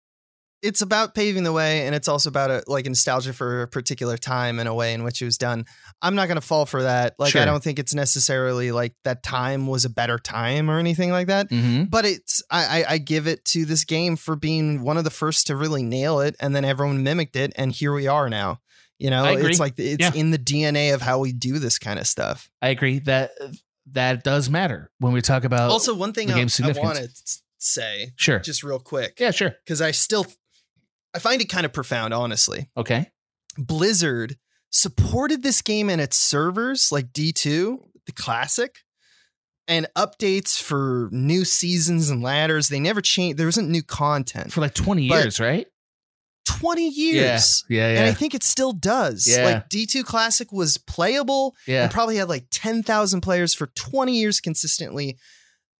It's 0.63 0.83
about 0.83 1.15
paving 1.15 1.45
the 1.45 1.55
way, 1.55 1.87
and 1.87 1.95
it's 1.95 2.07
also 2.07 2.29
about 2.29 2.51
a, 2.51 2.63
like 2.67 2.85
nostalgia 2.85 3.33
for 3.33 3.63
a 3.63 3.67
particular 3.67 4.19
time 4.19 4.59
and 4.59 4.69
a 4.69 4.75
way 4.75 4.93
in 4.93 5.05
which 5.05 5.23
it 5.23 5.25
was 5.25 5.39
done. 5.39 5.65
I'm 6.03 6.15
not 6.15 6.27
going 6.29 6.35
to 6.37 6.47
fall 6.47 6.67
for 6.67 6.83
that. 6.83 7.15
Like, 7.19 7.33
Sure. 7.33 7.41
I 7.41 7.47
don't 7.47 7.65
think 7.65 7.79
it's 7.79 7.95
necessarily 7.95 8.71
like 8.71 8.93
that 9.05 9.23
time 9.23 9.67
was 9.67 9.87
a 9.87 9.89
better 9.89 10.19
time 10.19 10.71
or 10.71 10.79
anything 10.79 11.13
like 11.13 11.29
that. 11.29 11.49
Mhm. 11.49 11.89
but 11.89 12.05
it's 12.05 12.43
I, 12.51 12.83
I 12.83 12.93
I 12.93 12.99
give 12.99 13.27
it 13.27 13.43
to 13.47 13.65
this 13.65 13.87
game 13.87 14.17
for 14.17 14.37
being 14.37 14.83
one 14.83 14.99
of 14.99 15.05
the 15.05 15.11
first 15.11 15.47
to 15.47 15.57
really 15.57 15.83
nail 15.83 16.21
it, 16.21 16.37
and 16.41 16.55
then 16.55 16.67
everyone 16.67 17.03
mimicked 17.03 17.37
it, 17.37 17.55
and 17.57 17.73
here 17.73 17.95
we 17.95 18.07
are 18.07 18.29
now. 18.29 18.59
You 19.01 19.11
know, 19.11 19.25
it's 19.35 19.59
like 19.59 19.75
it's 19.79 20.01
Yeah. 20.01 20.13
in 20.15 20.31
the 20.31 20.39
DNA 20.39 20.93
of 20.95 21.01
how 21.03 21.19
we 21.21 21.33
do 21.33 21.59
this 21.59 21.79
kind 21.79 21.99
of 21.99 22.07
stuff. 22.07 22.51
I 22.61 22.69
agree 22.69 22.99
that 23.01 23.31
that 23.93 24.23
does 24.23 24.51
matter 24.51 24.91
when 24.99 25.13
we 25.13 25.23
talk 25.23 25.43
about 25.45 25.71
also, 25.71 25.95
one 25.95 26.13
thing 26.13 26.31
I, 26.31 26.35
I 26.41 26.73
want 26.83 26.99
to 26.99 27.09
say, 27.59 28.13
Sure. 28.17 28.39
just 28.39 28.63
real 28.63 28.79
quick, 28.79 29.19
Yeah, 29.19 29.31
sure. 29.31 29.55
because 29.65 29.81
I 29.81 29.91
still 29.93 30.27
I 31.15 31.19
find 31.19 31.41
it 31.41 31.49
kind 31.49 31.65
of 31.67 31.73
profound, 31.73 32.15
honestly. 32.15 32.69
Okay. 32.77 33.11
Blizzard 33.59 34.37
supported 34.71 35.43
this 35.43 35.61
game 35.63 35.91
and 35.91 36.01
its 36.01 36.17
servers, 36.17 36.93
like 36.93 37.13
D2, 37.13 37.79
the 38.07 38.13
classic, 38.13 38.77
and 39.67 39.87
updates 39.97 40.61
for 40.61 41.09
new 41.11 41.45
seasons 41.45 42.11
and 42.11 42.23
ladders. 42.23 42.69
They 42.69 42.79
never 42.81 43.01
changed. 43.01 43.39
There 43.39 43.47
wasn't 43.47 43.71
new 43.71 43.83
content 43.83 44.53
For 44.53 44.61
like 44.61 44.75
20 44.75 45.09
But- 45.09 45.25
years, 45.25 45.41
right? 45.41 45.67
20 46.61 46.89
years. 46.89 47.65
Yeah, 47.69 47.93
yeah, 47.93 47.99
And 48.01 48.09
I 48.09 48.13
think 48.13 48.35
it 48.35 48.43
still 48.43 48.73
does. 48.73 49.27
Yeah. 49.29 49.45
Like 49.45 49.69
D2 49.69 50.05
Classic 50.05 50.53
was 50.53 50.77
playable 50.79 51.55
Yeah. 51.67 51.85
and 51.85 51.91
probably 51.93 52.17
had 52.17 52.29
like 52.29 52.47
10,000 52.51 53.21
players 53.21 53.55
for 53.55 53.67
20 53.69 54.17
years 54.19 54.41
consistently. 54.41 55.17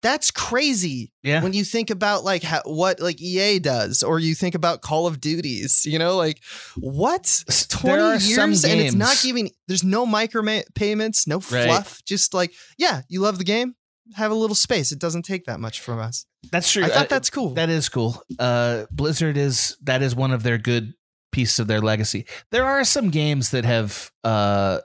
That's 0.03 0.31
crazy. 0.31 1.13
Yeah. 1.23 1.43
When 1.43 1.53
you 1.53 1.63
think 1.63 1.91
about 1.91 2.25
like 2.25 2.43
how, 2.43 2.63
what 2.65 3.01
like 3.01 3.21
EA 3.21 3.59
does 3.59 4.03
or 4.03 4.19
you 4.19 4.35
think 4.35 4.55
about 4.55 4.81
Call 4.81 5.07
of 5.07 5.21
Duties, 5.21 5.83
you 5.85 5.99
know, 5.99 6.17
like 6.17 6.41
what? 6.79 7.45
20 7.69 8.25
years 8.25 8.65
and 8.65 8.81
it's 8.81 8.95
not 8.95 9.21
giving 9.23 9.51
there's 9.69 9.85
no 9.85 10.07
micro 10.07 10.43
payments, 10.75 11.27
no 11.27 11.37
Right. 11.51 11.67
fluff, 11.67 12.01
just 12.07 12.33
like 12.33 12.55
yeah, 12.79 13.03
you 13.11 13.21
love 13.21 13.37
the 13.37 13.45
game, 13.45 13.75
have 14.15 14.31
a 14.31 14.35
little 14.35 14.57
space. 14.57 14.91
It 14.91 14.99
doesn't 14.99 15.25
take 15.27 15.45
that 15.45 15.61
much 15.61 15.81
from 15.81 15.99
us. 15.99 16.25
That's 16.51 16.73
true. 16.73 16.85
I 16.85 16.89
thought 16.89 17.07
Uh, 17.07 17.09
that's 17.11 17.31
cool. 17.31 17.51
That 17.55 17.69
is 17.71 17.89
cool. 17.89 18.23
Uh, 18.39 18.87
Blizzard 18.91 19.37
is 19.37 19.77
that 19.83 20.03
is 20.03 20.15
one 20.15 20.33
of 20.33 20.43
their 20.43 20.59
good 20.59 20.95
pieces 21.33 21.59
of 21.59 21.67
their 21.67 21.81
legacy. 21.81 22.27
There 22.51 22.65
are 22.65 22.85
some 22.85 23.11
games 23.11 23.51
that 23.51 23.65
have 23.65 24.11
uh, 24.25 24.81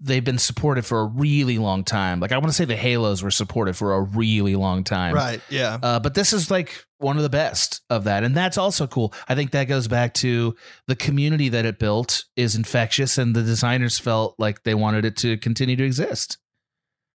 they've 0.00 0.24
been 0.24 0.38
supported 0.38 0.86
for 0.86 1.00
a 1.00 1.04
really 1.04 1.58
long 1.58 1.84
time. 1.84 2.18
Like 2.18 2.32
I 2.32 2.38
want 2.38 2.48
to 2.48 2.52
say 2.54 2.64
the 2.64 2.76
Halos 2.76 3.22
were 3.22 3.30
supported 3.30 3.76
for 3.76 3.94
a 3.94 4.00
really 4.00 4.56
long 4.56 4.82
time. 4.84 5.14
Right. 5.14 5.40
Yeah. 5.50 5.78
Uh, 5.82 6.00
but 6.00 6.14
this 6.14 6.32
is 6.32 6.50
like 6.50 6.84
one 6.98 7.18
of 7.18 7.22
the 7.22 7.28
best 7.28 7.82
of 7.90 8.04
that, 8.04 8.24
and 8.24 8.34
that's 8.34 8.56
also 8.56 8.86
cool. 8.86 9.12
I 9.28 9.34
think 9.34 9.50
that 9.50 9.64
goes 9.64 9.86
back 9.86 10.14
to 10.14 10.56
the 10.86 10.96
community 10.96 11.50
that 11.50 11.66
it 11.66 11.78
built 11.78 12.24
is 12.36 12.56
infectious, 12.56 13.18
and 13.18 13.36
the 13.36 13.42
designers 13.42 13.98
felt 13.98 14.34
like 14.38 14.62
they 14.62 14.74
wanted 14.74 15.04
it 15.04 15.16
to 15.18 15.36
continue 15.36 15.76
to 15.76 15.84
exist, 15.84 16.38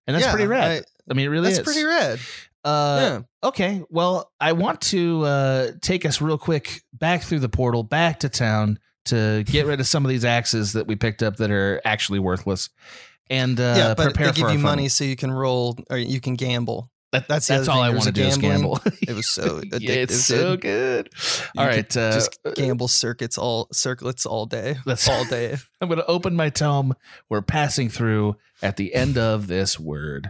and 0.05 0.13
that's 0.15 0.25
Yeah, 0.27 0.31
pretty 0.31 0.47
rad. 0.47 0.83
I- 0.83 0.83
I, 1.09 1.13
mean, 1.15 1.25
it 1.25 1.29
really 1.29 1.47
That's 1.49 1.57
is 1.59 1.65
pretty 1.65 1.83
rad. 1.83 2.19
Uh, 2.63 3.21
Okay. 3.43 3.81
Well, 3.89 4.31
I 4.39 4.51
want 4.53 4.81
to 4.81 5.23
uh, 5.23 5.71
take 5.81 6.05
us 6.05 6.21
real 6.21 6.37
quick 6.37 6.81
back 6.93 7.23
through 7.23 7.39
the 7.39 7.49
portal, 7.49 7.83
back 7.83 8.19
to 8.19 8.29
town 8.29 8.77
to 9.05 9.43
get 9.47 9.65
rid 9.65 9.79
of 9.79 9.87
some 9.87 10.05
of 10.05 10.09
these 10.09 10.23
axes 10.23 10.73
that 10.73 10.85
we 10.85 10.95
picked 10.95 11.23
up 11.23 11.37
that 11.37 11.49
are 11.49 11.81
actually 11.83 12.19
worthless, 12.19 12.69
and 13.31 13.59
uh, 13.59 13.73
yeah, 13.75 13.93
but 13.95 14.03
prepare 14.03 14.27
they 14.27 14.33
give 14.33 14.47
for 14.47 14.53
you 14.53 14.59
money 14.59 14.89
so 14.89 15.03
you 15.03 15.15
can 15.15 15.31
roll 15.31 15.75
or 15.89 15.97
you 15.97 16.21
can 16.21 16.35
gamble. 16.35 16.91
That- 17.11 17.27
that's 17.27 17.47
that's 17.47 17.67
all. 17.67 17.81
I 17.81 17.89
wanna 17.89 18.11
do 18.11 18.23
is 18.23 18.37
gamble. 18.37 18.79
It 19.01 19.13
was 19.15 19.27
so 19.27 19.59
addictive. 19.61 19.81
Yeah, 19.81 19.93
it's 19.95 20.23
so 20.23 20.55
good. 20.55 21.09
You 21.55 21.61
All 21.61 21.65
right, 21.65 21.97
uh, 21.97 22.11
just 22.13 22.37
gamble 22.55 22.87
circuits 22.87 23.37
all 23.37 23.67
circlets 23.73 24.25
all 24.25 24.45
day. 24.45 24.75
That's- 24.85 25.09
all 25.09 25.25
day. 25.25 25.57
I'm 25.81 25.87
going 25.89 25.99
to 25.99 26.05
open 26.05 26.35
my 26.35 26.49
tome. 26.49 26.93
We're 27.27 27.41
passing 27.41 27.89
through 27.89 28.35
at 28.61 28.77
the 28.77 28.93
end 28.93 29.17
of 29.17 29.47
this 29.47 29.79
word. 29.79 30.29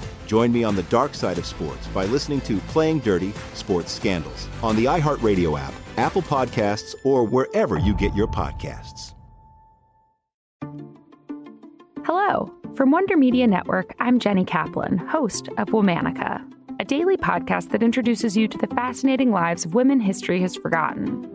Join 0.31 0.53
me 0.53 0.63
on 0.63 0.77
the 0.77 0.83
dark 0.83 1.13
side 1.13 1.37
of 1.37 1.45
sports 1.45 1.87
by 1.87 2.05
listening 2.05 2.39
to 2.41 2.57
Playing 2.69 2.99
Dirty 2.99 3.33
Sports 3.53 3.91
Scandals 3.91 4.47
on 4.63 4.77
the 4.77 4.85
iHeartRadio 4.85 5.59
app, 5.59 5.73
Apple 5.97 6.21
Podcasts, 6.21 6.95
or 7.03 7.25
wherever 7.25 7.77
you 7.77 7.93
get 7.93 8.15
your 8.15 8.27
podcasts. 8.27 9.13
Hello. 12.05 12.49
From 12.75 12.91
Wonder 12.91 13.17
Media 13.17 13.45
Network, 13.45 13.93
I'm 13.99 14.19
Jenny 14.19 14.45
Kaplan, 14.45 14.99
host 14.99 15.49
of 15.57 15.67
Womanica, 15.67 16.41
a 16.79 16.85
daily 16.85 17.17
podcast 17.17 17.71
that 17.71 17.83
introduces 17.83 18.37
you 18.37 18.47
to 18.47 18.57
the 18.57 18.67
fascinating 18.67 19.31
lives 19.31 19.65
of 19.65 19.73
women 19.73 19.99
history 19.99 20.39
has 20.39 20.55
forgotten. 20.55 21.27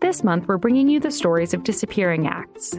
This 0.00 0.22
month, 0.22 0.46
we're 0.46 0.58
bringing 0.58 0.88
you 0.88 1.00
the 1.00 1.10
stories 1.10 1.52
of 1.52 1.64
disappearing 1.64 2.28
acts. 2.28 2.78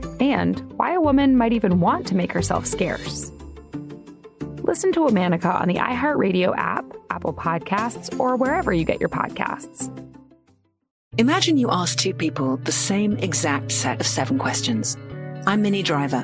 and 0.21 0.59
why 0.77 0.93
a 0.93 1.01
woman 1.01 1.35
might 1.35 1.53
even 1.53 1.79
want 1.79 2.07
to 2.07 2.15
make 2.15 2.31
herself 2.31 2.65
scarce. 2.65 3.31
Listen 4.63 4.91
to 4.93 4.99
Womanica 4.99 5.59
on 5.59 5.67
the 5.67 5.75
iHeartRadio 5.75 6.55
app, 6.55 6.85
Apple 7.09 7.33
Podcasts, 7.33 8.17
or 8.19 8.35
wherever 8.35 8.71
you 8.71 8.85
get 8.85 8.99
your 8.99 9.09
podcasts. 9.09 9.89
Imagine 11.17 11.57
you 11.57 11.69
ask 11.69 11.97
two 11.97 12.13
people 12.13 12.57
the 12.57 12.71
same 12.71 13.17
exact 13.17 13.71
set 13.71 13.99
of 13.99 14.07
seven 14.07 14.39
questions. 14.39 14.97
I'm 15.45 15.61
Minnie 15.61 15.83
Driver, 15.83 16.23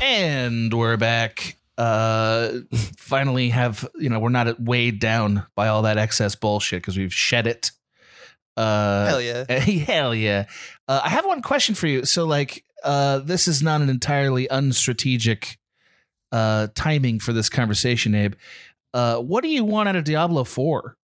And 0.00 0.72
we're 0.72 0.96
back. 0.96 1.56
Uh, 1.76 2.60
finally, 2.96 3.50
have 3.50 3.88
you 3.96 4.08
know 4.08 4.18
we're 4.18 4.28
not 4.30 4.60
weighed 4.60 5.00
down 5.00 5.46
by 5.54 5.68
all 5.68 5.82
that 5.82 5.98
excess 5.98 6.34
bullshit 6.34 6.82
because 6.82 6.96
we've 6.96 7.12
shed 7.12 7.46
it. 7.46 7.70
Uh, 8.56 9.06
Hell 9.06 9.20
yeah. 9.20 9.44
hell 9.60 10.14
yeah. 10.14 10.46
Uh, 10.88 11.00
I 11.04 11.08
have 11.10 11.24
one 11.24 11.42
question 11.42 11.74
for 11.74 11.86
you. 11.86 12.04
So, 12.04 12.26
like, 12.26 12.64
uh, 12.82 13.18
this 13.20 13.46
is 13.46 13.62
not 13.62 13.80
an 13.80 13.88
entirely 13.88 14.48
unstrategic 14.48 15.56
uh, 16.32 16.68
timing 16.74 17.20
for 17.20 17.32
this 17.32 17.48
conversation, 17.48 18.14
Abe. 18.14 18.34
Uh, 18.92 19.18
what 19.18 19.42
do 19.42 19.48
you 19.48 19.64
want 19.64 19.88
out 19.88 19.96
of 19.96 20.04
Diablo 20.04 20.44
Four? 20.44 20.96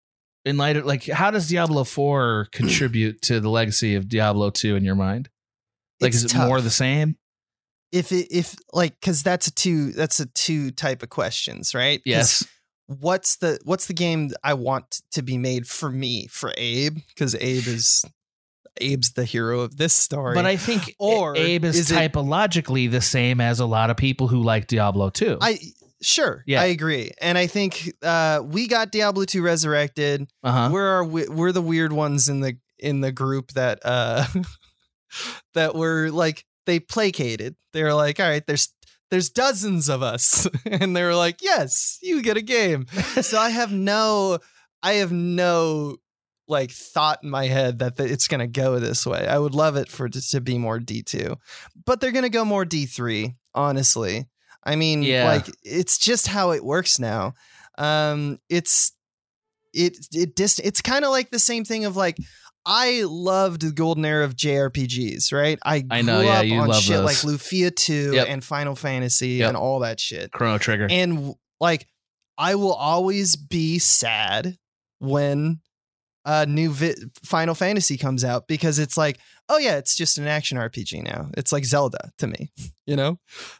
In 0.45 0.57
light 0.57 0.77
of 0.77 0.85
like, 0.85 1.05
how 1.07 1.31
does 1.31 1.49
Diablo 1.49 1.85
Four 1.85 2.49
contribute 2.53 3.23
to 3.23 3.41
the 3.41 3.49
legacy 3.51 3.95
of 3.95 4.09
Diablo 4.09 4.51
Two 4.51 4.77
in 4.77 4.85
your 4.85 4.97
mind? 4.97 5.29
Like, 6.01 6.09
It's 6.09 6.25
is 6.25 6.35
it 6.35 6.39
more 6.39 6.61
the 6.61 6.71
same? 6.71 7.17
If 7.95 8.11
it 8.13 8.27
if 8.31 8.55
like 8.73 8.99
because 9.01 9.23
that's 9.23 9.47
a 9.47 9.53
two 9.53 9.93
that's 9.93 10.19
a 10.21 10.27
two 10.27 10.71
type 10.73 11.03
of 11.03 11.09
questions 11.11 11.75
right 11.75 12.01
Yes. 12.05 12.45
what's 12.87 13.37
the 13.37 13.59
what's 13.65 13.87
the 13.87 13.95
game 13.95 14.31
i 14.43 14.53
want 14.53 15.01
to 15.13 15.23
be 15.23 15.39
made 15.39 15.67
for 15.67 15.91
me 15.91 16.27
for 16.27 16.53
abe 16.59 16.99
because 17.09 17.35
abe 17.37 17.67
is 17.67 18.05
abe's 18.81 19.13
the 19.13 19.25
hero 19.25 19.61
of 19.61 19.77
this 19.77 19.95
story 19.95 20.35
But 20.35 20.47
I 20.47 20.57
think 20.57 20.97
or 20.99 21.37
Abe 21.37 21.65
is, 21.65 21.79
is 21.79 21.91
it- 21.93 22.13
typologically 22.13 22.91
the 22.91 23.01
same 23.01 23.41
as 23.41 23.61
a 23.61 23.67
lot 23.67 23.89
of 23.91 23.97
people 23.97 24.27
who 24.29 24.43
like 24.43 24.67
Diablo 24.67 25.11
2. 25.11 25.39
i 25.41 25.59
sure 26.03 26.43
Yeah. 26.47 26.61
i 26.61 26.67
agree 26.67 27.13
and 27.21 27.39
i 27.39 27.47
think 27.47 27.93
uh 28.03 28.43
we 28.45 28.67
got 28.67 28.91
diablo 28.93 29.25
2 29.25 29.41
resurrected 29.43 30.27
Uh-huh. 30.43 30.69
we're 30.73 30.89
our, 30.89 31.05
we're 31.05 31.53
the 31.53 31.63
weird 31.63 31.93
ones 31.93 32.29
in 32.29 32.41
the 32.41 32.59
in 32.81 33.01
the 33.01 33.13
group 33.13 33.53
that 33.53 33.79
uh 33.85 34.27
that 35.55 35.75
were 35.75 36.11
like 36.11 36.45
they 36.67 36.81
placated. 36.81 37.57
They 37.73 37.83
were 37.83 37.95
like 37.95 38.21
all 38.21 38.29
right 38.29 38.47
there's 38.47 38.73
there's 39.11 39.31
dozens 39.31 39.89
of 39.89 40.03
us. 40.03 40.49
And 40.65 40.97
they 40.97 41.03
were 41.05 41.15
like 41.15 41.43
yes 41.43 41.99
you 42.03 42.23
get 42.23 42.37
a 42.37 42.43
game. 42.43 42.87
So 43.23 43.39
i 43.39 43.51
have 43.51 43.73
no 43.73 44.39
i 44.83 44.95
have 44.95 45.13
no 45.13 45.97
like 46.49 46.71
thought 46.71 47.21
in 47.23 47.31
my 47.31 47.47
head 47.47 47.79
that 47.79 47.97
th- 47.97 48.11
it's 48.11 48.29
going 48.29 48.41
to 48.41 48.47
go 48.47 48.79
this 48.79 49.07
way. 49.07 49.27
I 49.27 49.39
would 49.39 49.55
love 49.55 49.77
it 49.77 49.89
for 49.89 50.07
it 50.07 50.13
to 50.13 50.41
be 50.41 50.59
more 50.59 50.79
d2 50.79 51.37
but 51.87 52.01
they're 52.01 52.13
going 52.13 52.25
to 52.25 52.29
go 52.39 52.45
more 52.45 52.65
d3 52.65 53.35
honestly. 53.55 54.27
I 54.63 54.77
mean 54.77 55.03
Yeah. 55.03 55.27
like 55.27 55.47
it's 55.63 55.97
just 55.99 56.27
how 56.29 56.51
it 56.53 56.65
works 56.65 56.99
now. 56.99 57.35
Um 57.79 58.39
it's 58.49 58.93
it 59.73 60.07
it 60.13 60.37
dis- 60.37 60.61
it's 60.61 60.81
kind 60.81 61.05
of 61.05 61.11
like 61.11 61.31
the 61.31 61.39
same 61.39 61.65
thing 61.65 61.85
of 61.85 61.97
like 61.97 62.17
I 62.67 63.03
loved 63.07 63.61
the 63.63 63.73
golden 63.73 64.05
era 64.05 64.25
of 64.25 64.37
JRPGs, 64.37 65.33
right? 65.33 65.59
I 65.65 65.81
grew 65.81 65.89
I 65.99 66.03
know, 66.03 66.21
yeah, 66.21 66.39
up 66.41 66.45
you 66.47 66.55
on 66.59 66.69
love 66.69 66.83
shit 66.83 66.97
those. 66.97 67.25
like 67.25 67.35
Lufia 67.35 67.75
2 67.75 68.13
Yep. 68.15 68.27
and 68.29 68.43
Final 68.45 68.75
Fantasy 68.75 69.29
Yep. 69.29 69.49
and 69.49 69.57
all 69.57 69.81
that 69.81 70.01
shit. 70.01 70.33
Chrono 70.33 70.59
Trigger. 70.59 70.87
And 70.91 71.35
like 71.61 71.87
I 72.39 72.55
will 72.55 72.73
always 72.75 73.37
be 73.37 73.79
sad 73.79 74.57
when 74.99 75.61
a 76.25 76.47
new 76.47 76.71
vi- 76.73 76.95
Final 77.23 77.55
Fantasy 77.55 77.97
comes 77.99 78.25
out 78.25 78.49
because 78.49 78.79
it's 78.79 78.97
like, 78.97 79.19
oh 79.51 79.59
yeah, 79.59 79.77
it's 79.77 79.95
just 79.95 80.17
an 80.17 80.27
action 80.27 80.57
RPG 80.57 81.05
now. 81.05 81.29
It's 81.37 81.53
like 81.53 81.65
Zelda 81.67 82.13
to 82.19 82.27
me, 82.27 82.51
you 82.87 82.97
know. 82.97 83.19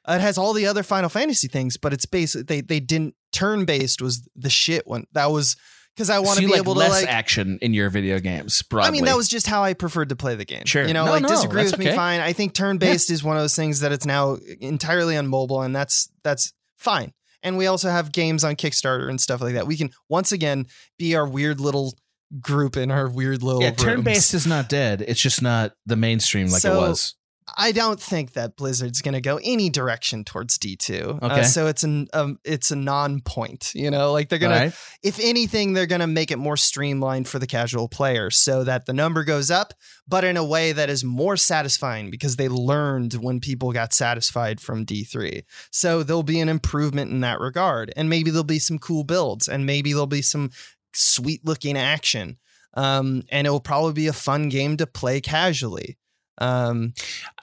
It 0.09 0.21
has 0.23 0.39
all 0.39 0.55
the 0.55 0.67
other 0.67 0.83
Final 0.83 1.11
Fantasy 1.11 1.47
things, 1.47 1.77
but 1.77 1.93
it's 1.93 2.07
basically 2.07 2.45
they 2.45 2.61
they 2.63 2.81
didn't 2.81 3.15
turn 3.33 3.65
based 3.67 4.01
was 4.01 4.27
the 4.35 4.49
shit 4.51 4.87
one. 4.87 5.05
That 5.13 5.31
was 5.31 5.57
because 5.95 6.11
I 6.11 6.19
want 6.19 6.37
to 6.37 6.43
you 6.43 6.49
be 6.49 6.53
like 6.53 6.63
able 6.63 6.75
to 6.75 6.81
less 6.81 7.03
like 7.03 7.09
action 7.09 7.59
in 7.63 7.73
your 7.73 7.91
video 7.91 8.19
games. 8.19 8.63
Broadly. 8.63 8.89
I 8.89 8.91
mean, 8.91 9.05
that 9.05 9.17
was 9.17 9.29
just 9.29 9.47
how 9.47 9.63
I 9.63 9.75
preferred 9.75 10.09
to 10.09 10.17
play 10.17 10.35
the 10.35 10.45
game. 10.45 10.65
Sure. 10.65 10.87
You 10.87 10.93
know, 10.93 11.05
No, 11.05 11.13
like 11.13 11.23
no, 11.23 11.29
disagree 11.29 11.63
that's 11.63 11.77
with 11.77 11.87
me, 11.87 11.95
fine. 11.95 12.21
I 12.21 12.33
think 12.33 12.55
turn 12.55 12.79
based 12.79 13.11
is 13.11 13.23
one 13.23 13.37
of 13.37 13.43
those 13.43 13.55
things 13.55 13.81
that 13.81 13.93
it's 13.93 14.07
now 14.07 14.39
entirely 14.61 15.17
on 15.17 15.27
mobile, 15.27 15.63
and 15.63 15.75
that's 15.75 16.11
that's 16.23 16.53
fine. 16.77 17.13
And 17.43 17.59
we 17.59 17.67
also 17.67 17.91
have 17.91 18.11
games 18.11 18.43
on 18.43 18.57
Kickstarter 18.57 19.09
and 19.09 19.21
stuff 19.21 19.41
like 19.41 19.55
that. 19.55 19.67
We 19.67 19.77
can 19.77 19.91
once 20.09 20.33
again 20.33 20.67
be 20.99 21.15
our 21.15 21.29
weird 21.29 21.61
little 21.61 21.95
group 22.41 22.77
in 22.77 22.91
our 22.91 23.09
weird 23.09 23.43
little 23.43 23.63
yeah. 23.63 23.71
Turn 23.71 24.03
based 24.03 24.35
is 24.35 24.47
not 24.47 24.69
dead. 24.69 25.05
It's 25.07 25.21
just 25.21 25.43
not 25.43 25.73
the 25.87 25.97
mainstream 25.97 26.49
like 26.49 26.63
So, 26.63 26.75
it 26.75 26.89
was. 26.89 27.15
I 27.59 27.73
don't 27.73 28.01
think 28.01 28.33
that 28.33 28.57
Blizzard's 28.57 29.03
going 29.03 29.15
to 29.15 29.21
go 29.21 29.39
any 29.43 29.69
direction 29.69 30.25
towards 30.25 30.57
D 30.57 30.77
two. 30.77 31.19
Okay. 31.23 31.43
so 31.43 31.67
it's 31.67 31.83
an 31.83 32.09
um, 32.15 32.39
it's 32.45 32.71
a 32.71 32.77
non 32.77 33.21
point. 33.21 33.73
You 33.75 33.91
know, 33.91 34.13
like 34.13 34.29
they're 34.31 34.39
gonna, 34.39 34.73
if 35.03 35.21
anything, 35.21 35.75
they're 35.75 35.87
gonna 35.87 36.07
make 36.07 36.31
it 36.31 36.39
more 36.39 36.57
streamlined 36.57 37.29
for 37.29 37.39
the 37.39 37.47
casual 37.47 37.89
player, 37.89 38.31
so 38.31 38.65
that 38.65 38.87
the 38.87 38.95
number 38.95 39.25
goes 39.25 39.51
up, 39.51 39.75
but 40.09 40.25
in 40.25 40.37
a 40.39 40.45
way 40.45 40.73
that 40.73 40.89
is 40.89 41.05
more 41.05 41.37
satisfying 41.37 42.11
because 42.11 42.37
they 42.37 42.49
learned 42.49 43.15
when 43.15 43.41
people 43.41 43.73
got 43.73 43.93
satisfied 43.93 44.61
from 44.61 44.85
D 44.85 45.05
three. 45.05 45.43
So 45.71 46.03
there'll 46.03 46.23
be 46.23 46.41
an 46.41 46.49
improvement 46.49 47.11
in 47.11 47.21
that 47.21 47.41
regard, 47.41 47.93
and 47.95 48.09
maybe 48.09 48.31
there'll 48.31 48.45
be 48.45 48.59
some 48.59 48.79
cool 48.79 49.05
builds, 49.05 49.49
and 49.49 49.67
maybe 49.67 49.93
there'll 49.93 50.07
be 50.07 50.23
some 50.23 50.51
sweet 50.95 51.45
looking 51.45 51.77
action. 51.77 52.39
Um, 52.77 53.23
and 53.29 53.47
it 53.47 53.51
will 53.51 53.61
probably 53.61 53.93
be 53.93 54.09
a 54.09 54.13
fun 54.13 54.49
game 54.49 54.77
to 54.79 54.87
play 54.87 55.21
casually. 55.21 55.97
Um, 56.39 56.95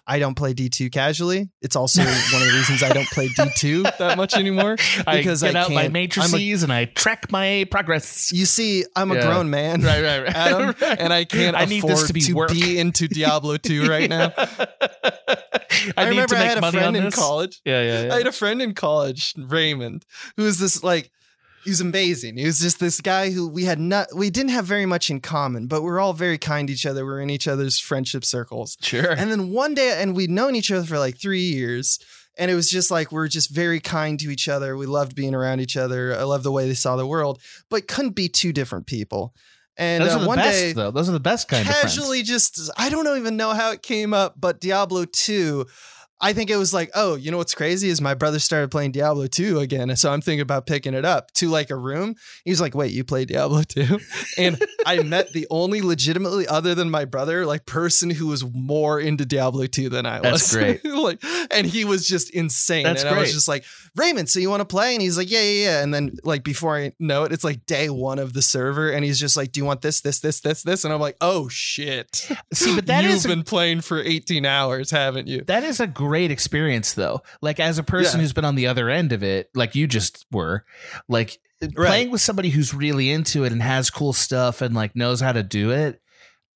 I 0.07 0.19
don't 0.19 0.35
play 0.35 0.53
D2 0.53 0.91
casually. 0.91 1.49
It's 1.61 1.75
also 1.77 2.01
one 2.03 2.09
of 2.41 2.47
the 2.47 2.53
reasons 2.53 2.83
I 2.83 2.91
don't 2.91 3.07
play 3.09 3.27
D2 3.29 3.83
that 3.99 4.17
much 4.17 4.35
anymore 4.35 4.75
because 5.09 5.43
I 5.43 5.47
get 5.47 5.55
I 5.55 5.59
out 5.61 5.69
my 5.71 5.81
I'm 5.83 5.87
a- 5.87 5.89
matrices 5.93 6.63
and 6.63 6.73
I 6.73 6.85
track 6.85 7.31
my 7.31 7.65
progress. 7.71 8.31
You 8.33 8.45
see, 8.45 8.83
I'm 8.95 9.11
a 9.11 9.21
grown 9.21 9.49
man, 9.49 9.81
Right, 9.81 10.03
right, 10.03 10.23
right. 10.23 10.35
Adam, 10.35 10.75
Right. 10.81 10.99
and 10.99 11.13
I 11.13 11.23
can't 11.23 11.55
I 11.55 11.65
need 11.65 11.79
afford 11.83 11.93
this 11.93 12.07
to 12.07 12.13
be 12.13 12.33
work. 12.33 12.51
into 12.53 13.07
Diablo 13.07 13.57
2 13.57 13.85
right 13.87 14.09
now. 14.09 14.33
I, 15.97 16.03
need 16.03 16.09
remember 16.09 16.35
to 16.35 16.35
I 16.35 16.39
make 16.39 16.49
had 16.49 16.63
a 16.63 16.71
friend 16.71 16.97
in 16.97 17.11
college. 17.11 17.61
Yeah, 17.63 17.81
yeah, 17.81 18.03
yeah. 18.07 18.13
I 18.13 18.17
had 18.17 18.27
a 18.27 18.31
friend 18.31 18.61
in 18.61 18.73
college, 18.73 19.33
Raymond, 19.37 20.05
who 20.35 20.43
was 20.43 20.59
this 20.59 20.83
like 20.83 21.11
he 21.63 21.69
was 21.69 21.81
amazing. 21.81 22.37
He 22.37 22.45
was 22.45 22.59
just 22.59 22.79
this 22.79 23.01
guy 23.01 23.31
who 23.31 23.47
we 23.47 23.65
had 23.65 23.79
not 23.79 24.07
we 24.15 24.29
didn't 24.29 24.51
have 24.51 24.65
very 24.65 24.85
much 24.85 25.09
in 25.09 25.21
common, 25.21 25.67
but 25.67 25.81
we 25.81 25.89
are 25.89 25.99
all 25.99 26.13
very 26.13 26.37
kind 26.37 26.67
to 26.67 26.73
each 26.73 26.85
other. 26.85 27.05
We 27.05 27.11
are 27.13 27.21
in 27.21 27.29
each 27.29 27.47
other's 27.47 27.79
friendship 27.79 28.25
circles. 28.25 28.77
Sure. 28.81 29.11
And 29.11 29.31
then 29.31 29.51
one 29.51 29.73
day 29.73 30.01
and 30.01 30.15
we'd 30.15 30.29
known 30.29 30.55
each 30.55 30.71
other 30.71 30.85
for 30.85 30.99
like 30.99 31.19
3 31.19 31.39
years. 31.39 31.99
And 32.37 32.49
it 32.49 32.55
was 32.55 32.69
just 32.69 32.89
like 32.89 33.11
we 33.11 33.19
are 33.19 33.27
just 33.27 33.49
very 33.49 33.79
kind 33.79 34.19
to 34.19 34.31
each 34.31 34.47
other. 34.47 34.77
We 34.77 34.85
loved 34.85 35.15
being 35.15 35.35
around 35.35 35.59
each 35.59 35.75
other. 35.75 36.15
I 36.17 36.23
loved 36.23 36.43
the 36.45 36.51
way 36.51 36.67
they 36.67 36.73
saw 36.73 36.95
the 36.95 37.05
world, 37.05 37.41
but 37.69 37.87
couldn't 37.87 38.15
be 38.15 38.29
two 38.29 38.53
different 38.53 38.87
people. 38.87 39.33
And 39.77 40.03
Those 40.03 40.13
uh, 40.13 40.17
are 40.17 40.21
the 40.21 40.27
one 40.27 40.37
best, 40.37 40.59
day, 40.59 40.73
though. 40.73 40.91
Those 40.91 41.09
are 41.09 41.13
the 41.13 41.19
best 41.19 41.47
kind 41.47 41.61
of 41.67 41.73
friends. 41.73 41.95
casually 41.95 42.23
just 42.23 42.69
I 42.77 42.89
don't 42.89 43.17
even 43.17 43.35
know 43.37 43.51
how 43.51 43.71
it 43.71 43.81
came 43.81 44.13
up, 44.13 44.35
but 44.39 44.59
Diablo 44.61 45.05
2 45.05 45.65
I 46.21 46.33
think 46.33 46.51
it 46.51 46.57
was 46.57 46.73
like, 46.73 46.91
oh, 46.93 47.15
you 47.15 47.31
know 47.31 47.37
what's 47.37 47.55
crazy 47.55 47.89
is 47.89 47.99
my 47.99 48.13
brother 48.13 48.37
started 48.37 48.69
playing 48.69 48.91
Diablo 48.91 49.25
2 49.25 49.59
again. 49.59 49.95
So 49.95 50.11
I'm 50.11 50.21
thinking 50.21 50.41
about 50.41 50.67
picking 50.67 50.93
it 50.93 51.03
up 51.03 51.31
to 51.33 51.49
like 51.49 51.71
a 51.71 51.75
room. 51.75 52.15
He's 52.45 52.61
like, 52.61 52.75
wait, 52.75 52.91
you 52.91 53.03
play 53.03 53.25
Diablo 53.25 53.63
2? 53.67 53.99
And 54.37 54.63
I 54.85 55.01
met 55.01 55.33
the 55.33 55.47
only 55.49 55.81
legitimately, 55.81 56.47
other 56.47 56.75
than 56.75 56.91
my 56.91 57.05
brother, 57.05 57.45
like 57.45 57.65
person 57.65 58.11
who 58.11 58.27
was 58.27 58.45
more 58.53 58.99
into 58.99 59.25
Diablo 59.25 59.65
2 59.65 59.89
than 59.89 60.05
I 60.05 60.21
was. 60.21 60.51
That's 60.51 60.53
great. 60.53 60.85
like, 60.95 61.23
and 61.49 61.65
he 61.65 61.85
was 61.85 62.07
just 62.07 62.29
insane. 62.29 62.83
That's 62.83 63.03
and 63.03 63.15
I 63.15 63.19
was 63.19 63.33
just 63.33 63.47
like, 63.47 63.65
Raymond, 63.95 64.29
so 64.29 64.39
you 64.39 64.49
want 64.51 64.61
to 64.61 64.65
play? 64.65 64.93
And 64.93 65.01
he's 65.01 65.17
like, 65.17 65.31
yeah, 65.31 65.41
yeah, 65.41 65.63
yeah. 65.63 65.83
And 65.83 65.91
then 65.91 66.17
like 66.23 66.43
before 66.43 66.77
I 66.77 66.93
know 66.99 67.23
it, 67.23 67.31
it's 67.31 67.43
like 67.43 67.65
day 67.65 67.89
one 67.89 68.19
of 68.19 68.33
the 68.33 68.43
server. 68.43 68.91
And 68.91 69.03
he's 69.03 69.19
just 69.19 69.35
like, 69.35 69.51
do 69.51 69.59
you 69.59 69.65
want 69.65 69.81
this, 69.81 70.01
this, 70.01 70.19
this, 70.19 70.39
this, 70.41 70.61
this? 70.61 70.85
And 70.85 70.93
I'm 70.93 71.01
like, 71.01 71.17
oh 71.19 71.47
shit. 71.49 72.29
See, 72.53 72.75
but 72.75 72.85
that 72.85 73.03
You've 73.03 73.13
is 73.13 73.25
a- 73.25 73.29
been 73.29 73.43
playing 73.43 73.81
for 73.81 73.99
18 73.99 74.45
hours, 74.45 74.91
haven't 74.91 75.27
you? 75.27 75.41
That 75.45 75.63
is 75.63 75.79
a 75.79 75.87
great 75.87 76.10
experience, 76.31 76.93
though. 76.93 77.21
Like 77.41 77.59
as 77.59 77.77
a 77.77 77.83
person 77.83 78.19
Yeah. 78.19 78.23
who's 78.23 78.33
been 78.33 78.43
on 78.45 78.55
the 78.55 78.67
other 78.67 78.89
end 78.89 79.13
of 79.13 79.23
it, 79.23 79.49
like 79.55 79.75
you 79.75 79.87
just 79.87 80.25
were, 80.31 80.65
like 81.07 81.39
playing 81.75 82.09
with 82.11 82.21
somebody 82.21 82.49
who's 82.49 82.73
really 82.73 83.09
into 83.11 83.43
it 83.45 83.51
and 83.51 83.61
has 83.61 83.89
cool 83.89 84.13
stuff 84.13 84.61
and 84.61 84.73
like 84.75 84.95
knows 84.95 85.21
how 85.21 85.31
to 85.31 85.43
do 85.43 85.71
it, 85.71 86.01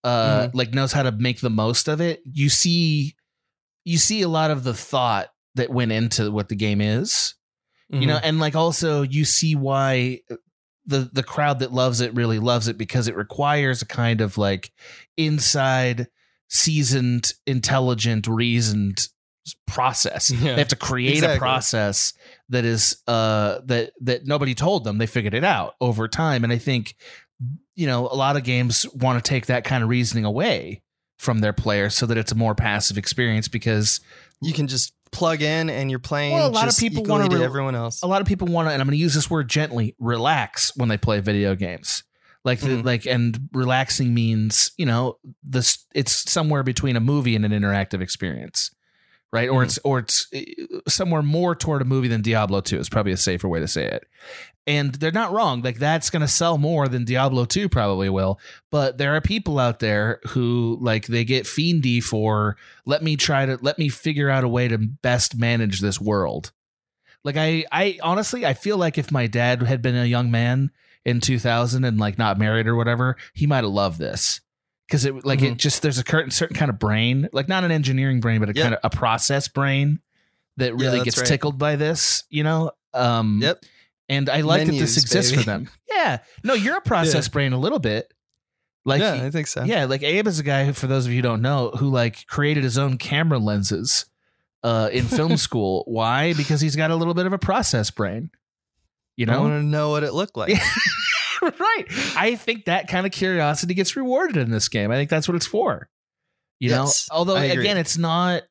uh, 0.04 0.48
Mm-hmm. 0.48 0.58
like 0.58 0.74
knows 0.74 0.92
how 0.94 1.04
to 1.04 1.12
make 1.12 1.40
the 1.42 1.50
most 1.50 1.88
of 1.88 2.02
it. 2.02 2.22
You 2.26 2.50
see, 2.50 3.16
you 3.84 3.98
see 3.98 4.22
a 4.22 4.28
lot 4.30 4.52
of 4.52 4.64
the 4.64 4.74
thought 4.74 5.30
that 5.56 5.70
went 5.70 5.92
into 5.92 6.32
what 6.32 6.50
the 6.50 6.56
game 6.56 6.82
is, 6.82 7.36
you 7.90 8.08
know, 8.08 8.16
Mhm. 8.18 8.22
and 8.24 8.40
like 8.40 8.56
also 8.56 9.04
you 9.04 9.24
see 9.26 9.56
why 9.56 10.20
the 10.88 11.10
the 11.14 11.24
crowd 11.24 11.60
that 11.60 11.72
loves 11.72 12.02
it 12.02 12.14
really 12.14 12.38
loves 12.40 12.68
it 12.68 12.78
because 12.78 13.08
it 13.08 13.16
requires 13.16 13.82
a 13.82 13.86
kind 13.88 14.22
of 14.22 14.38
like 14.38 14.72
inside 15.18 16.08
seasoned 16.50 17.34
intelligent 17.48 18.28
reasoned 18.28 19.08
process 19.68 20.32
Yeah, 20.32 20.54
they 20.54 20.60
have 20.60 20.68
to 20.70 20.76
create 20.76 21.14
exactly. 21.16 21.38
a 21.38 21.40
process 21.40 22.14
that 22.50 22.66
is 22.66 23.02
uh 23.08 23.60
that 23.66 23.92
that 24.02 24.26
nobody 24.26 24.56
told 24.56 24.84
them 24.84 24.98
they 24.98 25.06
figured 25.08 25.34
it 25.34 25.44
out 25.44 25.76
over 25.82 26.08
time 26.08 26.44
and 26.44 26.52
i 26.52 26.58
think 26.58 26.96
you 27.76 27.86
know 27.88 28.08
a 28.08 28.16
lot 28.16 28.38
of 28.38 28.44
games 28.44 28.86
want 28.94 29.24
to 29.24 29.28
take 29.30 29.46
that 29.48 29.64
kind 29.64 29.84
of 29.84 29.90
reasoning 29.90 30.26
away 30.26 30.82
from 31.20 31.40
their 31.40 31.54
players 31.54 31.96
so 31.96 32.06
that 32.06 32.18
it's 32.18 32.32
a 32.32 32.36
more 32.36 32.56
passive 32.56 32.98
experience 32.98 33.48
because 33.48 34.00
you 34.42 34.54
can 34.54 34.68
just 34.68 34.94
plug 35.12 35.42
in 35.42 35.70
and 35.70 35.90
you're 35.90 36.00
playing 36.00 36.34
well, 36.34 36.48
a 36.48 36.52
lot 36.52 36.68
of 36.68 36.78
people 36.78 37.04
want 37.04 37.30
to 37.32 37.38
to 37.38 37.44
everyone 37.44 37.74
else. 37.76 38.02
A 38.04 38.08
lot 38.08 38.20
of 38.22 38.28
people 38.28 38.48
want 38.48 38.68
to, 38.68 38.74
and 38.74 38.82
I'm 38.82 38.88
going 38.88 38.98
to 38.98 39.02
use 39.02 39.14
this 39.16 39.30
word 39.30 39.48
gently, 39.48 39.96
relax 39.98 40.76
when 40.76 40.90
they 40.90 40.98
play 40.98 41.22
video 41.22 41.56
games. 41.56 42.04
Like, 42.44 42.60
the, 42.60 42.68
Mm-hmm. 42.68 42.86
like, 42.86 43.06
and 43.08 43.40
relaxing 43.54 44.14
means 44.14 44.72
you 44.78 44.86
know 44.86 45.18
this. 45.42 45.86
It's 45.96 46.30
somewhere 46.30 46.64
between 46.64 46.98
a 46.98 47.00
movie 47.00 47.34
and 47.36 47.46
an 47.46 47.52
interactive 47.54 48.02
experience, 48.02 48.72
right? 49.36 49.50
Or 49.50 49.62
Mhm. 49.62 49.66
it's 49.66 49.80
or 49.84 50.00
it's 50.00 50.28
uh, 50.34 50.40
somewhere 50.88 51.22
more 51.22 51.56
toward 51.56 51.82
a 51.82 51.86
movie 51.86 52.08
than 52.08 52.22
Diablo 52.22 52.62
Two 52.62 52.80
is 52.80 52.90
probably 52.90 53.12
a 53.12 53.18
safer 53.18 53.48
way 53.50 53.60
to 53.60 53.68
say 53.68 53.86
it. 53.86 54.06
And 54.68 54.96
they're 54.96 55.12
not 55.12 55.32
wrong. 55.32 55.62
Like 55.62 55.78
that's 55.78 56.10
going 56.10 56.22
to 56.22 56.28
sell 56.28 56.58
more 56.58 56.88
than 56.88 57.06
Diablo 57.06 57.46
2 57.46 57.70
probably 57.70 58.10
will. 58.10 58.40
But 58.72 58.98
there 58.98 59.14
are 59.16 59.22
people 59.22 59.60
out 59.60 59.78
there 59.80 60.20
who 60.30 60.80
like 60.82 61.06
they 61.06 61.24
get 61.24 61.44
fiendy 61.46 62.02
for 62.02 62.58
let 62.86 63.04
me 63.04 63.16
try 63.16 63.46
to 63.46 63.60
let 63.62 63.78
me 63.78 63.90
figure 63.90 64.30
out 64.30 64.44
a 64.44 64.48
way 64.48 64.68
to 64.68 64.78
best 64.80 65.38
manage 65.38 65.82
this 65.82 66.02
world. 66.02 66.52
Like 67.24 67.38
I 67.38 67.66
I 67.72 68.00
honestly 68.02 68.46
I 68.46 68.54
feel 68.56 68.78
like 68.78 68.98
if 68.98 69.12
my 69.12 69.28
dad 69.28 69.62
had 69.64 69.82
been 69.84 69.96
a 69.96 70.06
young 70.06 70.32
man 70.32 70.72
in 71.04 71.20
2000 71.20 71.84
and 71.84 72.00
like 72.00 72.18
not 72.18 72.40
married 72.40 72.66
or 72.68 72.76
whatever, 72.76 73.18
he 73.36 73.46
might 73.46 73.64
have 73.64 73.72
loved 73.72 74.00
this. 74.00 74.42
Cuz 74.90 75.06
it 75.06 75.26
like 75.26 75.42
it 75.42 75.58
just 75.58 75.82
there's 75.82 75.98
a 75.98 76.04
certain 76.08 76.30
certain 76.32 76.56
kind 76.56 76.70
of 76.70 76.78
brain, 76.78 77.28
like 77.34 77.48
not 77.48 77.64
an 77.64 77.72
engineering 77.72 78.20
brain 78.20 78.40
but 78.40 78.50
a 78.50 78.54
Yep. 78.54 78.64
kind 78.64 78.76
of 78.76 78.80
a 78.84 78.90
process 78.96 79.48
brain 79.48 80.00
that 80.58 80.74
really 80.76 80.98
that's 81.00 81.06
gets 81.06 81.18
right. 81.18 81.28
tickled 81.28 81.58
by 81.58 81.76
this, 81.76 82.24
you 82.30 82.44
know? 82.44 82.72
Um 82.94 83.40
Yep. 83.42 83.64
And 84.08 84.30
I 84.30 84.42
like 84.42 84.68
that 84.68 84.74
this 84.74 84.98
exists 84.98 85.32
baby. 85.32 85.42
for 85.44 85.46
them. 85.50 85.70
Yeah. 85.90 86.18
No, 86.44 86.54
you're 86.54 86.78
a 86.78 86.82
process 86.82 87.26
Yeah. 87.28 87.32
brain 87.32 87.54
a 87.54 87.58
little 87.58 87.80
bit. 87.80 88.14
Like 88.86 89.02
Yeah, 89.02 89.14
I 89.24 89.32
think 89.32 89.48
so. 89.48 89.64
Yeah, 89.64 89.86
like 89.86 90.04
Abe 90.04 90.28
is 90.28 90.38
a 90.38 90.44
guy 90.44 90.66
who, 90.66 90.74
for 90.74 90.86
those 90.86 91.06
of 91.08 91.12
you 91.12 91.18
who 91.18 91.22
don't 91.24 91.42
know, 91.42 91.72
who 91.72 91.90
like 91.90 92.28
created 92.28 92.64
his 92.64 92.78
own 92.78 92.98
camera 93.00 93.40
lenses 93.40 94.06
uh, 94.62 94.90
in 94.92 95.06
film 95.06 95.38
school. 95.48 95.84
Why? 95.88 96.34
Because 96.34 96.62
he's 96.62 96.76
got 96.76 96.92
a 96.92 96.96
little 96.96 97.14
bit 97.16 97.26
of 97.26 97.34
a 97.34 97.40
process 97.40 97.90
brain. 97.90 98.30
You 99.18 99.26
know, 99.26 99.34
I 99.34 99.38
want 99.38 99.54
to 99.62 99.64
know 99.66 99.90
what 99.90 100.04
it 100.04 100.14
looked 100.14 100.38
like. 100.38 100.54
right? 101.60 101.86
I 102.16 102.36
think 102.36 102.66
that 102.66 102.88
kind 102.88 103.06
of 103.06 103.12
curiosity 103.12 103.74
gets 103.74 103.96
rewarded 103.96 104.38
in 104.38 104.52
this 104.52 104.70
game. 104.70 104.92
I 104.92 104.96
think 104.96 105.10
that's 105.10 105.28
what 105.28 105.36
it's 105.36 105.48
for. 105.48 105.90
You 106.60 106.70
Yes, 106.70 107.08
know, 107.10 107.18
although 107.18 107.36
again, 107.36 107.78
it's 107.78 107.98
not 107.98 108.44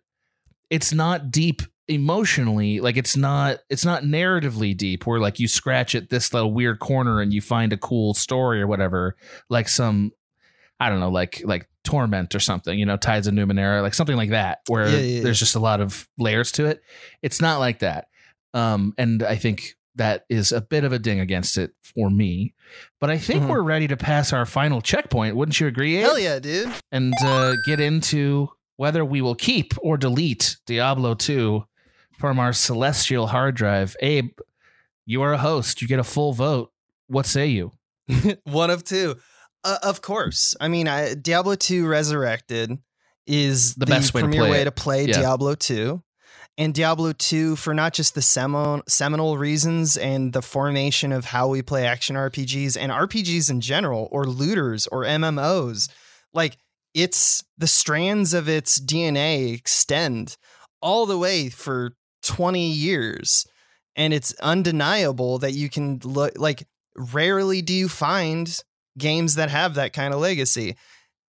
it's 0.71 0.93
not 0.93 1.31
deep 1.31 1.63
emotionally. 1.89 2.81
Like 2.81 2.97
it's 2.97 3.17
not 3.17 3.59
it's 3.71 3.85
not 3.85 4.03
narratively 4.03 4.77
deep. 4.77 5.07
Where 5.07 5.21
like 5.21 5.41
you 5.41 5.49
scratch 5.49 5.95
at 5.95 6.11
this 6.11 6.33
little 6.35 6.53
weird 6.53 6.79
corner 6.81 7.21
and 7.21 7.33
you 7.33 7.41
find 7.41 7.73
a 7.73 7.77
cool 7.77 8.15
story 8.15 8.61
or 8.61 8.67
whatever. 8.67 9.17
Like 9.49 9.69
some 9.69 10.13
I 10.81 10.91
don't 10.91 11.01
know, 11.01 11.11
like 11.11 11.41
like 11.45 11.69
torment 11.85 12.35
or 12.35 12.41
something. 12.41 12.79
You 12.79 12.87
know, 12.87 12.97
tides 12.97 13.27
of 13.27 13.35
Numenera, 13.35 13.83
like 13.83 13.95
something 13.95 14.17
like 14.17 14.31
that, 14.31 14.61
where 14.69 14.89
Yeah, 14.89 14.99
yeah, 14.99 15.23
there's 15.23 15.39
just 15.39 15.55
a 15.55 15.61
lot 15.61 15.81
of 15.81 16.09
layers 16.19 16.53
to 16.53 16.67
it. 16.67 16.83
It's 17.23 17.41
not 17.41 17.59
like 17.59 17.79
that. 17.81 18.09
Um, 18.53 18.95
and 18.99 19.23
I 19.23 19.37
think 19.37 19.75
that 19.97 20.25
is 20.29 20.51
a 20.53 20.61
bit 20.61 20.85
of 20.85 20.93
a 20.93 20.99
ding 20.99 21.21
against 21.21 21.57
it 21.57 21.73
for 21.83 22.11
me. 22.11 22.55
But 23.01 23.11
I 23.11 23.19
think 23.19 23.45
Mhm. 23.45 23.49
we're 23.49 23.63
ready 23.63 23.87
to 23.89 23.97
pass 23.97 24.33
our 24.33 24.45
final 24.47 24.81
checkpoint. 24.81 25.37
Wouldn't 25.37 25.61
you 25.61 25.67
agree? 25.67 25.97
Abe? 25.97 26.03
Hell 26.05 26.19
yeah, 26.19 26.39
dude. 26.39 26.73
And 26.91 27.15
uh, 27.25 27.55
get 27.67 27.79
into 27.81 28.49
whether 28.77 29.05
we 29.05 29.21
will 29.23 29.37
keep 29.37 29.73
or 29.83 29.97
delete 29.97 30.57
Diablo 30.67 31.15
2 31.15 31.65
from 32.19 32.39
our 32.41 32.53
celestial 32.53 33.29
hard 33.29 33.55
drive. 33.55 33.95
Abe, 34.01 34.31
you 35.07 35.23
are 35.23 35.33
a 35.33 35.39
host. 35.39 35.81
You 35.83 35.89
get 35.89 35.99
a 36.01 36.05
full 36.05 36.33
vote. 36.33 36.73
What 37.07 37.27
say 37.27 37.47
you? 37.47 37.73
One 38.45 38.71
of 38.71 38.83
two. 38.85 39.17
Uh, 39.63 39.79
of 39.83 40.03
course. 40.03 40.55
I 40.61 40.69
mean, 40.69 40.89
I, 40.89 41.15
Diablo 41.15 41.55
2 41.55 41.87
Resurrected 41.87 42.77
is 43.27 43.75
The 43.75 43.87
the, 43.87 43.91
best 43.91 44.13
way 44.13 44.21
to 44.21 44.27
premier 44.27 44.41
play 44.43 44.51
way 44.51 44.65
to 44.65 44.71
play 44.73 45.07
Yeah. 45.07 45.21
Diablo 45.21 45.55
2. 45.55 46.03
And 46.57 46.73
Diablo 46.73 47.13
2 47.13 47.57
for 47.57 47.75
not 47.75 47.95
just 47.95 48.15
the 48.15 48.23
seminal, 48.23 48.83
seminal 48.87 49.37
reasons 49.37 49.97
and 49.97 50.33
the 50.33 50.43
formation 50.43 51.11
of 51.11 51.27
how 51.27 51.49
we 51.49 51.63
play 51.63 51.85
action 51.85 52.15
RPGs 52.15 52.77
and 52.79 52.93
RPGs 52.93 53.51
in 53.51 53.61
general, 53.61 54.09
or 54.13 54.25
looters 54.25 54.87
or 54.87 55.03
MMOs. 55.03 55.91
Like, 56.33 56.57
it's 56.95 57.43
the 57.59 57.67
strands 57.67 58.33
of 58.35 58.49
its 58.49 58.81
DNA 58.81 59.53
extend 59.53 60.37
all 60.81 61.07
the 61.07 61.19
way 61.19 61.49
for 61.49 61.97
20 62.23 62.71
years. 62.71 63.47
And 63.97 64.15
it's 64.15 64.33
undeniable 64.35 65.39
that 65.39 65.53
you 65.53 65.69
can 65.69 66.01
look 66.05 66.39
like 66.39 66.67
rarely 66.97 67.63
do 67.63 67.75
you 67.75 67.89
find 67.89 68.57
games 68.97 69.35
that 69.35 69.51
have 69.51 69.75
that 69.75 69.93
kind 69.93 70.15
of 70.15 70.21
legacy. 70.21 70.77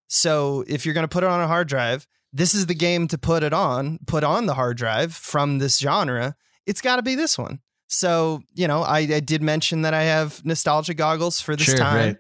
So 0.07 0.63
if 0.67 0.86
you're 0.86 0.93
going 0.93 1.03
to 1.03 1.07
put 1.07 1.23
it 1.23 1.30
on 1.30 1.41
a 1.41 1.47
hard 1.47 1.67
drive, 1.67 2.05
this 2.36 2.53
is 2.53 2.65
the 2.65 2.75
game 2.75 3.07
to 3.07 3.17
put 3.17 3.43
it 3.43 3.53
on, 3.53 3.97
put 4.07 4.23
on 4.25 4.45
the 4.45 4.53
hard 4.55 4.75
drive 4.77 5.13
from 5.15 5.57
this 5.59 5.79
genre. 5.79 6.36
It's 6.65 6.81
got 6.81 6.97
to 6.97 7.01
be 7.01 7.15
this 7.15 7.38
one. 7.38 7.59
So, 7.88 8.41
you 8.53 8.67
know, 8.67 8.81
I, 8.81 8.99
I 8.99 9.19
did 9.21 9.41
mention 9.41 9.83
that 9.83 9.93
I 9.93 10.03
have 10.03 10.43
nostalgia 10.43 10.93
goggles 10.95 11.39
for 11.39 11.55
this 11.55 11.67
Sure, 11.67 11.77
time, 11.77 11.95
right. 12.07 12.17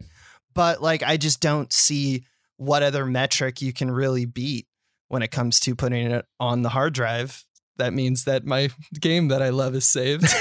but 0.53 0.81
like 0.81 1.03
I 1.03 1.17
just 1.17 1.41
don't 1.41 1.73
see 1.73 2.23
what 2.55 2.81
other 2.81 3.05
metric 3.05 3.61
you 3.61 3.73
can 3.73 3.91
really 3.91 4.23
beat 4.25 4.67
when 5.09 5.21
it 5.21 5.31
comes 5.31 5.59
to 5.61 5.75
putting 5.75 6.09
it 6.11 6.25
on 6.39 6.61
the 6.61 6.69
hard 6.69 6.93
drive. 6.93 7.43
That 7.77 7.91
means 7.93 8.23
that 8.23 8.45
my 8.45 8.69
game 9.01 9.27
that 9.27 9.41
I 9.41 9.49
love 9.49 9.75
is 9.75 9.85
saved. 9.85 10.23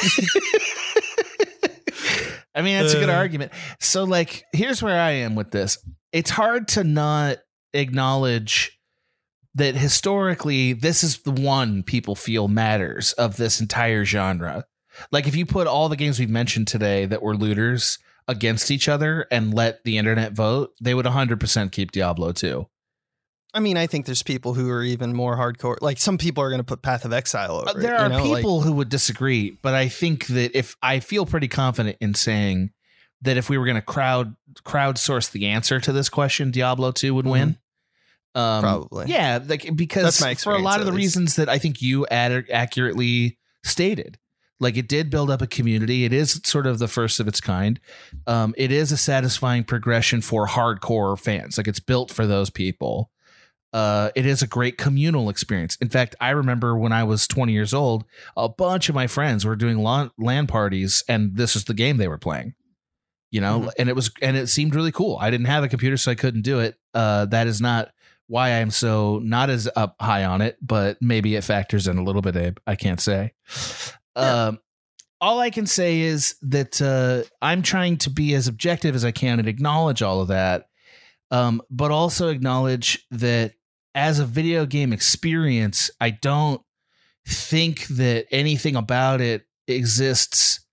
I 2.56 2.62
mean, 2.62 2.78
that's 2.78 2.94
a 2.94 3.00
good 3.00 3.08
Uh. 3.10 3.14
argument. 3.14 3.50
So, 3.80 4.04
like, 4.04 4.44
here's 4.52 4.80
where 4.82 5.00
I 5.00 5.10
am 5.12 5.34
with 5.34 5.50
this 5.50 5.78
it's 6.12 6.30
hard 6.30 6.68
to 6.68 6.84
not 6.84 7.38
acknowledge 7.72 8.78
that 9.54 9.76
historically 9.76 10.72
this 10.72 11.04
is 11.04 11.18
the 11.18 11.30
one 11.30 11.82
people 11.82 12.14
feel 12.14 12.48
matters 12.48 13.12
of 13.14 13.36
this 13.36 13.60
entire 13.60 14.04
genre. 14.04 14.64
Like 15.10 15.26
if 15.26 15.36
you 15.36 15.46
put 15.46 15.66
all 15.66 15.88
the 15.88 15.96
games 15.96 16.18
we've 16.18 16.30
mentioned 16.30 16.68
today 16.68 17.06
that 17.06 17.22
were 17.22 17.36
looters 17.36 17.98
against 18.26 18.70
each 18.70 18.88
other 18.88 19.26
and 19.30 19.54
let 19.54 19.84
the 19.84 19.98
internet 19.98 20.32
vote, 20.32 20.72
they 20.80 20.94
would 20.94 21.06
100% 21.06 21.72
keep 21.72 21.92
Diablo 21.92 22.32
2. 22.32 22.66
I 23.52 23.60
mean, 23.60 23.76
I 23.76 23.86
think 23.86 24.06
there's 24.06 24.24
people 24.24 24.54
who 24.54 24.68
are 24.70 24.82
even 24.82 25.14
more 25.14 25.36
hardcore. 25.36 25.76
Like 25.80 25.98
some 25.98 26.18
people 26.18 26.42
are 26.42 26.48
going 26.48 26.60
to 26.60 26.64
put 26.64 26.82
Path 26.82 27.04
of 27.04 27.12
Exile 27.12 27.58
over. 27.58 27.70
Uh, 27.70 27.72
there 27.74 27.94
it, 27.94 28.00
are 28.00 28.08
know? 28.08 28.24
Like- 28.24 28.38
people 28.38 28.62
who 28.62 28.72
would 28.72 28.88
disagree, 28.88 29.56
but 29.62 29.74
I 29.74 29.88
think 29.88 30.26
that 30.26 30.58
if 30.58 30.76
I 30.82 30.98
feel 30.98 31.24
pretty 31.24 31.46
confident 31.46 31.96
in 32.00 32.14
saying 32.14 32.70
that 33.22 33.36
if 33.36 33.48
we 33.48 33.56
were 33.56 33.64
going 33.64 33.76
to 33.76 33.82
crowd 33.82 34.34
crowdsource 34.64 35.30
the 35.30 35.46
answer 35.46 35.78
to 35.80 35.92
this 35.92 36.08
question, 36.08 36.50
Diablo 36.50 36.90
2 36.90 37.14
would 37.14 37.26
win. 37.26 37.58
Um, 38.34 38.62
Probably. 38.62 39.06
Yeah, 39.06 39.38
like 39.46 39.74
because 39.76 40.18
for 40.42 40.54
a 40.54 40.58
lot 40.58 40.80
of 40.80 40.86
the 40.86 40.92
least. 40.92 41.16
reasons 41.16 41.36
that 41.36 41.48
I 41.48 41.58
think 41.58 41.80
you 41.80 42.06
ad- 42.08 42.46
accurately 42.50 43.38
stated. 43.62 44.18
Like 44.60 44.76
it 44.76 44.88
did 44.88 45.10
build 45.10 45.30
up 45.30 45.42
a 45.42 45.46
community. 45.46 46.04
It 46.04 46.12
is 46.12 46.40
sort 46.44 46.66
of 46.66 46.78
the 46.78 46.88
first 46.88 47.18
of 47.20 47.28
its 47.28 47.40
kind. 47.40 47.80
Um, 48.26 48.54
it 48.56 48.70
is 48.72 48.92
a 48.92 48.96
satisfying 48.96 49.64
progression 49.64 50.20
for 50.20 50.46
hardcore 50.46 51.18
fans. 51.18 51.58
Like 51.58 51.68
it's 51.68 51.80
built 51.80 52.10
for 52.12 52.26
those 52.26 52.50
people. 52.50 53.10
Uh, 53.72 54.10
it 54.14 54.24
is 54.24 54.40
a 54.42 54.46
great 54.46 54.78
communal 54.78 55.28
experience. 55.28 55.76
In 55.80 55.88
fact, 55.88 56.14
I 56.20 56.30
remember 56.30 56.76
when 56.78 56.92
I 56.92 57.02
was 57.02 57.26
20 57.26 57.52
years 57.52 57.74
old, 57.74 58.04
a 58.36 58.48
bunch 58.48 58.88
of 58.88 58.94
my 58.94 59.08
friends 59.08 59.44
were 59.44 59.56
doing 59.56 59.78
LAN 59.82 60.46
parties, 60.46 61.02
and 61.08 61.36
this 61.36 61.54
was 61.54 61.64
the 61.64 61.74
game 61.74 61.96
they 61.96 62.06
were 62.08 62.16
playing. 62.18 62.54
You 63.32 63.40
know, 63.40 63.62
Mhm. 63.62 63.70
and 63.80 63.88
it 63.88 63.96
was 63.96 64.12
and 64.22 64.36
it 64.36 64.46
seemed 64.48 64.76
really 64.76 64.92
cool. 64.92 65.18
I 65.20 65.28
didn't 65.30 65.46
have 65.46 65.64
a 65.64 65.68
computer, 65.68 65.96
so 65.96 66.12
I 66.12 66.14
couldn't 66.14 66.42
do 66.42 66.60
it. 66.60 66.76
Uh, 66.94 67.24
that 67.26 67.48
is 67.48 67.60
not 67.60 67.90
why 68.26 68.60
I'm 68.60 68.70
so 68.70 69.20
not 69.22 69.50
as 69.50 69.68
up 69.76 69.96
high 70.00 70.24
on 70.24 70.40
it, 70.40 70.56
but 70.62 70.98
maybe 71.00 71.36
it 71.36 71.44
factors 71.44 71.86
in 71.86 71.98
a 71.98 72.02
little 72.04 72.22
bit, 72.22 72.36
Abe. 72.36 72.58
I 72.66 72.76
can't 72.76 73.00
say. 73.00 73.32
Um, 74.16 74.60
all 75.20 75.40
I 75.40 75.50
can 75.50 75.66
say 75.66 76.00
is 76.00 76.36
that 76.42 76.80
uh, 76.80 77.22
I'm 77.40 77.62
trying 77.62 77.96
to 77.98 78.10
be 78.10 78.34
as 78.34 78.48
objective 78.48 78.94
as 78.94 79.04
I 79.04 79.10
can 79.10 79.38
and 79.38 79.48
acknowledge 79.48 80.02
all 80.02 80.20
of 80.20 80.28
that, 80.28 80.68
um, 81.30 81.62
but 81.70 81.90
also 81.90 82.28
acknowledge 82.28 83.06
that 83.10 83.54
as 83.94 84.18
a 84.18 84.24
video 84.24 84.66
game 84.66 84.92
experience, 84.92 85.90
I 86.00 86.10
don't 86.10 86.60
think 87.26 87.86
that 87.88 88.26
anything 88.30 88.76
about 88.76 89.20
it 89.20 89.46
exists 89.66 90.66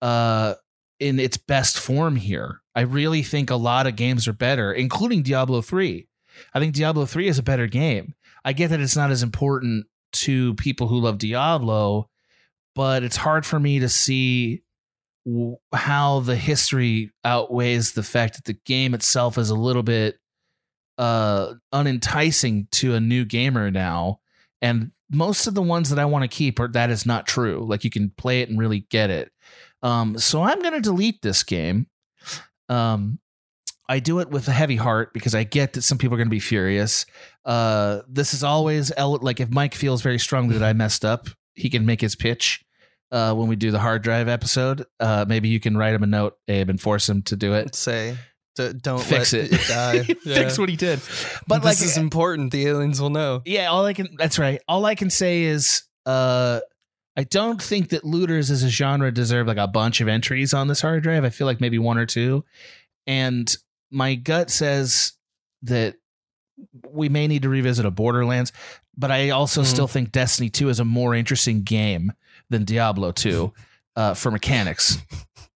uh, 0.00 0.54
in 0.98 1.18
its 1.18 1.36
best 1.36 1.78
form 1.78 2.16
here. 2.16 2.60
I 2.74 2.82
really 2.82 3.22
think 3.22 3.50
a 3.50 3.56
lot 3.56 3.86
of 3.86 3.96
games 3.96 4.26
are 4.26 4.32
better, 4.32 4.72
including 4.72 5.22
Diablo 5.22 5.60
3. 5.60 6.08
I 6.54 6.60
think 6.60 6.74
Diablo 6.74 7.06
3 7.06 7.28
is 7.28 7.38
a 7.38 7.42
better 7.42 7.66
game. 7.66 8.14
I 8.44 8.52
get 8.52 8.68
that 8.68 8.80
it's 8.80 8.96
not 8.96 9.10
as 9.10 9.22
important 9.22 9.86
to 10.12 10.54
people 10.54 10.88
who 10.88 11.00
love 11.00 11.18
Diablo, 11.18 12.08
but 12.74 13.02
it's 13.02 13.16
hard 13.16 13.46
for 13.46 13.58
me 13.58 13.78
to 13.78 13.88
see 13.88 14.62
how 15.72 16.20
the 16.20 16.36
history 16.36 17.10
outweighs 17.24 17.92
the 17.92 18.02
fact 18.02 18.34
that 18.34 18.44
the 18.44 18.58
game 18.66 18.92
itself 18.92 19.38
is 19.38 19.50
a 19.50 19.54
little 19.54 19.82
bit 19.82 20.18
uh 20.98 21.54
unenticing 21.72 22.66
to 22.70 22.94
a 22.94 23.00
new 23.00 23.24
gamer 23.24 23.70
now. 23.70 24.18
And 24.60 24.90
most 25.10 25.46
of 25.46 25.54
the 25.54 25.62
ones 25.62 25.90
that 25.90 25.98
I 25.98 26.04
want 26.04 26.22
to 26.22 26.28
keep 26.28 26.58
are 26.58 26.68
that 26.68 26.90
is 26.90 27.06
not 27.06 27.26
true. 27.26 27.64
Like 27.66 27.84
you 27.84 27.90
can 27.90 28.10
play 28.10 28.42
it 28.42 28.48
and 28.48 28.58
really 28.58 28.80
get 28.90 29.10
it. 29.10 29.30
Um 29.82 30.18
so 30.18 30.42
I'm 30.42 30.60
going 30.60 30.74
to 30.74 30.80
delete 30.80 31.22
this 31.22 31.42
game. 31.42 31.86
Um 32.68 33.20
I 33.88 33.98
do 33.98 34.20
it 34.20 34.30
with 34.30 34.48
a 34.48 34.52
heavy 34.52 34.76
heart 34.76 35.12
because 35.12 35.34
I 35.34 35.44
get 35.44 35.74
that 35.74 35.82
some 35.82 35.98
people 35.98 36.14
are 36.14 36.18
going 36.18 36.28
to 36.28 36.30
be 36.30 36.40
furious. 36.40 37.04
Uh, 37.44 38.00
this 38.08 38.32
is 38.32 38.42
always 38.44 38.92
ele- 38.96 39.18
like 39.20 39.40
if 39.40 39.50
Mike 39.50 39.74
feels 39.74 40.02
very 40.02 40.18
strongly 40.18 40.56
that 40.56 40.66
I 40.66 40.72
messed 40.72 41.04
up, 41.04 41.28
he 41.54 41.68
can 41.68 41.84
make 41.84 42.00
his 42.00 42.14
pitch 42.14 42.64
uh, 43.10 43.34
when 43.34 43.48
we 43.48 43.56
do 43.56 43.70
the 43.70 43.78
hard 43.80 44.02
drive 44.02 44.28
episode. 44.28 44.86
Uh, 44.98 45.24
maybe 45.28 45.48
you 45.48 45.60
can 45.60 45.76
write 45.76 45.94
him 45.94 46.02
a 46.02 46.06
note, 46.06 46.36
Abe, 46.48 46.70
and 46.70 46.80
force 46.80 47.08
him 47.08 47.22
to 47.22 47.36
do 47.36 47.54
it. 47.54 47.74
Say, 47.74 48.16
D- 48.54 48.72
don't 48.72 49.02
fix 49.02 49.32
let 49.32 49.44
it. 49.44 49.52
it 49.52 49.68
die. 49.68 50.02
fix 50.24 50.58
what 50.58 50.68
he 50.68 50.76
did. 50.76 51.00
But 51.46 51.62
this 51.62 51.80
like, 51.80 51.86
is 51.86 51.96
important. 51.96 52.52
The 52.52 52.66
aliens 52.66 53.00
will 53.00 53.10
know. 53.10 53.42
yeah, 53.44 53.66
all 53.66 53.84
I 53.84 53.94
can 53.94 54.14
that's 54.16 54.38
right. 54.38 54.60
All 54.68 54.84
I 54.84 54.94
can 54.94 55.10
say 55.10 55.42
is 55.44 55.82
uh 56.06 56.60
I 57.16 57.24
don't 57.24 57.62
think 57.62 57.90
that 57.90 58.04
looters 58.04 58.50
as 58.50 58.62
a 58.62 58.68
genre 58.70 59.12
deserve 59.12 59.46
like 59.46 59.58
a 59.58 59.68
bunch 59.68 60.00
of 60.00 60.08
entries 60.08 60.54
on 60.54 60.68
this 60.68 60.80
hard 60.80 61.02
drive. 61.02 61.24
I 61.24 61.30
feel 61.30 61.46
like 61.46 61.60
maybe 61.60 61.78
one 61.78 61.98
or 61.98 62.06
two. 62.06 62.44
And 63.06 63.54
my 63.92 64.14
gut 64.16 64.50
says 64.50 65.12
that 65.62 65.94
we 66.90 67.08
may 67.08 67.26
need 67.28 67.42
to 67.42 67.48
revisit 67.48 67.84
a 67.86 67.90
Borderlands, 67.90 68.52
but 68.96 69.10
I 69.10 69.30
also 69.30 69.62
Mhm. 69.62 69.66
still 69.66 69.88
think 69.88 70.10
Destiny 70.12 70.48
2 70.50 70.68
is 70.68 70.80
a 70.80 70.84
more 70.84 71.14
interesting 71.14 71.62
game 71.62 72.12
than 72.50 72.64
Diablo 72.64 73.12
2 73.12 73.52
uh, 73.96 74.14
for 74.14 74.30
mechanics. 74.30 74.98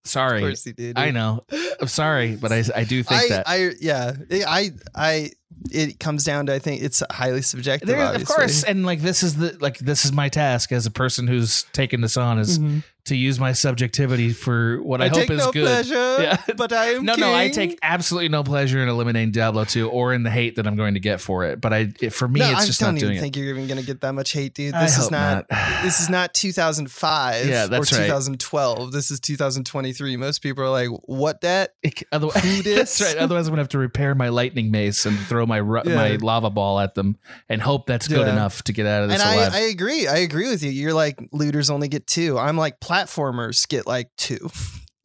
Sorry. 0.05 0.39
Of 0.43 0.49
course 0.49 0.67
you 0.67 0.73
do. 0.73 0.93
I 0.95 1.11
know. 1.11 1.45
I'm 1.81 1.89
sorry, 1.89 2.37
but 2.37 2.53
I, 2.53 2.63
I 2.77 2.85
do 2.85 3.03
think 3.03 3.23
I, 3.23 3.29
that. 3.29 3.49
I, 3.49 3.71
yeah, 3.81 4.13
I, 4.47 4.71
I, 4.95 5.31
it 5.73 5.99
comes 5.99 6.23
down 6.23 6.47
to 6.47 6.55
I 6.55 6.59
think 6.61 6.83
it's 6.83 7.03
highly 7.11 7.43
subjective. 7.43 7.89
There, 7.89 7.99
of 8.15 8.25
course, 8.25 8.63
and 8.63 8.87
like 8.87 9.01
this 9.01 9.23
is 9.25 9.37
the 9.37 9.57
like 9.61 9.79
this 9.79 10.05
is 10.05 10.13
my 10.13 10.29
task 10.29 10.71
as 10.71 10.87
a 10.87 10.91
person 10.93 11.27
who's 11.27 11.65
taken 11.73 12.03
this 12.03 12.17
on 12.17 12.39
is 12.39 12.59
Mhm. 12.59 12.85
To 13.07 13.17
use 13.17 13.41
my 13.41 13.53
subjectivity 13.53 14.33
for 14.33 14.83
what 14.83 15.01
I, 15.01 15.07
I 15.07 15.09
hope 15.09 15.31
is 15.31 15.39
no 15.39 15.53
good. 15.53 15.65
pleasure, 15.65 15.95
Yeah. 16.23 16.37
but 16.57 16.73
I 16.73 16.87
am 16.95 17.05
no, 17.05 17.15
no. 17.15 17.35
I 17.35 17.49
take 17.49 17.79
absolutely 17.83 18.29
no 18.29 18.43
pleasure 18.45 18.83
in 18.83 18.89
eliminating 18.89 19.33
Diablo 19.33 19.65
2 19.65 19.89
or 19.89 20.13
in 20.13 20.23
the 20.23 20.31
hate 20.31 20.57
that 20.57 20.67
I'm 20.67 20.77
going 20.77 20.95
to 20.95 21.01
get 21.01 21.21
for 21.21 21.45
it. 21.45 21.61
But 21.61 21.73
I, 21.73 21.93
it, 22.01 22.13
for 22.13 22.29
me, 22.29 22.41
no, 22.41 22.51
it's 22.51 22.61
I 22.63 22.67
just 22.67 22.81
don't 22.81 22.95
not 22.95 22.99
even 23.03 23.09
doing 23.11 23.21
think 23.21 23.37
you're 23.37 23.47
even 23.49 23.67
going 23.67 23.81
to 23.81 23.87
get 23.87 24.01
that 24.03 24.13
much 24.13 24.33
hate, 24.33 24.55
dude. 24.55 24.75
I 24.75 24.83
This 24.83 24.97
is 24.99 25.05
hope 25.05 25.13
not, 25.13 25.47
not. 25.51 25.83
This 25.85 26.01
is 26.01 26.09
not 26.09 26.35
2005. 26.35 27.47
Yeah, 27.47 27.67
that's 27.67 27.93
or 27.93 27.97
right. 27.97 28.07
2012. 28.07 28.93
This 28.93 29.11
is 29.11 29.21
2023. 29.21 30.17
Most 30.17 30.41
people 30.41 30.65
are 30.65 30.69
like, 30.71 30.89
"What 31.05 31.41
that? 31.43 31.75
Otherwise, 32.13 32.43
Who 32.43 32.63
that's 32.75 33.01
right. 33.01 33.17
Otherwise, 33.17 33.47
I'm 33.47 33.53
gonna 33.53 33.63
have 33.63 33.69
to 33.71 33.79
repair 33.79 34.15
my 34.15 34.29
lightning 34.29 34.71
mace 34.71 35.07
and 35.07 35.19
throw 35.19 35.47
my 35.47 35.59
ru- 35.59 35.83
Yeah. 35.85 35.95
my 35.95 36.17
lava 36.17 36.51
ball 36.51 36.81
at 36.81 36.95
them 36.95 37.17
and 37.49 37.61
hope 37.63 37.87
that's 37.87 38.09
good 38.09 38.27
enough 38.29 38.63
to 38.65 38.73
get 38.73 38.87
out 38.87 39.05
of 39.05 39.11
this 39.11 39.23
And 39.23 39.37
alive. 39.39 39.53
I, 39.55 39.59
I 39.59 39.61
agree. 39.69 40.07
I 40.09 40.17
agree 40.19 40.49
with 40.51 40.63
you. 40.63 40.71
You're 40.71 40.95
like 40.95 41.19
looters 41.33 41.71
only 41.71 41.89
get 41.89 42.07
two. 42.07 42.39
I'm 42.39 42.57
like 42.57 42.81
platformers 42.97 43.69
get 43.69 43.87
like 43.87 44.09
two. 44.17 44.51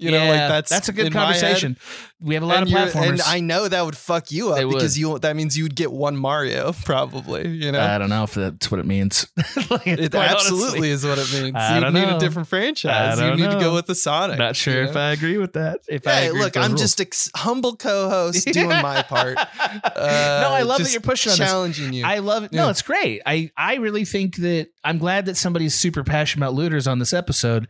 You 0.02 0.12
know, 0.12 0.18
like 0.18 0.28
Yeah, 0.28 0.48
that's 0.48 0.70
that's 0.70 0.90
a 0.90 0.94
good 0.94 1.08
in 1.08 1.14
my 1.14 1.20
head. 1.20 1.42
conversation. 1.42 1.78
We 2.24 2.36
have 2.36 2.44
a 2.44 2.46
lot 2.46 2.58
And 2.58 2.68
of 2.68 2.74
platformers. 2.74 3.10
and 3.10 3.22
I 3.22 3.40
know 3.40 3.68
that 3.68 3.84
would 3.86 3.98
fuck 3.98 4.32
you 4.32 4.52
up 4.54 4.64
would. 4.64 4.74
because 4.74 4.98
you 4.98 5.18
that 5.20 5.36
means 5.36 5.58
you 5.58 5.64
would 5.64 5.76
get 5.76 5.92
one 5.92 6.16
Mario 6.18 6.74
probably. 6.86 7.48
You 7.50 7.72
know, 7.72 7.80
I 7.82 7.98
don't 7.98 8.10
know 8.10 8.24
if 8.24 8.34
that's 8.36 8.70
what 8.70 8.80
it 8.80 8.86
means. 8.86 9.28
Like, 9.72 9.88
it 9.88 10.14
absolutely 10.14 10.90
honestly. 10.90 10.90
is 10.90 11.06
what 11.06 11.18
it 11.18 11.32
means. 11.44 11.56
I 11.56 11.80
you 11.80 11.86
need 11.92 11.94
know. 12.08 12.18
a 12.18 12.20
different 12.20 12.48
franchise. 12.50 13.20
You 13.20 13.36
need 13.36 13.52
to 13.52 13.60
go 13.60 13.74
with 13.74 13.86
the 13.86 13.96
Sonic. 13.96 14.38
Not 14.38 14.56
sure 14.56 14.84
you 14.84 14.90
if? 14.90 14.96
I 14.98 15.12
agree 15.12 15.38
with 15.38 15.54
that. 15.54 15.80
If 15.88 16.06
I 16.08 16.22
agree 16.22 16.42
look, 16.42 16.58
I'm 16.58 16.72
rules. 16.72 16.96
just 16.96 17.00
a 17.00 17.38
humble 17.40 17.76
co-host 17.78 18.46
doing 18.52 18.68
my 18.70 19.02
part. 19.04 19.38
Uh, 19.38 20.40
no, 20.44 20.50
I 20.52 20.64
love 20.64 20.80
that 20.84 20.92
you're 20.92 21.02
pushing 21.02 21.32
on 21.32 21.38
challenging 21.38 21.88
this. 21.92 21.96
you. 21.98 22.06
I 22.06 22.20
love 22.20 22.44
it. 22.44 22.52
No, 22.52 22.70
it's 22.70 22.82
great. 22.82 23.22
I 23.26 23.50
I 23.56 23.76
really 23.76 24.06
think 24.06 24.38
that 24.38 24.70
I'm 24.84 24.98
glad 24.98 25.26
that 25.28 25.38
somebody's 25.38 25.76
super 25.76 26.04
passionate 26.04 26.46
about 26.46 26.56
looters 26.56 26.88
on 26.88 27.00
this 27.00 27.14
episode. 27.14 27.68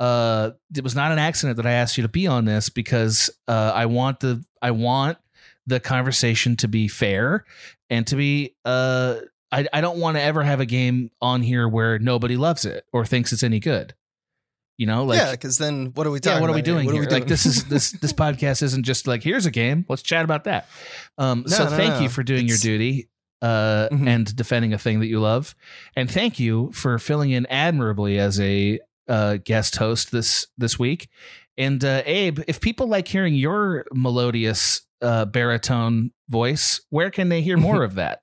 Uh, 0.00 0.52
it 0.74 0.82
was 0.82 0.94
not 0.96 1.12
an 1.12 1.18
accident 1.18 1.58
that 1.58 1.66
I 1.66 1.72
asked 1.72 1.96
you 1.98 2.02
to 2.02 2.08
be 2.08 2.26
on 2.26 2.46
this 2.46 2.70
because 2.70 3.30
uh, 3.46 3.72
I 3.74 3.84
want 3.86 4.20
the 4.20 4.42
I 4.62 4.70
want 4.70 5.18
the 5.66 5.78
conversation 5.78 6.56
to 6.56 6.66
be 6.68 6.88
fair 6.88 7.44
and 7.90 8.06
to 8.06 8.16
be 8.16 8.54
uh 8.64 9.16
I 9.52 9.66
I 9.72 9.80
don't 9.82 9.98
want 9.98 10.16
to 10.16 10.22
ever 10.22 10.42
have 10.42 10.58
a 10.60 10.66
game 10.66 11.10
on 11.20 11.42
here 11.42 11.68
where 11.68 11.98
nobody 11.98 12.36
loves 12.38 12.64
it 12.64 12.86
or 12.92 13.04
thinks 13.04 13.32
it's 13.32 13.42
any 13.42 13.60
good. 13.60 13.94
You 14.78 14.86
know, 14.86 15.04
like 15.04 15.18
yeah, 15.18 15.32
because 15.32 15.58
then 15.58 15.92
what 15.94 16.06
are 16.06 16.10
we 16.10 16.20
talking? 16.20 16.36
yeah, 16.36 16.40
what 16.40 16.48
are 16.48 16.54
we 16.54 16.60
about 16.60 16.66
here? 16.66 16.74
doing 16.76 16.86
What 16.86 16.94
here? 16.94 17.02
are 17.02 17.06
we 17.06 17.12
Like 17.12 17.22
doing? 17.24 17.28
this 17.28 17.44
is 17.44 17.64
this 17.64 17.90
this 18.00 18.14
podcast 18.14 18.62
isn't 18.62 18.84
just 18.84 19.06
like 19.06 19.22
here's 19.22 19.44
a 19.44 19.50
game. 19.50 19.84
Let's 19.90 20.00
chat 20.02 20.24
about 20.24 20.44
that. 20.44 20.66
Um, 21.18 21.44
No, 21.46 21.54
so 21.56 21.64
no, 21.64 21.70
thank 21.70 21.94
no. 21.96 22.00
you 22.00 22.08
for 22.08 22.22
doing 22.22 22.46
It's- 22.46 22.64
your 22.64 22.72
duty 22.78 23.10
uh, 23.42 23.88
Mhm. 23.92 24.06
and 24.08 24.36
defending 24.36 24.72
a 24.72 24.78
thing 24.78 25.00
that 25.00 25.08
you 25.08 25.20
love, 25.20 25.54
and 25.94 26.10
thank 26.10 26.40
you 26.40 26.70
for 26.72 26.98
filling 26.98 27.30
in 27.30 27.44
admirably 27.46 28.18
as 28.18 28.40
a 28.40 28.80
uh, 29.10 29.38
guest 29.44 29.76
host 29.76 30.12
this 30.12 30.46
this 30.56 30.78
week. 30.78 31.08
And 31.58 31.84
uh, 31.84 32.02
Abe, 32.06 32.40
if 32.48 32.60
people 32.60 32.86
like 32.86 33.08
hearing 33.08 33.34
your 33.34 33.84
melodious 33.92 34.80
uh, 35.02 35.26
baritone 35.26 36.12
voice, 36.28 36.80
where 36.88 37.10
can 37.10 37.28
they 37.28 37.42
hear 37.42 37.56
more 37.58 37.82
of 37.82 37.96
that? 37.96 38.20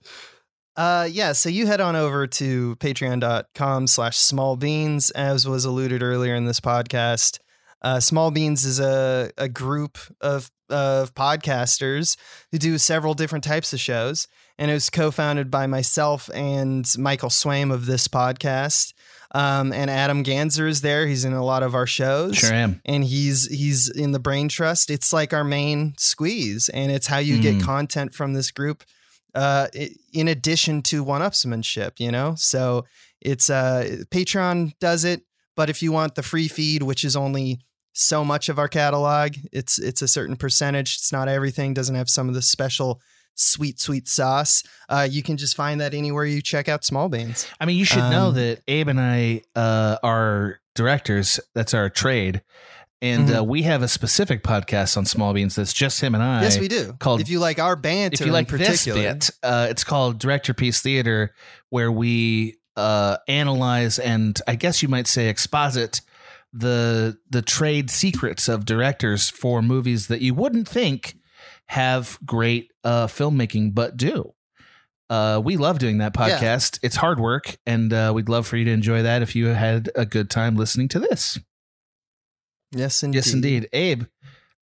Uh, 0.75 1.07
yeah, 1.11 1.31
so 1.33 1.49
you 1.49 1.65
head 1.65 1.81
on 1.81 1.95
over 1.95 2.27
to 2.27 2.75
patreon.com 2.77 3.87
slash 3.87 4.17
small 4.17 4.55
beans, 4.55 5.09
as 5.11 5.47
was 5.47 5.65
alluded 5.65 6.03
earlier 6.03 6.35
in 6.35 6.45
this 6.45 6.59
podcast. 6.59 7.39
Uh, 7.81 7.99
small 7.99 8.31
beans 8.31 8.63
is 8.63 8.79
a, 8.79 9.31
a 9.37 9.49
group 9.49 9.97
of, 10.21 10.51
of 10.69 11.13
podcasters 11.15 12.15
who 12.51 12.59
do 12.59 12.77
several 12.77 13.13
different 13.13 13.43
types 13.43 13.73
of 13.73 13.79
shows. 13.79 14.27
And 14.59 14.69
it 14.71 14.75
was 14.75 14.89
co 14.89 15.11
founded 15.11 15.51
by 15.51 15.67
myself 15.67 16.29
and 16.33 16.87
Michael 16.97 17.29
Swaim 17.29 17.71
of 17.71 17.85
this 17.85 18.07
podcast. 18.07 18.93
Um, 19.33 19.73
and 19.73 19.89
Adam 19.89 20.23
Ganser 20.23 20.67
is 20.69 20.81
there. 20.81 21.05
He's 21.07 21.25
in 21.25 21.33
a 21.33 21.43
lot 21.43 21.61
of 21.63 21.75
our 21.75 21.85
shows. 21.87 22.37
Sure 22.37 22.53
am. 22.53 22.81
And 22.85 23.03
he's 23.03 23.47
he's 23.47 23.89
in 23.89 24.11
the 24.13 24.19
Brain 24.19 24.47
Trust. 24.49 24.89
It's 24.89 25.11
like 25.11 25.33
our 25.33 25.43
main 25.43 25.95
squeeze, 25.97 26.69
and 26.69 26.91
it's 26.91 27.07
how 27.07 27.17
you 27.17 27.37
Mm. 27.37 27.41
get 27.41 27.61
content 27.61 28.13
from 28.13 28.33
this 28.33 28.51
group 28.51 28.83
uh, 29.35 29.67
in 30.13 30.27
addition 30.27 30.81
to 30.83 31.03
one-upsmanship, 31.03 31.99
you 31.99 32.11
know. 32.11 32.35
So 32.37 32.85
it's 33.21 33.49
uh, 33.49 34.03
Patreon 34.09 34.73
does 34.79 35.03
it, 35.03 35.21
but 35.55 35.69
if 35.69 35.81
you 35.83 35.91
want 35.91 36.15
the 36.15 36.23
free 36.23 36.47
feed, 36.47 36.83
which 36.83 37.03
is 37.03 37.15
only 37.15 37.59
so 37.93 38.23
much 38.23 38.47
of 38.47 38.57
our 38.59 38.67
catalog, 38.67 39.33
it's 39.51 39.77
it's 39.79 40.01
a 40.01 40.07
certain 40.07 40.37
percentage. 40.37 40.95
It's 40.95 41.11
not 41.11 41.27
everything. 41.27 41.73
Doesn't 41.73 41.95
have 41.95 42.09
some 42.09 42.29
of 42.29 42.35
the 42.35 42.41
special 42.41 43.01
sweet 43.37 43.79
sweet 43.79 44.07
sauce. 44.07 44.63
Uh, 44.89 45.07
you 45.09 45.23
can 45.23 45.37
just 45.37 45.55
find 45.55 45.79
that 45.79 45.93
anywhere 45.93 46.25
you 46.25 46.41
check 46.41 46.67
out 46.67 46.83
Small 46.83 47.07
Beans. 47.07 47.47
I 47.59 47.65
mean, 47.65 47.77
you 47.77 47.85
should 47.85 48.09
know 48.09 48.27
Um, 48.29 48.35
that 48.35 48.61
Abe 48.67 48.87
and 48.89 48.99
I 48.99 49.41
uh, 49.55 49.97
are 50.03 50.59
directors. 50.75 51.39
That's 51.53 51.73
our 51.73 51.89
trade. 51.89 52.41
And 52.99 53.29
uh, 53.29 53.41
Mhm. 53.43 53.47
we 53.47 53.61
have 53.63 53.83
a 53.83 53.87
specific 53.87 54.41
podcast 54.43 54.97
on 54.97 55.05
Small 55.05 55.31
Beans 55.33 55.53
that's 55.55 55.71
just 55.71 56.01
him 56.01 56.15
and 56.15 56.23
I. 56.23 56.41
Yes, 56.41 56.57
we 56.59 56.67
do. 56.67 56.93
Called 56.99 57.21
if 57.21 57.29
you 57.29 57.37
like 57.39 57.59
our 57.59 57.75
band, 57.75 58.15
if 58.15 58.21
you 58.21 58.31
like 58.31 58.47
this 58.49 58.85
bit, 58.85 59.29
uh, 59.43 59.67
it's 59.69 59.83
called 59.83 60.17
Director 60.17 60.55
Piece 60.55 60.81
Theater, 60.81 61.35
where 61.69 61.91
we 61.91 62.57
uh, 62.75 63.17
analyze 63.27 63.99
and 63.99 64.39
I 64.47 64.55
guess 64.55 64.81
you 64.81 64.87
might 64.89 65.05
say 65.07 65.29
exposit 65.29 66.01
the 66.53 67.17
the 67.29 67.41
trade 67.43 67.89
secrets 67.91 68.47
of 68.47 68.65
directors 68.65 69.29
for 69.29 69.61
movies 69.61 70.07
that 70.07 70.21
you 70.21 70.33
wouldn't 70.33 70.67
think 70.67 71.17
have 71.69 72.17
great 72.25 72.71
uh, 72.83 73.07
filmmaking, 73.07 73.73
but 73.75 73.97
do. 73.97 74.33
Uh, 75.09 75.41
we 75.43 75.55
love 75.57 75.79
doing 75.79 75.99
that 75.99 76.13
Yeah. 76.17 76.39
podcast. 76.39 76.79
It's 76.83 76.97
hard 76.97 77.19
work, 77.19 77.57
and 77.65 77.93
uh, 77.93 78.11
we'd 78.13 78.29
love 78.29 78.45
for 78.47 78.57
you 78.57 78.65
to 78.65 78.71
enjoy 78.71 79.03
that 79.03 79.21
if 79.21 79.35
you 79.35 79.47
had 79.47 79.89
a 79.95 80.05
good 80.05 80.29
time 80.29 80.55
listening 80.55 80.87
to 80.89 80.99
this. 80.99 81.39
Yes, 82.71 83.01
indeed. 83.03 83.15
Yes, 83.17 83.33
indeed. 83.33 83.69
Abe, 83.71 84.03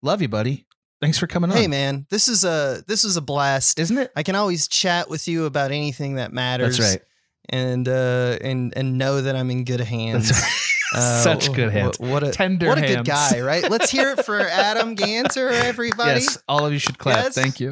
love 0.03 0.22
you, 0.22 0.27
buddy. 0.27 0.65
Thanks 1.02 1.18
for 1.18 1.27
coming 1.27 1.52
on. 1.52 1.57
Hey 1.57 1.68
man, 1.68 2.06
this 2.10 2.27
is 2.27 2.44
a 2.44 2.84
this 2.88 3.03
is 3.03 3.18
a 3.18 3.22
blast, 3.22 3.80
isn't 3.80 3.98
it? 3.98 4.11
I 4.15 4.23
can 4.23 4.36
always 4.36 4.68
chat 4.68 5.10
with 5.10 5.27
you 5.27 5.45
about 5.45 5.72
anything 5.72 6.15
that 6.15 6.32
matters. 6.32 6.77
That's 6.77 6.91
right. 6.94 7.02
And 7.49 7.88
uh 7.88 8.38
and 8.41 8.73
and 8.77 8.98
know 8.98 9.22
that 9.22 9.36
I'm 9.36 9.52
in 9.52 9.65
good 9.65 9.82
hands. 9.82 10.32
Uh, 10.94 11.22
Such 11.24 11.52
good 11.53 11.70
wh- 11.72 11.74
hands. 11.74 11.99
What 11.99 12.24
a 12.24 12.32
Tender 12.32 12.68
What 12.68 12.78
a 12.78 12.82
hands. 12.82 12.95
good 12.98 13.06
guy, 13.07 13.41
right? 13.41 13.70
Let's 13.70 13.90
hear 13.90 14.12
it 14.12 14.26
for 14.26 14.40
Adam 14.48 14.95
Ganser, 14.95 15.52
everybody. 15.52 16.22
Yes, 16.22 16.38
all 16.48 16.66
of 16.66 16.72
you 16.74 16.80
should 16.80 16.98
clap. 16.98 17.26
Yes. 17.26 17.36
Thank 17.36 17.60
you. 17.60 17.72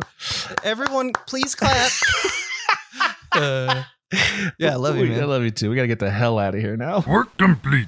Everyone, 0.63 1.13
please 1.27 1.53
clap. 1.55 1.91
uh, 3.33 3.83
yeah, 4.57 4.71
I 4.73 4.75
love 4.75 4.97
you, 4.97 5.03
We- 5.03 5.19
I 5.19 5.25
love 5.25 5.43
you 5.43 5.51
too. 5.51 5.69
We 5.69 5.75
got 5.75 5.83
to 5.83 5.87
get 5.87 5.99
the 5.99 6.09
hell 6.11 6.39
out 6.39 6.55
of 6.55 6.61
here 6.61 6.75
now. 6.75 7.03
Work 7.07 7.37
complete. 7.37 7.87